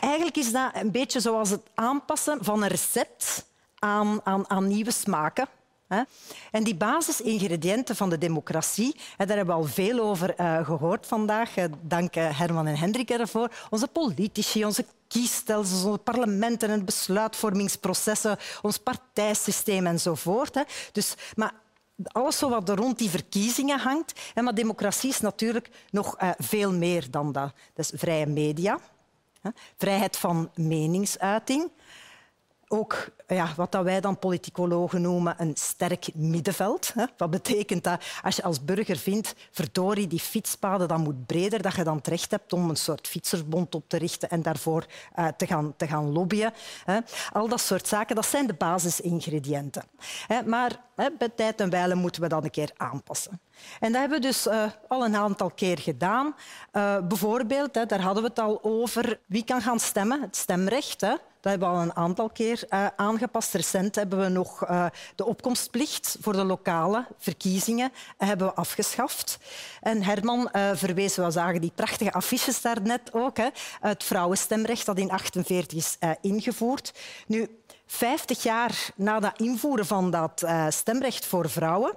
Eigenlijk 0.00 0.36
is 0.36 0.52
dat 0.52 0.70
een 0.74 0.90
beetje 0.90 1.20
zoals 1.20 1.50
het 1.50 1.62
aanpassen 1.74 2.38
van 2.44 2.62
een 2.62 2.68
recept 2.68 3.46
aan, 3.78 4.20
aan, 4.24 4.50
aan 4.50 4.66
nieuwe 4.66 4.92
smaken. 4.92 5.48
En 6.50 6.64
die 6.64 6.74
basisingrediënten 6.74 7.96
van 7.96 8.10
de 8.10 8.18
democratie, 8.18 8.96
daar 9.16 9.26
hebben 9.26 9.46
we 9.46 9.52
al 9.62 9.64
veel 9.64 10.00
over 10.00 10.40
uh, 10.40 10.64
gehoord 10.64 11.06
vandaag. 11.06 11.54
Dank 11.80 12.16
uh, 12.16 12.38
Herman 12.38 12.66
en 12.66 12.76
Hendrik 12.76 13.10
ervoor. 13.10 13.50
Onze 13.70 13.88
politici, 13.88 14.64
onze 14.64 14.84
kiesstelsels, 15.08 15.84
onze 15.84 15.98
parlementen 15.98 16.70
en 16.70 16.84
besluitvormingsprocessen, 16.84 18.38
ons 18.62 18.78
partijsysteem 18.78 19.86
enzovoort. 19.86 20.64
Dus, 20.92 21.14
maar 21.36 21.52
alles 22.06 22.40
wat 22.40 22.68
er 22.68 22.76
rond 22.76 22.98
die 22.98 23.10
verkiezingen 23.10 23.78
hangt. 23.78 24.12
Maar 24.34 24.54
democratie 24.54 25.10
is 25.10 25.20
natuurlijk 25.20 25.70
nog 25.90 26.16
veel 26.38 26.72
meer 26.72 27.10
dan 27.10 27.32
dat. 27.32 27.52
Is 27.76 27.92
vrije 27.94 28.26
media, 28.26 28.78
vrijheid 29.76 30.16
van 30.16 30.50
meningsuiting, 30.54 31.70
ook 32.68 33.08
ja, 33.34 33.48
wat 33.56 33.74
wij 33.82 34.00
dan 34.00 34.18
politicologen 34.18 35.02
noemen 35.02 35.34
een 35.38 35.52
sterk 35.54 36.14
middenveld. 36.14 36.92
Wat 37.16 37.30
betekent 37.30 37.84
dat 37.84 38.04
als 38.22 38.36
je 38.36 38.42
als 38.42 38.64
burger 38.64 38.96
vindt, 38.96 39.34
verdorie, 39.50 40.06
die 40.06 40.20
fietspaden 40.20 40.88
dat 40.88 40.98
moet 40.98 41.26
breder, 41.26 41.62
dat 41.62 41.74
je 41.74 41.84
dan 41.84 41.96
het 41.96 42.06
recht 42.06 42.30
hebt 42.30 42.52
om 42.52 42.70
een 42.70 42.76
soort 42.76 43.08
fietsersbond 43.08 43.74
op 43.74 43.88
te 43.88 43.96
richten 43.96 44.30
en 44.30 44.42
daarvoor 44.42 44.86
uh, 45.18 45.28
te, 45.36 45.46
gaan, 45.46 45.74
te 45.76 45.86
gaan 45.86 46.12
lobbyen. 46.12 46.52
Al 47.32 47.48
dat 47.48 47.60
soort 47.60 47.88
zaken, 47.88 48.16
dat 48.16 48.26
zijn 48.26 48.46
de 48.46 48.54
basisingrediënten. 48.54 49.82
Maar 50.46 50.80
bij 50.94 51.28
tijd 51.36 51.60
en 51.60 51.70
wijle 51.70 51.94
moeten 51.94 52.22
we 52.22 52.28
dat 52.28 52.44
een 52.44 52.50
keer 52.50 52.70
aanpassen. 52.76 53.40
En 53.80 53.92
dat 53.92 54.00
hebben 54.00 54.20
we 54.20 54.26
dus 54.26 54.46
uh, 54.46 54.64
al 54.88 55.04
een 55.04 55.16
aantal 55.16 55.50
keer 55.50 55.78
gedaan. 55.78 56.34
Uh, 56.72 56.98
bijvoorbeeld, 56.98 57.74
hè, 57.74 57.86
daar 57.86 58.00
hadden 58.00 58.22
we 58.22 58.28
het 58.28 58.38
al 58.38 58.58
over 58.62 59.20
wie 59.26 59.44
kan 59.44 59.60
gaan 59.60 59.80
stemmen, 59.80 60.20
het 60.20 60.36
stemrecht. 60.36 61.00
Hè. 61.00 61.08
Dat 61.40 61.52
hebben 61.52 61.70
we 61.70 61.74
al 61.74 61.82
een 61.82 61.96
aantal 61.96 62.30
keer 62.30 62.64
uh, 62.70 62.86
aangepast. 63.24 63.54
Recent 63.54 63.94
hebben 63.94 64.18
we 64.18 64.28
nog 64.28 64.68
uh, 64.70 64.86
de 65.14 65.24
opkomstplicht 65.24 66.16
voor 66.20 66.32
de 66.32 66.44
lokale 66.44 67.06
verkiezingen 67.18 67.92
hebben 68.18 68.46
we 68.46 68.54
afgeschaft. 68.54 69.38
En 69.80 70.02
Herman 70.02 70.48
uh, 70.52 70.70
verwees, 70.74 71.16
we 71.16 71.30
zagen 71.30 71.60
die 71.60 71.72
prachtige 71.74 72.12
affiches 72.12 72.60
daarnet 72.60 73.12
ook, 73.12 73.36
het 73.80 74.04
vrouwenstemrecht 74.04 74.86
dat 74.86 74.98
in 74.98 75.06
1948 75.06 75.78
is 75.78 76.18
ingevoerd. 76.20 76.92
Nu, 77.26 77.58
50 77.86 78.42
jaar 78.42 78.90
na 78.96 79.20
dat 79.20 79.40
invoeren 79.40 79.86
van 79.86 80.10
dat 80.10 80.44
stemrecht 80.68 81.26
voor 81.26 81.50
vrouwen 81.50 81.96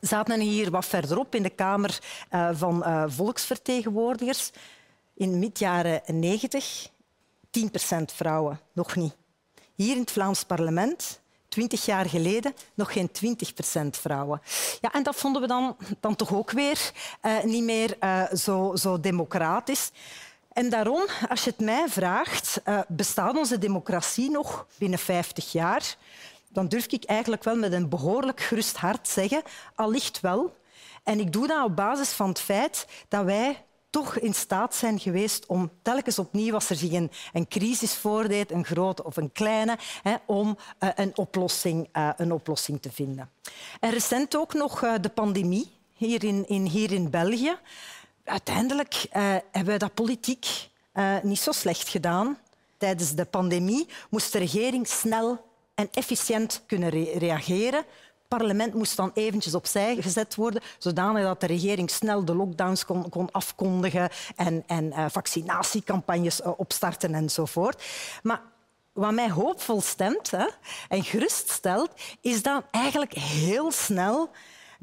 zaten 0.00 0.40
hier 0.40 0.70
wat 0.70 0.84
verderop 0.84 1.34
in 1.34 1.42
de 1.42 1.50
Kamer 1.50 1.98
van 2.52 2.84
Volksvertegenwoordigers 3.10 4.50
in 5.14 5.38
mid 5.38 5.58
jaren 5.58 6.02
90 6.06 6.88
10% 7.50 8.04
vrouwen, 8.14 8.60
nog 8.72 8.96
niet. 8.96 9.19
Hier 9.80 9.94
in 9.94 10.00
het 10.00 10.10
Vlaams 10.10 10.44
parlement, 10.44 11.20
twintig 11.48 11.84
jaar 11.84 12.08
geleden, 12.08 12.54
nog 12.74 12.92
geen 12.92 13.10
20% 13.86 13.88
vrouwen. 13.90 14.42
Ja, 14.80 14.92
en 14.92 15.02
dat 15.02 15.16
vonden 15.16 15.42
we 15.42 15.48
dan, 15.48 15.76
dan 16.00 16.16
toch 16.16 16.34
ook 16.34 16.50
weer 16.50 16.92
uh, 17.22 17.42
niet 17.42 17.64
meer 17.64 17.96
uh, 18.00 18.32
zo, 18.32 18.76
zo 18.76 19.00
democratisch. 19.00 19.90
En 20.52 20.70
daarom, 20.70 21.06
als 21.28 21.44
je 21.44 21.50
het 21.50 21.60
mij 21.60 21.88
vraagt, 21.88 22.60
uh, 22.64 22.80
bestaat 22.88 23.36
onze 23.36 23.58
democratie 23.58 24.30
nog 24.30 24.66
binnen 24.78 24.98
50 24.98 25.52
jaar? 25.52 25.96
Dan 26.48 26.68
durf 26.68 26.86
ik 26.86 27.04
eigenlijk 27.04 27.44
wel 27.44 27.56
met 27.56 27.72
een 27.72 27.88
behoorlijk 27.88 28.40
gerust 28.40 28.76
hart 28.76 29.08
zeggen, 29.08 29.42
allicht 29.74 30.20
wel. 30.20 30.56
En 31.02 31.20
ik 31.20 31.32
doe 31.32 31.46
dat 31.46 31.64
op 31.64 31.76
basis 31.76 32.10
van 32.10 32.28
het 32.28 32.40
feit 32.40 32.86
dat 33.08 33.24
wij 33.24 33.64
toch 33.90 34.18
in 34.18 34.34
staat 34.34 34.74
zijn 34.74 34.98
geweest 34.98 35.46
om 35.46 35.70
telkens 35.82 36.18
opnieuw, 36.18 36.54
als 36.54 36.70
er 36.70 36.76
zich 36.76 36.92
een, 36.92 37.48
crisis 37.48 37.94
voordeed, 37.94 38.50
een 38.50 38.64
grote 38.64 39.04
of 39.04 39.16
een 39.16 39.32
kleine, 39.32 39.78
hè, 40.02 40.14
om 40.26 40.58
uh, 40.80 40.90
een, 40.94 41.16
oplossing, 41.16 41.88
uh, 41.92 42.10
een 42.16 42.32
oplossing 42.32 42.82
te 42.82 42.92
vinden. 42.92 43.30
En 43.80 43.90
recent 43.90 44.36
ook 44.36 44.54
nog 44.54 44.82
uh, 44.82 44.94
de 45.00 45.08
pandemie 45.08 45.70
hier 45.94 46.24
in, 46.24 46.48
in, 46.48 46.66
hier 46.66 46.92
in 46.92 47.10
België. 47.10 47.56
Uiteindelijk 48.24 49.06
hebben 49.50 49.72
we 49.72 49.78
dat 49.78 49.94
politiek 49.94 50.46
niet 51.22 51.38
zo 51.38 51.52
slecht 51.52 51.88
gedaan. 51.88 52.38
Tijdens 52.76 53.14
de 53.14 53.24
pandemie 53.24 53.88
moest 54.10 54.32
de 54.32 54.38
regering 54.38 54.86
snel 54.86 55.44
en 55.74 55.88
efficiënt 55.92 56.62
kunnen 56.66 56.88
re 56.88 57.18
reageren 57.18 57.84
parlement 58.36 58.74
moest 58.74 58.96
dan 58.96 59.10
eventjes 59.14 59.54
opzij 59.54 59.96
gezet 60.00 60.34
worden, 60.34 60.62
zodanig 60.78 61.22
dat 61.22 61.40
de 61.40 61.46
regering 61.46 61.90
snel 61.90 62.24
de 62.24 62.34
lockdowns 62.34 62.84
kon, 62.84 63.08
kon 63.08 63.30
afkondigen 63.30 64.08
en, 64.36 64.62
en 64.66 64.84
uh, 64.84 65.04
vaccinatiecampagnes 65.08 66.40
uh, 66.40 66.50
opstarten 66.56 67.14
enzovoort. 67.14 67.84
Maar 68.22 68.42
wat 68.92 69.12
mij 69.12 69.30
hoopvol 69.30 69.80
stemt 69.80 70.30
hè, 70.30 70.46
en 70.88 71.04
geruststelt, 71.04 71.90
is 72.20 72.42
dat 72.42 72.64
eigenlijk 72.70 73.12
heel 73.14 73.72
snel 73.72 74.30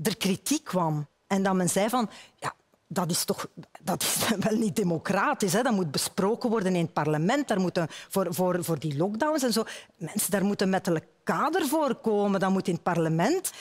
er 0.03 0.17
kritiek 0.17 0.63
kwam 0.63 1.07
En 1.27 1.43
dat 1.43 1.53
men 1.53 1.69
zei 1.69 1.89
van, 1.89 2.09
ja, 2.35 2.53
dat 2.87 3.11
is 3.11 3.23
toch 3.23 3.47
dat 3.81 4.01
is 4.03 4.17
wel 4.49 4.57
niet 4.57 4.75
democratisch. 4.75 5.53
Hè? 5.53 5.61
Dat 5.61 5.73
moet 5.73 5.91
besproken 5.91 6.49
worden 6.49 6.75
in 6.75 6.81
het 6.81 6.93
parlement. 6.93 7.47
Daar 7.47 7.59
moeten, 7.59 7.87
voor, 7.89 8.33
voor, 8.33 8.63
voor 8.63 8.79
die 8.79 8.97
lockdowns 8.97 9.43
en 9.43 9.53
zo. 9.53 9.63
Mensen, 9.97 10.31
daar 10.31 10.45
moet 10.45 10.61
een 10.61 10.71
wettelijk 10.71 11.05
kader 11.23 11.67
voor 11.67 11.95
komen. 11.95 12.39
Dat 12.39 12.51
moet 12.51 12.67
in 12.67 12.73
het 12.73 12.83
parlement. 12.83 13.51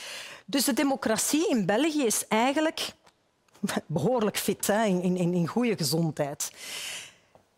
Dus 0.46 0.64
de 0.64 0.72
democratie 0.72 1.48
in 1.48 1.66
België 1.66 2.04
is 2.04 2.28
eigenlijk 2.28 2.92
behoorlijk 3.86 4.38
fit, 4.38 4.66
hè? 4.66 4.84
In, 4.84 5.16
in, 5.16 5.34
in 5.34 5.46
goede 5.46 5.76
gezondheid. 5.76 6.50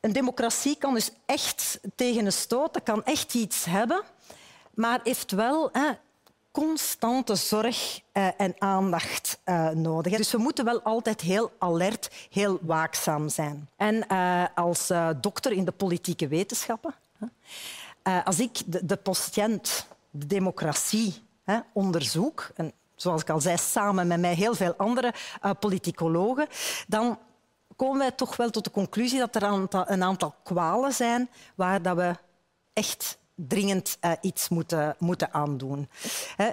Een 0.01 0.13
democratie 0.13 0.77
kan 0.77 0.95
dus 0.95 1.11
echt 1.27 1.81
tegen 1.95 2.27
een 2.27 2.33
stoot, 2.33 2.83
kan 2.83 3.05
echt 3.05 3.35
iets 3.35 3.65
hebben, 3.65 4.03
maar 4.75 5.01
heeft 5.03 5.31
wel 5.31 5.69
hè, 5.73 5.91
constante 6.59 7.35
zorg 7.35 8.01
uh, 8.13 8.29
en 8.37 8.55
aandacht 8.59 9.39
uh, 9.45 9.69
nodig. 9.69 10.17
Dus 10.17 10.33
we 10.33 10.39
moeten 10.39 10.65
wel 10.65 10.83
altijd 10.83 11.21
heel 11.21 11.53
alert, 11.59 12.11
heel 12.31 12.59
waakzaam 12.63 13.29
zijn. 13.29 13.69
En 13.77 14.05
uh, 14.13 14.45
als 14.55 14.93
dokter 15.21 15.53
in 15.53 15.65
de 15.65 15.73
politieke 15.73 16.29
wetenschappen, 16.29 16.95
als 18.25 18.41
ik 18.41 18.61
de, 18.67 18.87
de 18.87 18.97
patiënt, 18.97 19.87
de 20.11 20.27
democratie 20.27 21.23
onderzoek, 21.73 22.51
en 22.55 22.73
zoals 22.95 23.23
ik 23.23 23.31
al 23.31 23.41
zei, 23.41 23.57
samen 23.57 24.07
met 24.07 24.21
mij 24.21 24.35
heel 24.35 24.55
veel 24.55 24.75
andere 24.77 25.15
politicologen, 25.61 26.47
dan 26.87 27.19
komen 27.77 27.99
wij 27.99 28.11
toch 28.11 28.37
wel 28.37 28.51
tot 28.51 28.65
de 28.65 28.71
conclusie 28.71 29.19
dat 29.19 29.35
er 29.35 29.43
een 29.43 29.49
aantal, 29.49 29.85
een 29.87 30.03
aantal 30.03 30.35
kwalen 30.43 30.93
zijn 30.93 31.31
waar 31.55 31.83
dat 31.83 31.97
we 31.97 32.15
echt 32.73 33.19
dringend 33.47 33.99
uh, 34.05 34.13
iets 34.21 34.49
moeten, 34.49 34.97
moeten 34.99 35.33
aandoen. 35.33 35.89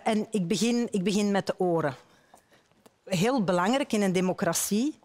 En 0.03 0.27
ik 0.31 0.47
begin, 0.47 0.87
ik 0.91 1.03
begin 1.03 1.31
met 1.31 1.47
de 1.47 1.59
oren. 1.59 1.95
Heel 3.05 3.43
belangrijk 3.43 3.93
in 3.93 4.01
een 4.01 4.13
democratie 4.13 4.99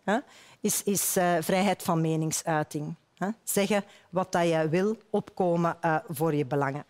is, 0.61 0.83
is 0.83 1.16
uh, 1.16 1.37
vrijheid 1.41 1.83
van 1.83 2.01
meningsuiting. 2.01 2.95
Zeggen 3.45 3.85
wat 4.11 4.33
dat 4.33 4.49
je 4.49 4.68
wil, 4.68 4.97
opkomen 5.11 5.76
uh, 5.85 5.97
voor 6.09 6.35
je 6.35 6.47
belangen. 6.47 6.85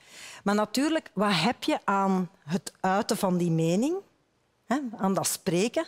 Maar 0.45 0.55
natuurlijk, 0.55 1.11
wat 1.13 1.33
heb 1.33 1.63
je 1.63 1.79
aan 1.85 2.31
het 2.45 2.73
uiten 2.81 3.17
van 3.17 3.37
die 3.37 3.51
mening, 3.51 3.97
aan 4.97 5.15
dat 5.15 5.27
spreken, 5.27 5.85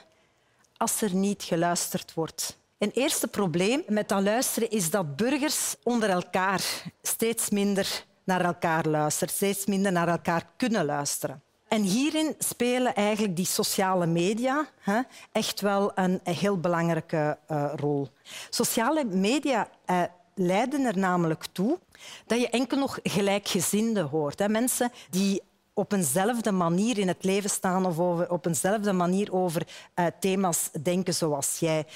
als 0.76 1.03
er 1.03 1.14
niet 1.14 1.42
geluisterd 1.42 2.14
wordt? 2.14 2.57
Een 2.78 2.90
eerste 2.90 3.28
probleem 3.28 3.82
met 3.86 4.09
dat 4.09 4.22
luisteren 4.22 4.70
is 4.70 4.90
dat 4.90 5.16
burgers 5.16 5.76
onder 5.82 6.09
elkaar 6.11 6.62
steeds 7.03 7.50
minder 7.50 8.05
naar 8.24 8.44
elkaar 8.44 8.88
luisteren, 8.88 9.34
steeds 9.34 9.66
minder 9.66 9.92
naar 9.92 10.08
elkaar 10.08 10.46
kunnen 10.56 10.84
luisteren. 10.84 11.42
En 11.68 11.82
hierin 11.82 12.34
spelen 12.38 12.94
eigenlijk 12.94 13.36
die 13.36 13.46
sociale 13.46 14.06
media 14.06 14.68
hè, 14.80 15.00
echt 15.32 15.60
wel 15.60 15.92
een, 15.94 16.20
heel 16.22 16.60
belangrijke 16.60 17.38
uh, 17.50 17.72
rol. 17.76 18.08
Sociale 18.50 19.04
media 19.04 19.68
uh, 19.90 20.02
leiden 20.34 20.84
er 20.84 20.98
namelijk 20.98 21.44
toe 21.52 21.78
dat 22.26 22.40
je 22.40 22.48
enkel 22.48 22.78
nog 22.78 22.98
gelijkgezinden 23.02 24.06
hoort. 24.06 24.38
Hè. 24.38 24.48
Mensen 24.48 24.92
die 25.10 25.42
op 25.74 25.92
eenzelfde 25.92 26.50
manier 26.50 26.98
in 26.98 27.08
het 27.08 27.24
leven 27.24 27.50
staan 27.50 27.86
of 27.86 27.98
op 28.28 28.46
eenzelfde 28.46 28.92
manier 28.92 29.32
over 29.32 29.66
uh, 29.94 30.06
thema's 30.20 30.70
denken 30.82 31.14
zoals 31.14 31.58
jij. 31.58 31.86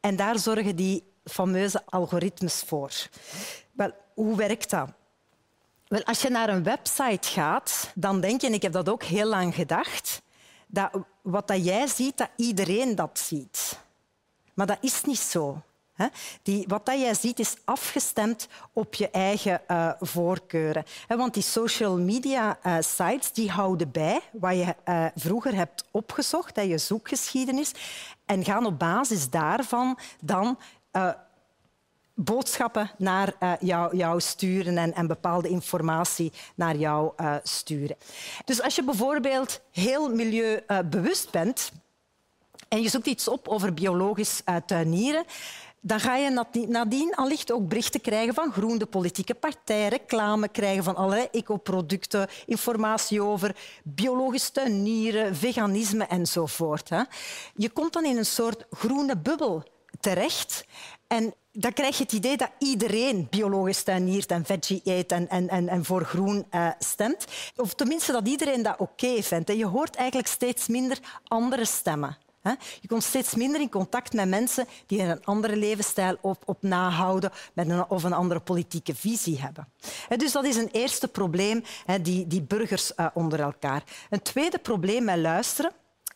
En 0.00 0.16
daar 0.16 0.38
zorgen 0.38 0.76
die 0.76 1.04
fameuze 1.24 1.82
algoritmes 1.84 2.62
voor. 2.66 2.92
Wel, 3.72 3.92
hoe 4.14 4.36
werkt 4.36 4.70
dat? 4.70 4.88
Wel, 5.92 6.04
als 6.04 6.22
je 6.22 6.28
naar 6.28 6.48
een 6.48 6.62
website 6.62 7.28
gaat, 7.28 7.90
dan 7.94 8.20
denk 8.20 8.40
je, 8.40 8.46
en 8.46 8.52
ik 8.52 8.62
heb 8.62 8.72
dat 8.72 8.88
ook 8.88 9.02
heel 9.02 9.26
lang 9.26 9.54
gedacht, 9.54 10.22
dat 10.66 10.90
wat 11.22 11.48
dat 11.48 11.64
jij 11.64 11.86
ziet, 11.86 12.16
dat 12.16 12.28
iedereen 12.36 12.94
dat 12.94 13.18
ziet. 13.18 13.78
Maar 14.54 14.66
dat 14.66 14.78
is 14.80 15.04
niet 15.04 15.18
zo. 15.18 15.62
Die, 16.42 16.64
wat 16.68 16.86
dat 16.86 17.00
jij 17.00 17.14
ziet 17.14 17.38
is 17.38 17.56
afgestemd 17.64 18.48
op 18.72 18.94
je 18.94 19.10
eigen 19.10 19.60
uh, 19.68 19.92
voorkeuren. 20.00 20.84
Want 21.08 21.34
die 21.34 21.42
social 21.42 21.98
media 21.98 22.58
uh, 22.66 22.76
sites 22.80 23.32
die 23.32 23.50
houden 23.50 23.90
bij 23.90 24.20
wat 24.32 24.54
je 24.54 24.74
uh, 24.88 25.06
vroeger 25.14 25.54
hebt 25.54 25.84
opgezocht, 25.90 26.56
je 26.56 26.78
zoekgeschiedenis, 26.78 27.72
en 28.26 28.44
gaan 28.44 28.66
op 28.66 28.78
basis 28.78 29.30
daarvan 29.30 29.98
dan 30.20 30.58
boodschappen 32.24 32.90
naar 32.98 33.34
uh, 33.40 33.52
jou, 33.60 33.96
jou, 33.96 34.20
sturen 34.20 34.78
en, 34.78 34.94
en, 34.94 35.06
bepaalde 35.06 35.48
informatie 35.48 36.32
naar 36.54 36.76
jou 36.76 37.12
uh, 37.20 37.34
sturen. 37.42 37.96
Dus 38.44 38.62
als 38.62 38.74
je 38.74 38.84
bijvoorbeeld 38.84 39.60
heel 39.70 40.14
milieubewust 40.14 41.30
bent 41.30 41.72
en 42.68 42.82
je 42.82 42.88
zoekt 42.88 43.06
iets 43.06 43.28
op 43.28 43.48
over 43.48 43.74
biologisch 43.74 44.42
tuinieren, 44.66 45.24
dan 45.84 46.00
ga 46.00 46.16
je 46.16 46.44
nadien 46.68 47.14
allicht 47.14 47.52
ook 47.52 47.68
berichten 47.68 48.00
krijgen 48.00 48.34
van 48.34 48.52
groene 48.52 48.86
politieke 48.86 49.34
partijen, 49.34 49.88
reclame 49.88 50.48
krijgen 50.48 50.84
van 50.84 50.96
allerlei 50.96 51.28
ecoproducten, 51.30 52.28
informatie 52.46 53.22
over 53.22 53.56
biologisch 53.84 54.50
tuinieren, 54.50 55.36
veganisme 55.36 56.04
enzovoort. 56.04 56.88
Je 57.54 57.70
komt 57.70 57.92
dan 57.92 58.04
in 58.04 58.16
een 58.16 58.26
soort 58.26 58.64
groene 58.70 59.16
bubbel 59.16 59.62
terecht. 60.00 60.64
En 61.06 61.34
dan 61.52 61.72
krijg 61.72 61.96
je 61.96 62.02
het 62.02 62.12
idee 62.12 62.36
dat 62.36 62.50
iedereen 62.58 63.26
biologisch 63.30 63.82
tuiniert 63.82 64.30
en 64.30 64.44
veggie 64.44 64.80
eet 64.84 65.12
en, 65.12 65.28
en, 65.28 65.48
en, 65.48 65.68
en 65.68 65.84
voor 65.84 66.04
groen 66.04 66.46
uh, 66.50 66.68
stemt. 66.78 67.24
Of 67.56 67.74
tenminste 67.74 68.12
dat 68.12 68.28
iedereen 68.28 68.62
dat 68.62 68.78
oké 68.78 69.22
vindt. 69.22 69.50
En 69.50 69.56
je 69.56 69.66
hoort 69.66 69.96
eigenlijk 69.96 70.28
steeds 70.28 70.68
minder 70.68 70.98
andere 71.24 71.64
stemmen. 71.64 72.18
Je 72.80 72.88
komt 72.88 73.02
steeds 73.02 73.34
minder 73.34 73.60
in 73.60 73.68
contact 73.68 74.12
met 74.12 74.28
mensen 74.28 74.66
die 74.86 75.02
een 75.02 75.24
andere 75.24 75.56
levensstijl 75.56 76.16
op, 76.20 76.42
op 76.44 76.62
nahouden 76.62 77.30
met 77.52 77.68
een, 77.68 77.88
of 77.88 78.04
een 78.04 78.12
andere 78.12 78.40
politieke 78.40 78.94
visie 78.94 79.40
hebben. 79.40 79.68
Dus 80.16 80.32
dat 80.32 80.44
is 80.44 80.56
een 80.56 80.68
eerste 80.72 81.08
probleem, 81.08 81.62
die, 82.02 82.26
die 82.26 82.42
burgers 82.42 82.92
uh, 82.96 83.06
onder 83.14 83.40
elkaar. 83.40 83.82
Een 84.10 84.22
tweede 84.22 84.58
probleem 84.58 85.04
met 85.04 85.18
luisteren 85.18 85.72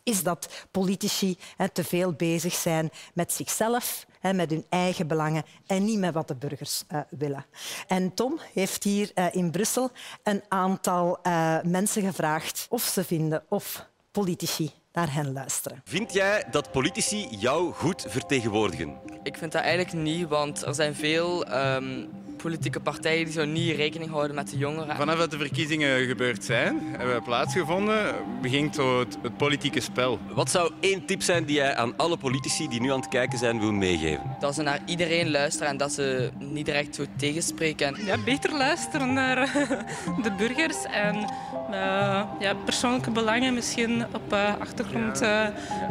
is 0.07 0.23
dat 0.23 0.49
politici 0.71 1.37
te 1.73 1.83
veel 1.83 2.13
bezig 2.13 2.53
zijn 2.53 2.89
met 3.13 3.33
zichzelf, 3.33 4.05
met 4.21 4.49
hun 4.49 4.65
eigen 4.69 5.07
belangen 5.07 5.43
en 5.65 5.85
niet 5.85 5.99
met 5.99 6.13
wat 6.13 6.27
de 6.27 6.35
burgers 6.35 6.83
uh, 6.91 6.99
willen. 7.09 7.45
En 7.87 8.13
Tom 8.13 8.39
heeft 8.53 8.83
hier 8.83 9.11
uh, 9.15 9.25
in 9.31 9.51
Brussel 9.51 9.91
een 10.23 10.41
aantal 10.47 11.19
uh, 11.23 11.61
mensen 11.63 12.01
gevraagd 12.03 12.65
of 12.69 12.81
ze 12.81 13.03
vinden 13.03 13.43
of 13.49 13.87
politici 14.11 14.71
naar 14.91 15.13
hen 15.13 15.33
luisteren. 15.33 15.81
Vind 15.83 16.13
jij 16.13 16.43
dat 16.51 16.71
politici 16.71 17.27
jou 17.29 17.73
goed 17.73 18.05
vertegenwoordigen? 18.07 18.95
Ik 19.23 19.37
vind 19.37 19.51
dat 19.51 19.61
eigenlijk 19.61 19.93
niet, 19.93 20.27
want 20.27 20.65
er 20.65 20.75
zijn 20.75 20.95
veel 20.95 21.57
um, 21.57 22.09
politieke 22.37 22.79
partijen 22.79 23.23
die 23.23 23.33
zo 23.33 23.45
niet 23.45 23.75
rekening 23.75 24.11
houden 24.11 24.35
met 24.35 24.49
de 24.49 24.57
jongeren. 24.57 24.95
Vanaf 24.95 25.17
dat 25.17 25.31
de 25.31 25.37
verkiezingen 25.37 26.05
gebeurd 26.05 26.43
zijn, 26.43 26.79
hebben 26.97 27.15
we 27.15 27.21
plaatsgevonden, 27.21 28.15
begint 28.41 28.75
zo 28.75 28.99
het, 28.99 29.17
het, 29.21 29.37
politieke 29.37 29.79
spel. 29.79 30.19
Wat 30.33 30.51
zou 30.51 30.71
één 30.79 31.05
tip 31.05 31.21
zijn 31.21 31.45
die 31.45 31.55
jij 31.55 31.75
aan 31.75 31.97
alle 31.97 32.17
politici 32.17 32.67
die 32.67 32.81
nu 32.81 32.91
aan 32.91 32.99
het 32.99 33.09
kijken 33.09 33.37
zijn 33.37 33.59
wil 33.59 33.71
meegeven? 33.71 34.35
Dat 34.39 34.55
ze 34.55 34.61
naar 34.61 34.79
iedereen 34.85 35.31
luisteren 35.31 35.69
en 35.69 35.77
dat 35.77 35.91
ze 35.91 36.31
niet 36.39 36.65
direct 36.65 36.95
zo 36.95 37.03
tegenspreken. 37.17 38.05
Ja, 38.05 38.17
beter 38.17 38.57
luisteren 38.57 39.13
naar 39.13 39.35
de 40.23 40.31
burgers 40.37 40.83
en 40.83 41.15
uh, 41.15 42.23
ja, 42.39 42.53
persoonlijke 42.65 43.11
belangen 43.11 43.53
misschien 43.53 44.05
op 44.13 44.33
uh, 44.33 44.59
achtergrond 44.59 45.21
uh, 45.21 45.47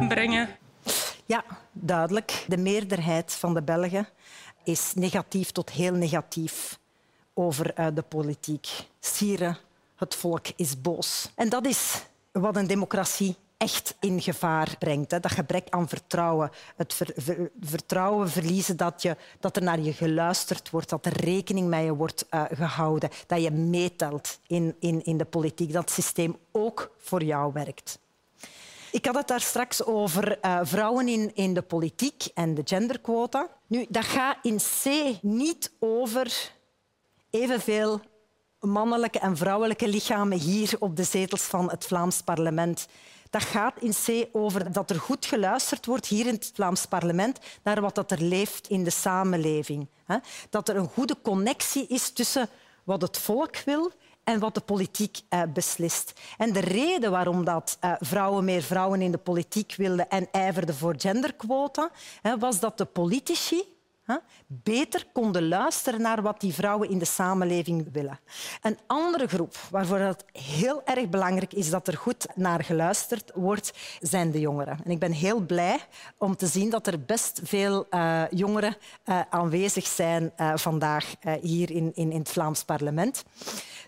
brengen. 0.07 0.49
Ja, 1.25 1.43
duidelijk. 1.71 2.45
De 2.47 2.57
meerderheid 2.57 3.33
van 3.33 3.53
de 3.53 3.63
Belgen 3.63 4.07
is 4.67 4.93
negatief 4.95 5.51
tot 5.51 5.69
heel 5.69 5.93
negatief 5.93 6.79
over 7.33 7.79
uh, 7.79 7.87
de 7.93 8.01
politiek. 8.01 8.67
Sieren, 8.99 9.57
het 9.95 10.15
volk 10.15 10.45
is 10.55 10.81
boos. 10.81 11.31
En 11.35 11.49
dat 11.49 11.65
is 11.65 12.05
wat 12.31 12.55
een 12.55 12.67
democratie 12.67 13.35
echt 13.57 13.95
in 13.99 14.21
gevaar 14.21 14.75
brengt. 14.79 15.11
Hè. 15.11 15.19
Dat 15.19 15.31
gebrek 15.31 15.67
aan 15.69 15.87
vertrouwen. 15.87 16.51
Het 16.75 16.93
ver, 16.93 17.11
ver, 17.15 17.51
vertrouwen 17.61 18.29
verliezen 18.29 18.77
dat, 18.77 19.01
je, 19.01 19.17
dat 19.39 19.55
er 19.55 19.63
naar 19.63 19.79
je 19.79 19.93
geluisterd 19.93 20.69
wordt, 20.69 20.89
dat 20.89 21.05
er 21.05 21.21
rekening 21.21 21.67
met 21.67 21.83
je 21.83 21.95
wordt 21.95 22.25
uh, 22.31 22.43
gehouden, 22.51 23.09
dat 23.27 23.41
je 23.41 23.51
meetelt 23.51 24.39
in, 24.47 24.75
in, 24.79 25.03
in 25.03 25.17
de 25.17 25.25
politiek, 25.25 25.73
dat 25.73 25.81
het 25.81 25.91
systeem 25.91 26.37
ook 26.51 26.91
voor 26.97 27.23
jou 27.23 27.53
werkt. 27.53 27.99
Ik 28.97 29.05
had 29.05 29.15
het 29.15 29.27
daar 29.27 29.41
straks 29.41 29.83
over 29.83 30.37
uh, 30.41 30.59
vrouwen 30.63 31.07
in, 31.07 31.35
in 31.35 31.53
de 31.53 31.61
politiek 31.61 32.27
en 32.33 32.53
de 32.53 32.61
genderquota. 32.65 33.47
Nu, 33.67 33.85
dat 33.89 34.03
gaat 34.03 34.37
in 34.41 34.57
C 34.57 34.85
niet 35.21 35.71
over 35.79 36.51
evenveel 37.29 37.99
mannelijke 38.59 39.19
en 39.19 39.37
vrouwelijke 39.37 39.87
lichamen 39.87 40.39
hier 40.39 40.75
op 40.79 40.95
de 40.95 41.03
zetels 41.03 41.41
van 41.41 41.69
het 41.69 41.85
Vlaams 41.85 42.21
parlement. 42.21 42.87
Dat 43.29 43.43
gaat 43.43 43.81
in 43.81 43.93
C 44.05 44.27
over 44.31 44.71
dat 44.71 44.89
er 44.89 44.99
goed 44.99 45.25
geluisterd 45.25 45.85
wordt 45.85 46.05
hier 46.05 46.27
in 46.27 46.33
het 46.33 46.51
Vlaams 46.53 46.85
parlement 46.85 47.39
naar 47.63 47.81
wat 47.81 48.11
er 48.11 48.21
leeft 48.21 48.67
in 48.67 48.83
de 48.83 48.89
samenleving. 48.89 49.87
Dat 50.49 50.69
er 50.69 50.75
een 50.75 50.89
goede 50.89 51.17
connectie 51.21 51.87
is 51.87 52.09
tussen 52.09 52.49
wat 52.83 53.01
het 53.01 53.17
volk 53.17 53.57
wil 53.57 53.91
en 54.27 54.39
wat 54.39 54.53
de 54.53 54.61
politiek 54.61 55.21
uh, 55.29 55.41
beslist. 55.53 56.13
En 56.37 56.53
de 56.53 56.59
reden 56.59 57.11
waarom 57.11 57.45
dat, 57.45 57.77
uh, 57.83 57.93
vrouwen 57.99 58.45
meer 58.45 58.61
vrouwen 58.61 59.01
in 59.01 59.11
de 59.11 59.17
politiek 59.17 59.73
wilden 59.75 60.09
en 60.09 60.27
ijverden 60.31 60.75
voor 60.75 60.95
genderquota, 60.97 61.91
was 62.39 62.59
dat 62.59 62.77
de 62.77 62.85
politici 62.85 63.76
beter 64.47 65.05
konden 65.13 65.47
luisteren 65.47 66.01
naar 66.01 66.21
wat 66.21 66.41
die 66.41 66.53
vrouwen 66.53 66.89
in 66.89 66.97
de 66.97 67.05
samenleving 67.05 67.89
willen. 67.91 68.19
Een 68.61 68.77
andere 68.87 69.27
groep 69.27 69.55
waarvoor 69.71 69.97
het 69.97 70.25
heel 70.31 70.81
erg 70.85 71.09
belangrijk 71.09 71.53
is 71.53 71.69
dat 71.69 71.87
er 71.87 71.97
goed 71.97 72.27
naar 72.35 72.63
geluisterd 72.63 73.31
wordt, 73.33 73.73
zijn 74.01 74.31
de 74.31 74.39
jongeren. 74.39 74.79
En 74.83 74.91
ik 74.91 74.99
ben 74.99 75.11
heel 75.11 75.39
blij 75.39 75.79
om 76.17 76.35
te 76.35 76.47
zien 76.47 76.69
dat 76.69 76.87
er 76.87 77.01
best 77.01 77.39
veel 77.43 77.87
uh, 77.89 78.23
jongeren 78.29 78.75
uh, 79.05 79.21
aanwezig 79.29 79.87
zijn 79.87 80.31
uh, 80.37 80.51
vandaag 80.55 81.15
hier 81.41 81.71
in, 81.71 81.91
in, 81.95 82.11
in 82.11 82.19
het 82.19 82.29
Vlaams 82.29 82.63
parlement. 82.63 83.23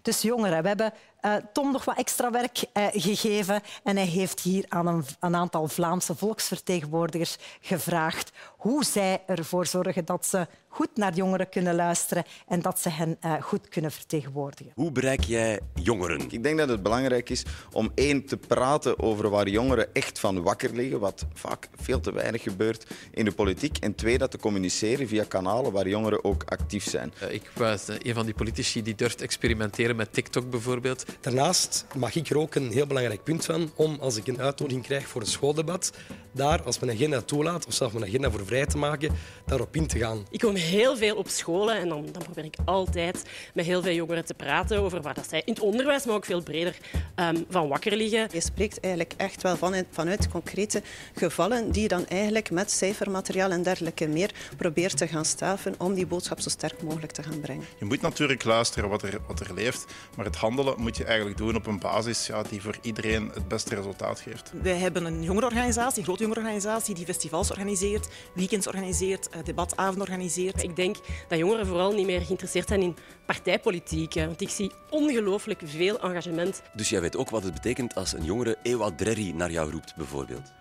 Dus 0.02 0.22
jongeren, 0.22 0.62
we 0.62 0.68
hebben 0.68 0.94
uh, 1.22 1.36
Tom 1.54 1.72
nog 1.72 1.86
wat 1.86 1.98
extra 1.98 2.32
werk 2.32 2.64
uh, 2.74 2.88
gegeven. 2.92 3.62
En 3.84 3.96
hij 3.96 4.06
heeft 4.06 4.40
hier 4.40 4.66
aan 4.70 4.88
een, 5.20 5.36
aantal 5.36 5.68
Vlaamse 5.68 6.16
volksvertegenwoordigers 6.16 7.38
gevraagd 7.62 8.32
hoe 8.58 8.84
zij 8.86 9.22
ervoor 9.26 9.66
zorgen 9.66 10.06
dat 10.06 10.26
ze 10.26 10.48
goed 10.70 10.90
naar 10.96 11.14
jongeren 11.14 11.50
kunnen 11.50 11.76
luisteren 11.76 12.24
en 12.48 12.62
dat 12.62 12.80
ze 12.80 12.90
hen 12.90 13.18
uh, 13.26 13.34
goed 13.42 13.70
kunnen 13.70 13.92
vertegenwoordigen. 13.92 14.72
Hoe 14.76 14.92
bereik 14.92 15.24
jij 15.24 15.60
jongeren? 15.74 16.22
Ik 16.30 16.44
denk 16.44 16.58
dat 16.58 16.70
het 16.70 16.84
belangrijk 16.84 17.30
is 17.30 17.44
om 17.72 17.92
één 17.96 18.26
te 18.26 18.38
praten 18.38 19.00
over 19.00 19.30
waar 19.30 19.48
jongeren 19.48 19.94
echt 19.94 20.20
van 20.20 20.42
wakker 20.42 20.74
liggen, 20.74 21.00
wat 21.00 21.26
vaak 21.34 21.70
veel 21.76 22.00
te 22.00 22.14
weinig 22.14 22.42
gebeurt 22.42 22.86
in 23.12 23.26
de 23.26 23.32
politiek. 23.32 23.78
En 23.78 23.96
twee, 23.96 24.18
dat 24.18 24.32
te 24.32 24.38
communiceren 24.38 25.08
via 25.08 25.24
kanalen 25.24 25.72
waar 25.72 25.88
jongeren 25.88 26.24
ook 26.24 26.44
actief 26.44 26.90
zijn. 26.90 27.14
Ik 27.30 27.52
was 27.56 27.88
een 27.88 28.14
van 28.14 28.26
die 28.26 28.34
politici 28.34 28.82
die 28.82 28.96
durft 28.96 29.22
experimenteren 29.22 29.96
met 29.96 30.14
TikTok 30.14 30.50
bijvoorbeeld. 30.50 31.06
Daarnaast 31.22 31.86
mag 31.96 32.16
ik 32.16 32.30
er 32.30 32.38
ook 32.38 32.56
een 32.56 32.72
heel 32.72 32.88
belangrijk 32.88 33.24
punt 33.24 33.46
van 33.46 33.72
om, 33.76 33.98
als 34.00 34.16
ik 34.16 34.28
een 34.28 34.42
uitnodiging 34.42 34.86
krijg 34.86 35.08
voor 35.08 35.22
een 35.22 35.28
schooldebat, 35.28 35.92
daar, 36.32 36.64
als 36.64 36.80
mijn 36.80 36.92
agenda 36.92 37.22
toelaat, 37.22 37.68
of 37.68 37.74
zelfs 37.74 37.94
mijn 37.94 38.06
agenda 38.06 38.32
voor 38.32 38.46
vrij 38.46 38.66
te 38.66 38.78
maken, 38.78 39.16
daarop 39.46 39.76
in 39.76 39.88
te 39.88 39.98
gaan. 39.98 40.26
Ik 40.30 40.40
kom 40.40 40.56
heel 40.70 40.98
veel 40.98 41.16
op 41.16 41.28
scholen 41.28 41.76
en 41.76 41.90
dan, 41.90 42.06
dan 42.12 42.24
probeer 42.24 42.46
ik 42.46 42.56
altijd 42.66 43.24
met 43.54 43.66
heel 43.66 43.82
veel 43.82 43.94
jongeren 43.94 44.26
te 44.26 44.34
praten 44.34 44.80
over 44.80 45.02
waar 45.02 45.14
dat 45.14 45.30
zij 45.30 45.42
in 45.46 45.54
het 45.54 45.62
onderwijs, 45.62 46.06
maar 46.06 46.16
ook 46.16 46.26
veel 46.26 46.44
breder, 46.44 46.78
um, 47.16 47.46
van 47.50 47.68
wakker 47.68 47.96
liggen. 47.96 48.28
Je 48.32 48.42
spreekt 48.42 48.80
eigenlijk 48.80 49.14
echt 49.18 49.42
wel 49.42 49.58
van, 49.58 49.84
vanuit 49.92 50.30
concrete 50.30 50.82
gevallen 51.16 51.72
die 51.72 51.82
je 51.82 51.88
dan 51.88 52.08
eigenlijk 52.08 52.52
met 52.52 52.72
cijfermateriaal 52.72 53.52
en 53.52 53.64
dergelijke 53.64 54.08
meer 54.08 54.32
probeert 54.58 54.98
te 54.98 55.08
gaan 55.08 55.26
staven 55.26 55.76
om 55.78 55.94
die 55.94 56.06
boodschap 56.06 56.40
zo 56.40 56.50
sterk 56.50 56.82
mogelijk 56.82 57.12
te 57.12 57.24
gaan 57.24 57.40
brengen. 57.40 57.66
Je 57.80 57.86
moet 57.86 58.02
natuurlijk 58.02 58.44
luisteren 58.44 58.90
wat 58.90 59.04
er, 59.04 59.18
wat 59.28 59.40
er 59.40 59.54
leeft, 59.54 59.86
maar 60.16 60.26
het 60.26 60.36
handelen 60.36 60.74
moet 60.78 60.98
je 60.98 61.04
eigenlijk 61.04 61.38
doen 61.38 61.56
op 61.56 61.66
een 61.66 61.80
basis 61.80 62.28
ja, 62.28 62.44
die 62.44 62.62
voor 62.62 62.78
iedereen 62.82 63.32
het 63.34 63.48
beste 63.48 63.76
resultaat 63.76 64.20
geeft. 64.20 64.52
Wij 64.62 64.78
hebben 64.78 65.06
een 65.06 65.24
jongerenorganisatie, 65.24 65.98
een 65.98 66.04
grote 66.04 66.24
jongerenorganisatie, 66.24 66.96
die 66.96 67.06
festivals 67.06 67.52
organiseert, 67.52 68.08
weekends 68.34 68.68
organiseert, 68.68 69.30
eh, 69.30 69.40
debatavonden 69.44 70.02
organiseert. 70.02 70.49
Ik 70.58 70.76
denk 70.76 70.95
dat 71.28 71.38
jongeren 71.38 71.66
vooral 71.68 71.93
niet 71.93 72.06
meer 72.06 72.22
geïnteresseerd 72.22 72.68
zijn 72.68 72.82
in 72.82 72.95
partijpolitiek. 73.26 74.14
Want 74.14 74.41
ik 74.41 74.50
zie 74.50 74.72
ongelooflijk 74.89 75.62
veel 75.66 76.00
engagement. 76.00 76.62
Dus 76.74 76.89
jij 76.89 77.02
weet 77.02 77.18
ook 77.18 77.30
wat 77.30 77.43
het 77.43 77.54
betekent 77.54 77.95
als 77.95 78.14
een 78.14 78.24
jongere 78.24 78.58
Ewa 78.64 78.91
Drerry 78.91 79.32
naar 79.32 79.52
jou 79.52 79.72
roept, 79.72 79.95
bijvoorbeeld? 79.95 80.52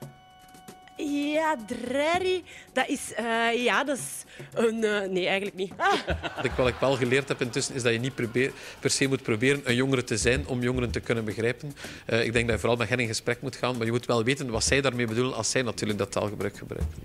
Ja, 1.32 1.56
Drerry, 1.66 2.42
dat 2.72 2.88
is... 2.88 3.12
Uh, 3.20 3.64
ja, 3.64 3.84
dat 3.84 3.98
is 3.98 4.24
een... 4.54 4.76
Uh, 4.76 5.00
nee, 5.00 5.26
eigenlijk 5.26 5.56
niet. 5.56 5.72
Ah. 5.76 5.92
Wat, 6.36 6.44
ik, 6.44 6.50
wat 6.50 6.68
ik 6.68 6.74
wel 6.80 6.96
geleerd 6.96 7.28
heb 7.28 7.40
intussen, 7.40 7.74
is 7.74 7.82
dat 7.82 7.92
je 7.92 7.98
niet 7.98 8.14
probeer, 8.14 8.52
per 8.80 8.90
se 8.90 9.06
moet 9.06 9.22
proberen 9.22 9.60
een 9.64 9.74
jongere 9.74 10.04
te 10.04 10.16
zijn 10.16 10.46
om 10.46 10.62
jongeren 10.62 10.90
te 10.90 11.00
kunnen 11.00 11.24
begrijpen. 11.24 11.72
Uh, 12.06 12.24
ik 12.24 12.32
denk 12.32 12.44
dat 12.44 12.54
je 12.54 12.60
vooral 12.60 12.78
met 12.78 12.88
hen 12.88 12.98
in 12.98 13.06
gesprek 13.06 13.42
moet 13.42 13.56
gaan, 13.56 13.76
maar 13.76 13.86
je 13.86 13.92
moet 13.92 14.06
wel 14.06 14.24
weten 14.24 14.50
wat 14.50 14.64
zij 14.64 14.80
daarmee 14.80 15.06
bedoelen 15.06 15.34
als 15.34 15.50
zij 15.50 15.62
natuurlijk 15.62 15.98
dat 15.98 16.12
taalgebruik 16.12 16.56
gebruiken. 16.56 16.98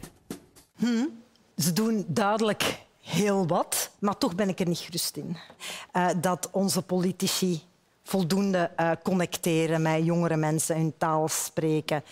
Hm. 0.77 1.05
Ze 1.57 1.73
doen 1.73 2.05
duidelijk 2.07 2.81
heel 2.99 3.47
wat, 3.47 3.91
maar 3.99 4.17
toch 4.17 4.35
ben 4.35 4.49
ik 4.49 4.59
er 4.59 4.67
niet 4.67 4.77
gerust 4.77 5.17
in. 5.17 5.37
Uh, 5.93 6.09
dat 6.17 6.49
onze 6.51 6.81
politici 6.81 7.61
voldoende 8.03 8.71
uh, 8.79 8.91
connecteren 9.03 9.81
met 9.81 10.05
jongere 10.05 10.35
mensen, 10.35 10.75
hun 10.75 10.93
taal 10.97 11.27
spreken. 11.27 12.03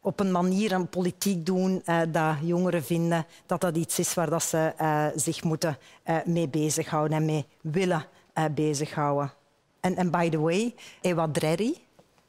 Op 0.00 0.20
een 0.20 0.32
manier 0.32 0.72
een 0.72 0.88
politiek 0.88 1.46
doen 1.46 1.82
uh, 1.84 2.00
dat 2.08 2.36
jongeren 2.42 2.84
vinden 2.84 3.26
dat 3.46 3.60
dat 3.60 3.76
iets 3.76 3.98
is 3.98 4.14
waar 4.14 4.30
dat 4.30 4.42
ze 4.42 4.72
zich 5.16 5.44
moeten 5.44 5.78
mee 6.24 6.48
bezighouden 6.48 7.16
en 7.16 7.24
mee 7.24 7.46
willen 7.60 8.06
bezighouden. 8.54 9.32
En, 9.80 10.10
by 10.10 10.28
the 10.28 10.40
way, 10.40 10.74
Ewa 11.00 11.28
Drerry 11.32 11.76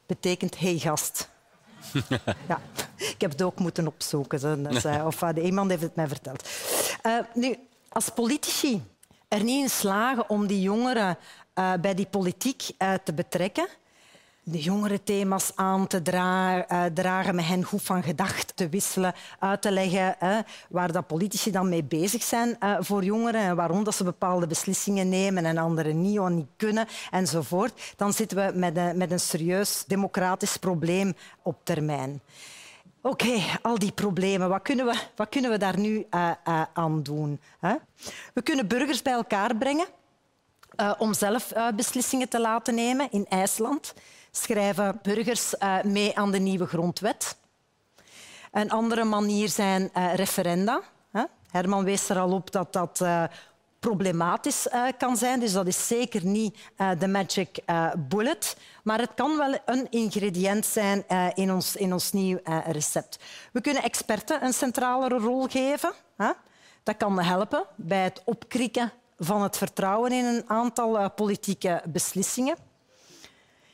betekent 0.05 0.59
hey 0.59 0.77
gast. 0.77 1.29
ja, 2.49 2.61
ik 2.95 3.15
heb 3.17 3.31
het 3.31 3.41
ook 3.41 3.59
moeten 3.59 3.87
opzoeken. 3.87 4.63
Dus, 4.63 4.85
of 4.85 5.21
iemand 5.35 5.69
heeft 5.69 5.81
het 5.81 5.95
mij 5.95 6.07
verteld. 6.07 6.49
Uh, 7.05 7.17
nu, 7.33 7.55
als 7.89 8.09
politici 8.09 8.83
er 9.27 9.43
niet 9.43 9.63
in 9.63 9.69
slagen 9.69 10.29
om 10.29 10.47
die 10.47 10.61
jongeren 10.61 11.17
bij 11.81 11.93
die 11.93 12.05
politiek 12.05 12.71
te 13.03 13.13
betrekken, 13.13 13.67
de 14.49 14.59
jongere 14.59 15.03
thema's 15.03 15.51
aan 15.55 15.87
te 15.87 16.01
dra 16.01 16.71
uh, 16.71 16.85
dragen, 16.93 17.35
met 17.35 17.45
hen 17.45 17.63
goed 17.63 17.81
van 17.81 18.03
gedachten 18.03 18.55
te 18.55 18.69
wisselen, 18.69 19.13
uit 19.39 19.61
te 19.61 19.71
leggen 19.71 20.15
waar 20.69 20.91
dat 20.91 21.07
politici 21.07 21.51
dan 21.51 21.69
mee 21.69 21.83
bezig 21.83 22.23
zijn 22.23 22.57
voor 22.79 23.03
jongeren 23.03 23.41
en 23.41 23.55
waarom 23.55 23.83
dat 23.83 23.95
ze 23.95 24.03
bepaalde 24.03 24.47
beslissingen 24.47 25.09
nemen 25.09 25.45
en 25.45 25.57
andere 25.57 25.93
niet 25.93 26.19
of 26.19 26.29
niet 26.29 26.47
kunnen 26.57 26.87
enzovoort, 27.11 27.93
dan 27.95 28.13
zitten 28.13 28.37
we 28.37 28.57
met 28.57 28.77
een, 28.77 28.97
met 28.97 29.11
een 29.11 29.19
serieus 29.19 29.83
democratisch 29.87 30.57
probleem 30.57 31.13
op 31.43 31.59
termijn. 31.63 32.21
Oké, 33.01 33.41
al 33.61 33.79
die 33.79 33.91
problemen, 33.91 34.49
wat 34.49 34.61
kunnen 34.61 34.85
we, 34.85 34.99
wat 35.15 35.29
kunnen 35.29 35.51
we 35.51 35.57
daar 35.57 35.79
nu 35.79 36.05
uh, 36.15 36.31
aan 36.73 37.03
doen? 37.03 37.39
Hè? 37.59 37.75
We 38.33 38.41
kunnen 38.41 38.67
burgers 38.67 39.01
bij 39.01 39.13
elkaar 39.13 39.55
brengen 39.55 39.85
uh, 40.77 40.91
om 40.97 41.13
zelf 41.13 41.53
beslissingen 41.75 42.29
te 42.29 42.39
laten 42.39 42.75
nemen. 42.75 43.11
In 43.11 43.25
IJsland 43.29 43.93
schrijven 44.31 44.99
burgers 45.01 45.53
mee 45.83 46.17
aan 46.17 46.31
de 46.31 46.39
nieuwe 46.39 46.65
grondwet. 46.65 47.37
Een 48.51 48.71
andere 48.71 49.03
manier 49.03 49.49
zijn 49.49 49.89
referenda. 50.15 50.81
Hè? 51.11 51.23
Herman 51.51 51.83
wees 51.83 52.09
er 52.09 52.19
al 52.19 52.31
op 52.31 52.51
dat 52.51 52.73
dat 52.73 53.03
problematisch 53.79 54.67
kan 54.97 55.17
zijn. 55.17 55.39
Dus 55.39 55.53
dat 55.53 55.67
is 55.67 55.87
zeker 55.87 56.25
niet 56.25 56.57
de 56.99 57.07
magic 57.07 57.59
bullet. 57.97 58.57
Maar 58.83 58.99
het 58.99 59.13
kan 59.15 59.37
wel 59.37 59.57
een 59.65 59.87
ingrediënt 59.89 60.65
zijn 60.65 61.03
in, 61.33 61.51
ons, 61.51 61.75
in 61.75 61.93
ons 61.93 62.11
nieuw 62.11 62.39
recept. 62.65 63.19
We 63.51 63.61
kunnen 63.61 63.83
experten 63.83 64.43
een 64.43 64.53
centralere 64.53 65.17
rol 65.17 65.47
geven. 65.47 65.91
Hè? 66.17 66.31
Dat 66.83 66.97
kan 66.97 67.19
helpen 67.19 67.63
bij 67.75 68.03
het 68.03 68.21
opkrikken 68.25 68.91
van 69.19 69.41
het 69.41 69.57
vertrouwen 69.57 70.11
in 70.11 70.25
een 70.25 70.49
aantal 70.49 71.11
politieke 71.11 71.81
beslissingen. 71.85 72.55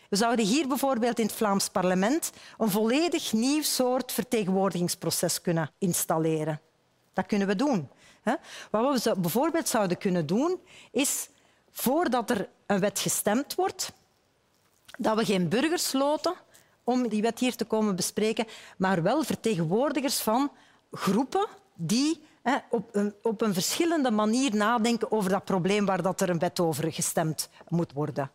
We 0.09 0.15
zouden 0.15 0.45
hier 0.45 0.67
bijvoorbeeld 0.67 1.19
in 1.19 1.25
het 1.25 1.35
Vlaams 1.35 1.69
parlement 1.69 2.31
een 2.57 2.69
volledig 2.69 3.33
nieuw 3.33 3.61
soort 3.61 4.11
vertegenwoordigingsproces 4.11 5.41
kunnen 5.41 5.71
installeren. 5.77 6.61
Dat 7.13 7.25
kunnen 7.25 7.47
we 7.47 7.55
doen. 7.55 7.89
Wat 8.71 9.03
we 9.03 9.19
bijvoorbeeld 9.19 9.67
zouden 9.67 9.97
kunnen 9.97 10.25
doen, 10.25 10.59
is 10.91 11.29
voordat 11.71 12.29
er 12.29 12.49
een 12.65 12.79
wet 12.79 12.99
gestemd 12.99 13.55
wordt, 13.55 13.91
dat 14.97 15.17
we 15.17 15.25
geen 15.25 15.49
burgers 15.49 15.91
loten 15.91 16.33
om 16.83 17.07
die 17.07 17.21
wet 17.21 17.39
hier 17.39 17.55
te 17.55 17.65
komen 17.65 17.95
bespreken, 17.95 18.47
maar 18.77 19.03
wel 19.03 19.23
vertegenwoordigers 19.23 20.19
van 20.19 20.51
groepen 20.91 21.47
die 21.73 22.23
hè, 22.45 22.57
op, 22.69 22.89
een, 22.91 23.15
op 23.21 23.41
een 23.41 23.53
verschillende 23.53 24.11
manier 24.11 24.55
nadenken 24.55 25.11
over 25.11 25.29
dat 25.29 25.45
probleem 25.45 25.85
waar 25.85 26.01
dat 26.01 26.21
er 26.21 26.29
een 26.29 26.39
wet 26.39 26.59
over 26.59 26.93
gestemd 26.93 27.49
moet 27.67 27.93
worden. 27.93 28.31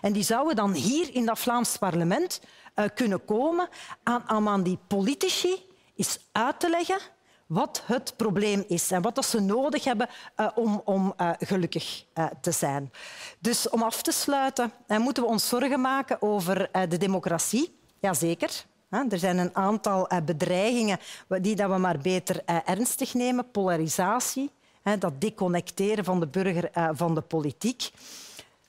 En 0.00 0.12
die 0.12 0.22
zouden 0.22 0.56
dan 0.56 0.72
hier 0.72 1.14
in 1.14 1.26
dat 1.26 1.38
Vlaams 1.38 1.76
parlement 1.76 2.40
uh, 2.76 2.84
kunnen 2.94 3.24
komen 3.24 3.68
aan, 4.02 4.48
aan 4.48 4.62
die 4.62 4.78
politici 4.86 5.66
eens 5.96 6.18
uit 6.32 6.60
te 6.60 6.70
leggen 6.70 6.98
wat 7.46 7.82
het 7.86 8.16
probleem 8.16 8.64
is 8.68 8.90
en 8.90 9.02
wat 9.02 9.24
ze 9.24 9.40
nodig 9.40 9.84
hebben 9.84 10.08
uh, 10.36 10.48
om, 10.54 10.82
om 10.84 11.14
uh, 11.16 11.30
gelukkig 11.38 12.04
te 12.40 12.50
zijn. 12.50 12.92
Dus 13.38 13.68
om 13.68 13.82
af 13.82 14.02
te 14.02 14.12
sluiten 14.12 14.72
moeten 14.86 15.22
we 15.22 15.28
ons 15.28 15.48
zorgen 15.48 15.80
maken 15.80 16.22
over 16.22 16.70
de 16.88 16.96
democratie. 16.96 17.78
Jazeker. 18.00 18.64
Er 18.94 19.18
zijn 19.18 19.38
een 19.38 19.54
aantal 19.54 20.08
bedreigingen 20.24 20.98
die 21.28 21.56
dat 21.56 21.70
we 21.70 21.78
maar 21.78 21.98
beter 21.98 22.44
ernstig 22.44 23.14
nemen. 23.14 23.50
Polarisatie, 23.50 24.50
dat 24.98 25.20
deconnecteren 25.20 26.04
van 26.04 26.20
de 26.20 26.26
burger 26.26 26.70
van 26.96 27.14
de 27.14 27.20
politiek. 27.20 27.90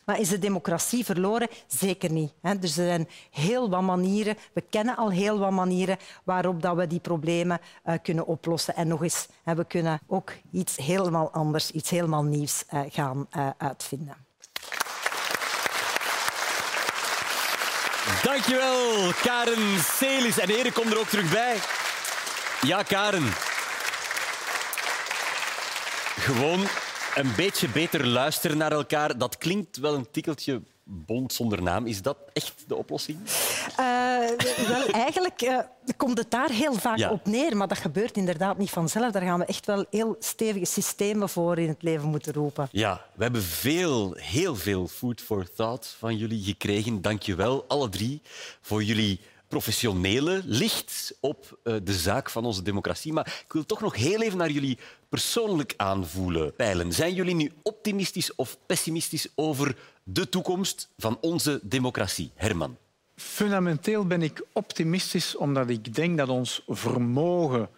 Maar 0.06 0.20
is 0.20 0.30
de 0.30 0.40
democratie 0.40 1.06
verloren? 1.06 1.48
Zeker 1.68 2.12
niet. 2.12 2.34
Er 2.42 2.58
zijn 2.62 3.08
heel 3.32 3.70
wat 3.70 3.82
manieren, 3.82 4.38
we 4.54 4.62
kennen 4.62 4.96
al 4.96 5.12
heel 5.12 5.40
wat 5.40 5.52
manieren 5.52 5.98
waarop 6.24 6.62
dat 6.62 6.76
we 6.76 6.88
die 6.88 7.00
problemen 7.00 7.60
kunnen 8.02 8.26
oplossen. 8.26 8.76
En 8.76 8.88
nog 8.88 9.04
eens, 9.04 9.28
we 9.44 9.66
kunnen 9.66 10.00
ook 10.08 10.32
iets 10.52 10.78
helemaal 10.78 11.32
anders, 11.32 11.72
iets 11.72 11.90
helemaal 11.90 12.24
nieuws 12.24 12.64
gaan 12.90 13.28
uitvinden. 13.58 14.25
Dankjewel, 18.24 19.12
Karen 19.22 19.80
Celis. 19.98 20.40
En 20.40 20.50
Erik, 20.50 20.74
kom 20.74 20.92
er 20.92 21.00
ook 21.00 21.08
terug 21.08 21.32
bij. 21.32 21.58
Ja, 22.62 22.84
Karen. 22.84 23.34
Gewoon 26.20 26.68
een 27.16 27.32
beetje 27.36 27.68
beter 27.70 28.08
luisteren 28.08 28.58
naar 28.58 28.72
elkaar. 28.72 29.18
Dat 29.18 29.38
klinkt 29.38 29.78
wel 29.78 29.94
een 29.94 30.12
tikkeltje 30.12 30.62
bond 30.84 31.34
zonder 31.34 31.62
naam. 31.62 31.86
Is 31.88 32.02
dat 32.02 32.18
echt 32.34 32.54
de 32.68 32.76
oplossing? 32.76 33.20
Uh, 33.80 34.68
wel, 34.68 34.86
eigenlijk 34.88 35.42
uh, 35.42 35.60
komt 35.98 36.18
het 36.18 36.32
daar 36.32 36.50
heel 36.50 36.74
vaak 36.74 36.98
Ja. 36.98 37.10
op 37.12 37.26
neer, 37.26 37.58
maar 37.58 37.68
dat 37.68 37.78
gebeurt 37.78 38.18
inderdaad 38.18 38.58
niet 38.58 38.70
vanzelf. 38.70 39.12
Daar 39.12 39.22
gaan 39.22 39.40
we 39.40 39.46
echt 39.46 39.66
wel 39.66 39.86
heel 39.90 40.16
stevige 40.20 40.66
systemen 40.66 41.30
voor 41.30 41.58
in 41.60 41.68
het 41.68 41.82
leven 41.84 42.08
moeten 42.10 42.34
roepen. 42.34 42.68
Ja, 42.72 43.06
we 43.14 43.24
hebben 43.24 43.44
veel, 43.44 44.14
heel 44.14 44.56
veel 44.56 44.88
food 44.88 45.22
for 45.22 45.54
thought 45.56 45.96
van 46.00 46.18
jullie 46.18 46.44
gekregen. 46.44 47.02
Dank 47.02 47.22
je 47.24 47.36
wel, 47.36 47.66
alle 47.68 47.90
drie, 47.90 48.22
voor 48.62 48.84
jullie 48.84 49.20
professionele 49.48 50.42
licht 50.46 51.18
op 51.20 51.60
eh, 51.64 51.76
de 51.84 51.94
zaak 51.94 52.30
van 52.30 52.46
onze 52.46 52.62
democratie. 52.62 53.14
Maar 53.14 53.42
ik 53.46 53.54
wil 53.54 53.66
toch 53.66 53.82
nog 53.82 53.96
heel 53.96 54.22
even 54.22 54.38
naar 54.38 54.50
jullie 54.52 54.78
persoonlijk 55.10 55.74
aanvoelen 55.78 56.56
peilen. 56.56 56.92
Zijn 56.94 57.14
jullie 57.14 57.36
nu 57.36 57.52
optimistisch 57.64 58.36
of 58.36 58.58
pessimistisch 58.66 59.28
over 59.36 59.76
de 60.04 60.30
toekomst 60.30 60.90
van 60.98 61.18
onze 61.22 61.60
democratie? 61.64 62.32
Herman. 62.36 62.78
Fundamenteel 63.16 64.06
ben 64.06 64.22
ik 64.22 64.46
optimistisch 64.54 65.36
omdat 65.36 65.70
ik 65.70 65.96
denk 65.96 66.18
dat 66.18 66.30
ons 66.30 66.64
vermogen 66.68 67.70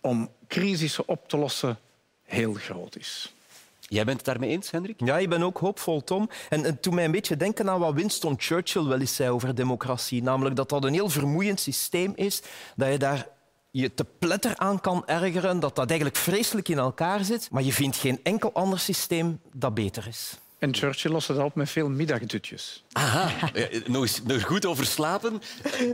om 0.00 0.30
crisissen 0.48 1.08
op 1.08 1.28
te 1.28 1.36
lossen 1.36 1.78
heel 2.22 2.52
groot 2.52 2.96
is. 2.96 3.34
Jij 3.80 4.04
bent 4.04 4.16
het 4.16 4.26
daarmee 4.26 4.50
eens, 4.50 4.70
Hendrik? 4.70 5.00
Ja, 5.04 5.18
ik 5.18 5.28
ben 5.28 5.42
ook 5.42 5.58
hoopvol, 5.58 6.04
Tom. 6.04 6.28
En 6.48 6.64
het 6.64 6.82
doet 6.82 6.94
mij 6.94 7.04
een 7.04 7.10
beetje 7.10 7.36
denken 7.36 7.70
aan 7.70 7.80
wat 7.80 7.94
Winston 7.94 8.34
Churchill 8.38 8.84
wel 8.84 9.00
eens 9.00 9.14
zei 9.14 9.30
over 9.30 9.54
democratie. 9.54 10.22
Namelijk 10.22 10.56
dat 10.56 10.68
dat 10.68 10.84
een 10.84 10.92
heel 10.92 11.08
vermoeiend 11.08 11.60
systeem 11.60 12.12
is, 12.16 12.42
dat 12.76 12.90
je 12.90 12.98
daar 12.98 13.28
je 13.70 13.94
te 13.94 14.04
pletter 14.18 14.56
aan 14.56 14.80
kan 14.80 15.06
ergeren, 15.06 15.60
dat 15.60 15.76
dat 15.76 15.88
eigenlijk 15.88 16.18
vreselijk 16.20 16.68
in 16.68 16.78
elkaar 16.78 17.24
zit, 17.24 17.50
maar 17.50 17.62
je 17.62 17.72
vindt 17.72 17.96
geen 17.96 18.20
enkel 18.22 18.52
ander 18.52 18.78
systeem 18.78 19.40
dat 19.52 19.74
beter 19.74 20.06
is. 20.06 20.38
En 20.62 20.74
Churchill 20.74 21.10
loste 21.10 21.34
dat 21.34 21.44
op 21.44 21.54
met 21.54 21.70
veel 21.70 21.88
middagdutjes. 21.88 22.84
Aha, 22.92 23.50
nog 23.86 24.02
eens 24.02 24.22
nog 24.22 24.42
goed 24.42 24.66
over 24.66 24.86
slapen. 24.86 25.42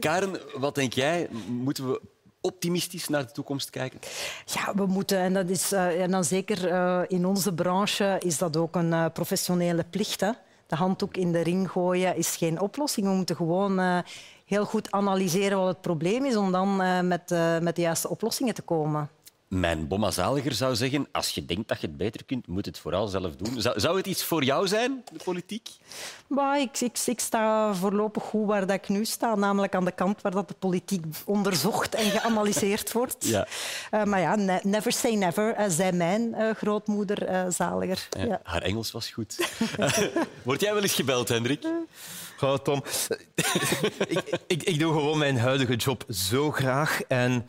Karen, 0.01 0.41
wat 0.55 0.75
denk 0.75 0.93
jij? 0.93 1.29
Moeten 1.47 1.91
we 1.91 2.01
optimistisch 2.41 3.09
naar 3.09 3.27
de 3.27 3.33
toekomst 3.33 3.71
kijken? 3.71 4.01
Ja, 4.45 4.75
we 4.75 4.87
moeten, 4.87 5.19
en, 5.19 5.33
dat 5.33 5.49
is, 5.49 5.73
eh, 5.73 6.03
en 6.03 6.11
dan 6.11 6.25
zeker 6.25 6.69
eh, 6.69 7.03
in 7.07 7.27
onze 7.27 7.55
branche 7.55 8.17
is 8.25 8.39
dat 8.39 8.57
ook 8.57 8.77
een 8.77 8.93
eh, 8.93 9.05
professionele 9.13 9.85
plicht. 9.91 10.21
Hè? 10.21 10.31
De 10.69 10.77
handdoek 10.77 11.17
in 11.17 11.33
de 11.33 11.41
ring 11.41 11.71
gooien 11.71 12.17
is 12.17 12.37
geen 12.37 12.61
oplossing. 12.61 13.07
We 13.07 13.13
moeten 13.13 13.37
gewoon 13.37 13.79
eh, 13.79 13.99
heel 14.45 14.65
goed 14.65 14.91
analyseren 14.91 15.59
wat 15.59 15.69
het 15.69 15.81
probleem 15.81 16.25
is 16.25 16.37
om 16.37 16.53
dan 16.53 16.83
eh, 16.83 17.01
met, 17.01 17.31
eh, 17.31 17.59
met 17.59 17.77
de 17.77 17.83
juiste 17.83 18.09
oplossingen 18.09 18.55
te 18.55 18.63
komen. 18.63 19.11
Mijn 19.49 19.89
bomma 19.89 20.11
Zaliger 20.11 20.53
zou 20.53 20.77
zeggen, 20.77 21.09
als 21.13 21.31
je 21.31 21.45
denkt 21.45 21.69
dat 21.69 21.81
je 21.81 21.87
het 21.87 21.97
beter 21.97 22.25
kunt, 22.25 22.47
moet 22.47 22.67
het 22.67 22.79
vooral 22.79 23.07
zelf 23.07 23.37
doen. 23.37 23.61
Zou, 23.61 23.81
zou 23.81 23.97
het 23.97 24.07
iets 24.07 24.25
voor 24.25 24.45
jou 24.45 24.69
zijn, 24.69 25.05
de 25.13 25.25
politiek? 25.25 25.69
Maar 26.27 26.61
ik, 26.61 26.81
ik, 26.81 26.99
ik 27.07 27.21
sta 27.21 27.75
voorlopig 27.75 28.23
goed 28.23 28.47
waar 28.47 28.61
dat 28.67 28.77
ik 28.77 28.89
nu 28.89 29.05
sta, 29.05 29.35
namelijk 29.35 29.75
aan 29.75 29.85
de 29.85 29.93
kant 29.93 30.23
waar 30.23 30.33
dat 30.33 30.49
de 30.49 30.55
politiek 30.59 31.05
onderzocht 31.25 31.95
en 31.95 32.11
geanalyseerd 32.11 32.93
wordt. 32.93 33.17
Ja. 33.29 33.47
Eh, 33.91 34.05
maar 34.05 34.21
ja, 34.21 34.35
ne- 34.37 34.61
never 34.63 34.93
say 34.93 35.15
never, 35.15 35.55
eh, 35.55 35.65
zei 35.69 35.93
mijn 35.93 36.35
eh, 36.35 36.55
grootmoeder 36.55 37.25
eh, 37.27 37.45
Zaliger. 37.49 38.07
Ja, 38.11 38.25
Ja. 38.25 38.41
Haar 38.43 38.63
Engels 38.63 38.91
was 38.93 39.11
goed. 39.11 39.49
Word 40.43 40.61
jij 40.61 40.73
wel 40.75 40.83
eens 40.83 40.95
gebeld, 40.95 41.29
Hendrik? 41.29 41.67
Goh, 42.37 42.55
Tom. 42.59 42.83
ik, 44.09 44.39
ik, 44.47 44.63
ik 44.63 44.79
doe 44.79 44.93
gewoon 44.93 45.19
mijn 45.19 45.39
huidige 45.39 45.77
job 45.77 46.05
zo 46.11 46.51
graag. 46.51 47.01
En 47.03 47.49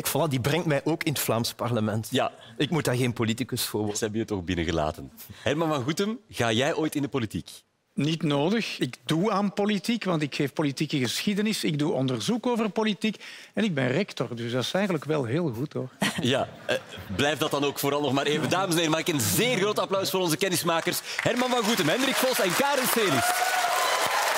kijk, 0.00 0.08
voilà, 0.08 0.30
die 0.30 0.40
brengt 0.40 0.66
mij 0.66 0.80
ook 0.84 1.02
in 1.02 1.12
het 1.12 1.20
Vlaams 1.20 1.54
parlement. 1.54 2.08
Ja. 2.10 2.32
Ik 2.56 2.70
moet 2.70 2.84
daar 2.84 2.96
geen 2.96 3.12
politicus 3.12 3.64
voor 3.64 3.80
worden. 3.80 3.98
Ze 3.98 4.04
hebben 4.04 4.20
je 4.22 4.26
toch 4.26 4.44
binnengelaten. 4.44 5.12
Herman 5.42 5.68
van 5.68 5.82
Goetem, 5.82 6.18
ga 6.28 6.52
jij 6.52 6.74
ooit 6.74 6.94
in 6.94 7.02
de 7.02 7.08
politiek? 7.08 7.50
Niet 7.94 8.22
nodig. 8.22 8.78
Ik 8.78 8.96
doe 9.04 9.30
aan 9.30 9.52
politiek, 9.52 10.04
want 10.04 10.22
ik 10.22 10.34
geef 10.34 10.52
politieke 10.52 10.98
geschiedenis. 10.98 11.64
Ik 11.64 11.78
doe 11.78 11.92
onderzoek 11.92 12.46
over 12.46 12.70
politiek. 12.70 13.24
En 13.54 13.64
ik 13.64 13.74
ben 13.74 13.88
rector, 13.88 14.36
dus 14.36 14.52
dat 14.52 14.62
is 14.62 14.72
eigenlijk 14.72 15.04
wel 15.04 15.24
heel 15.24 15.52
goed. 15.52 15.72
hoor. 15.72 15.88
Ja, 16.20 16.48
eh, 16.66 16.76
blijf 17.16 17.38
dat 17.38 17.50
dan 17.50 17.64
ook 17.64 17.78
vooral 17.78 18.00
nog 18.00 18.12
maar 18.12 18.26
even. 18.26 18.50
Dames 18.50 18.70
en 18.70 18.76
heren, 18.76 18.90
maak 18.90 19.08
ik 19.08 19.14
een 19.14 19.20
zeer 19.20 19.56
groot 19.56 19.78
applaus 19.78 20.10
voor 20.10 20.20
onze 20.20 20.36
kennismakers. 20.36 21.00
Herman 21.16 21.50
van 21.50 21.64
Goetem, 21.64 21.88
Hendrik 21.88 22.14
Vos 22.14 22.40
en 22.40 22.54
Karen 22.54 22.86
Celis. 22.86 23.30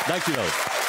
Dank 0.06 0.22
je 0.22 0.32
wel. 0.34 0.85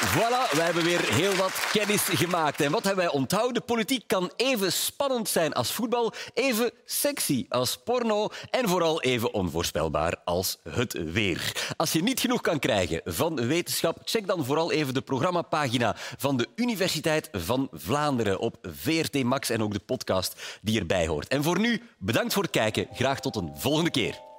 Voilà, 0.00 0.56
wij 0.56 0.64
hebben 0.64 0.84
weer 0.84 1.12
heel 1.12 1.34
wat 1.34 1.68
kennis 1.72 2.02
gemaakt. 2.02 2.60
En 2.60 2.70
wat 2.70 2.84
hebben 2.84 3.04
wij 3.04 3.12
onthouden? 3.12 3.64
Politiek 3.64 4.04
kan 4.06 4.32
even 4.36 4.72
spannend 4.72 5.28
zijn 5.28 5.52
als 5.52 5.72
voetbal, 5.72 6.12
even 6.34 6.70
sexy 6.84 7.46
als 7.48 7.76
porno 7.84 8.28
en 8.50 8.68
vooral 8.68 9.02
even 9.02 9.34
onvoorspelbaar 9.34 10.16
als 10.24 10.58
het 10.68 11.12
weer. 11.12 11.72
Als 11.76 11.92
je 11.92 12.02
niet 12.02 12.20
genoeg 12.20 12.40
kan 12.40 12.58
krijgen 12.58 13.00
van 13.04 13.46
wetenschap, 13.46 13.98
check 14.04 14.26
dan 14.26 14.44
vooral 14.44 14.72
even 14.72 14.94
de 14.94 15.02
programmapagina 15.02 15.96
van 16.18 16.36
de 16.36 16.48
Universiteit 16.54 17.28
van 17.32 17.68
Vlaanderen 17.72 18.38
op 18.38 18.56
VRT 18.62 19.22
Max 19.22 19.50
en 19.50 19.62
ook 19.62 19.72
de 19.72 19.78
podcast 19.78 20.34
die 20.62 20.80
erbij 20.80 21.06
hoort. 21.06 21.28
En 21.28 21.42
voor 21.42 21.58
nu, 21.58 21.82
bedankt 21.98 22.32
voor 22.32 22.42
het 22.42 22.52
kijken. 22.52 22.88
Graag 22.92 23.20
tot 23.20 23.36
een 23.36 23.52
volgende 23.56 23.90
keer. 23.90 24.29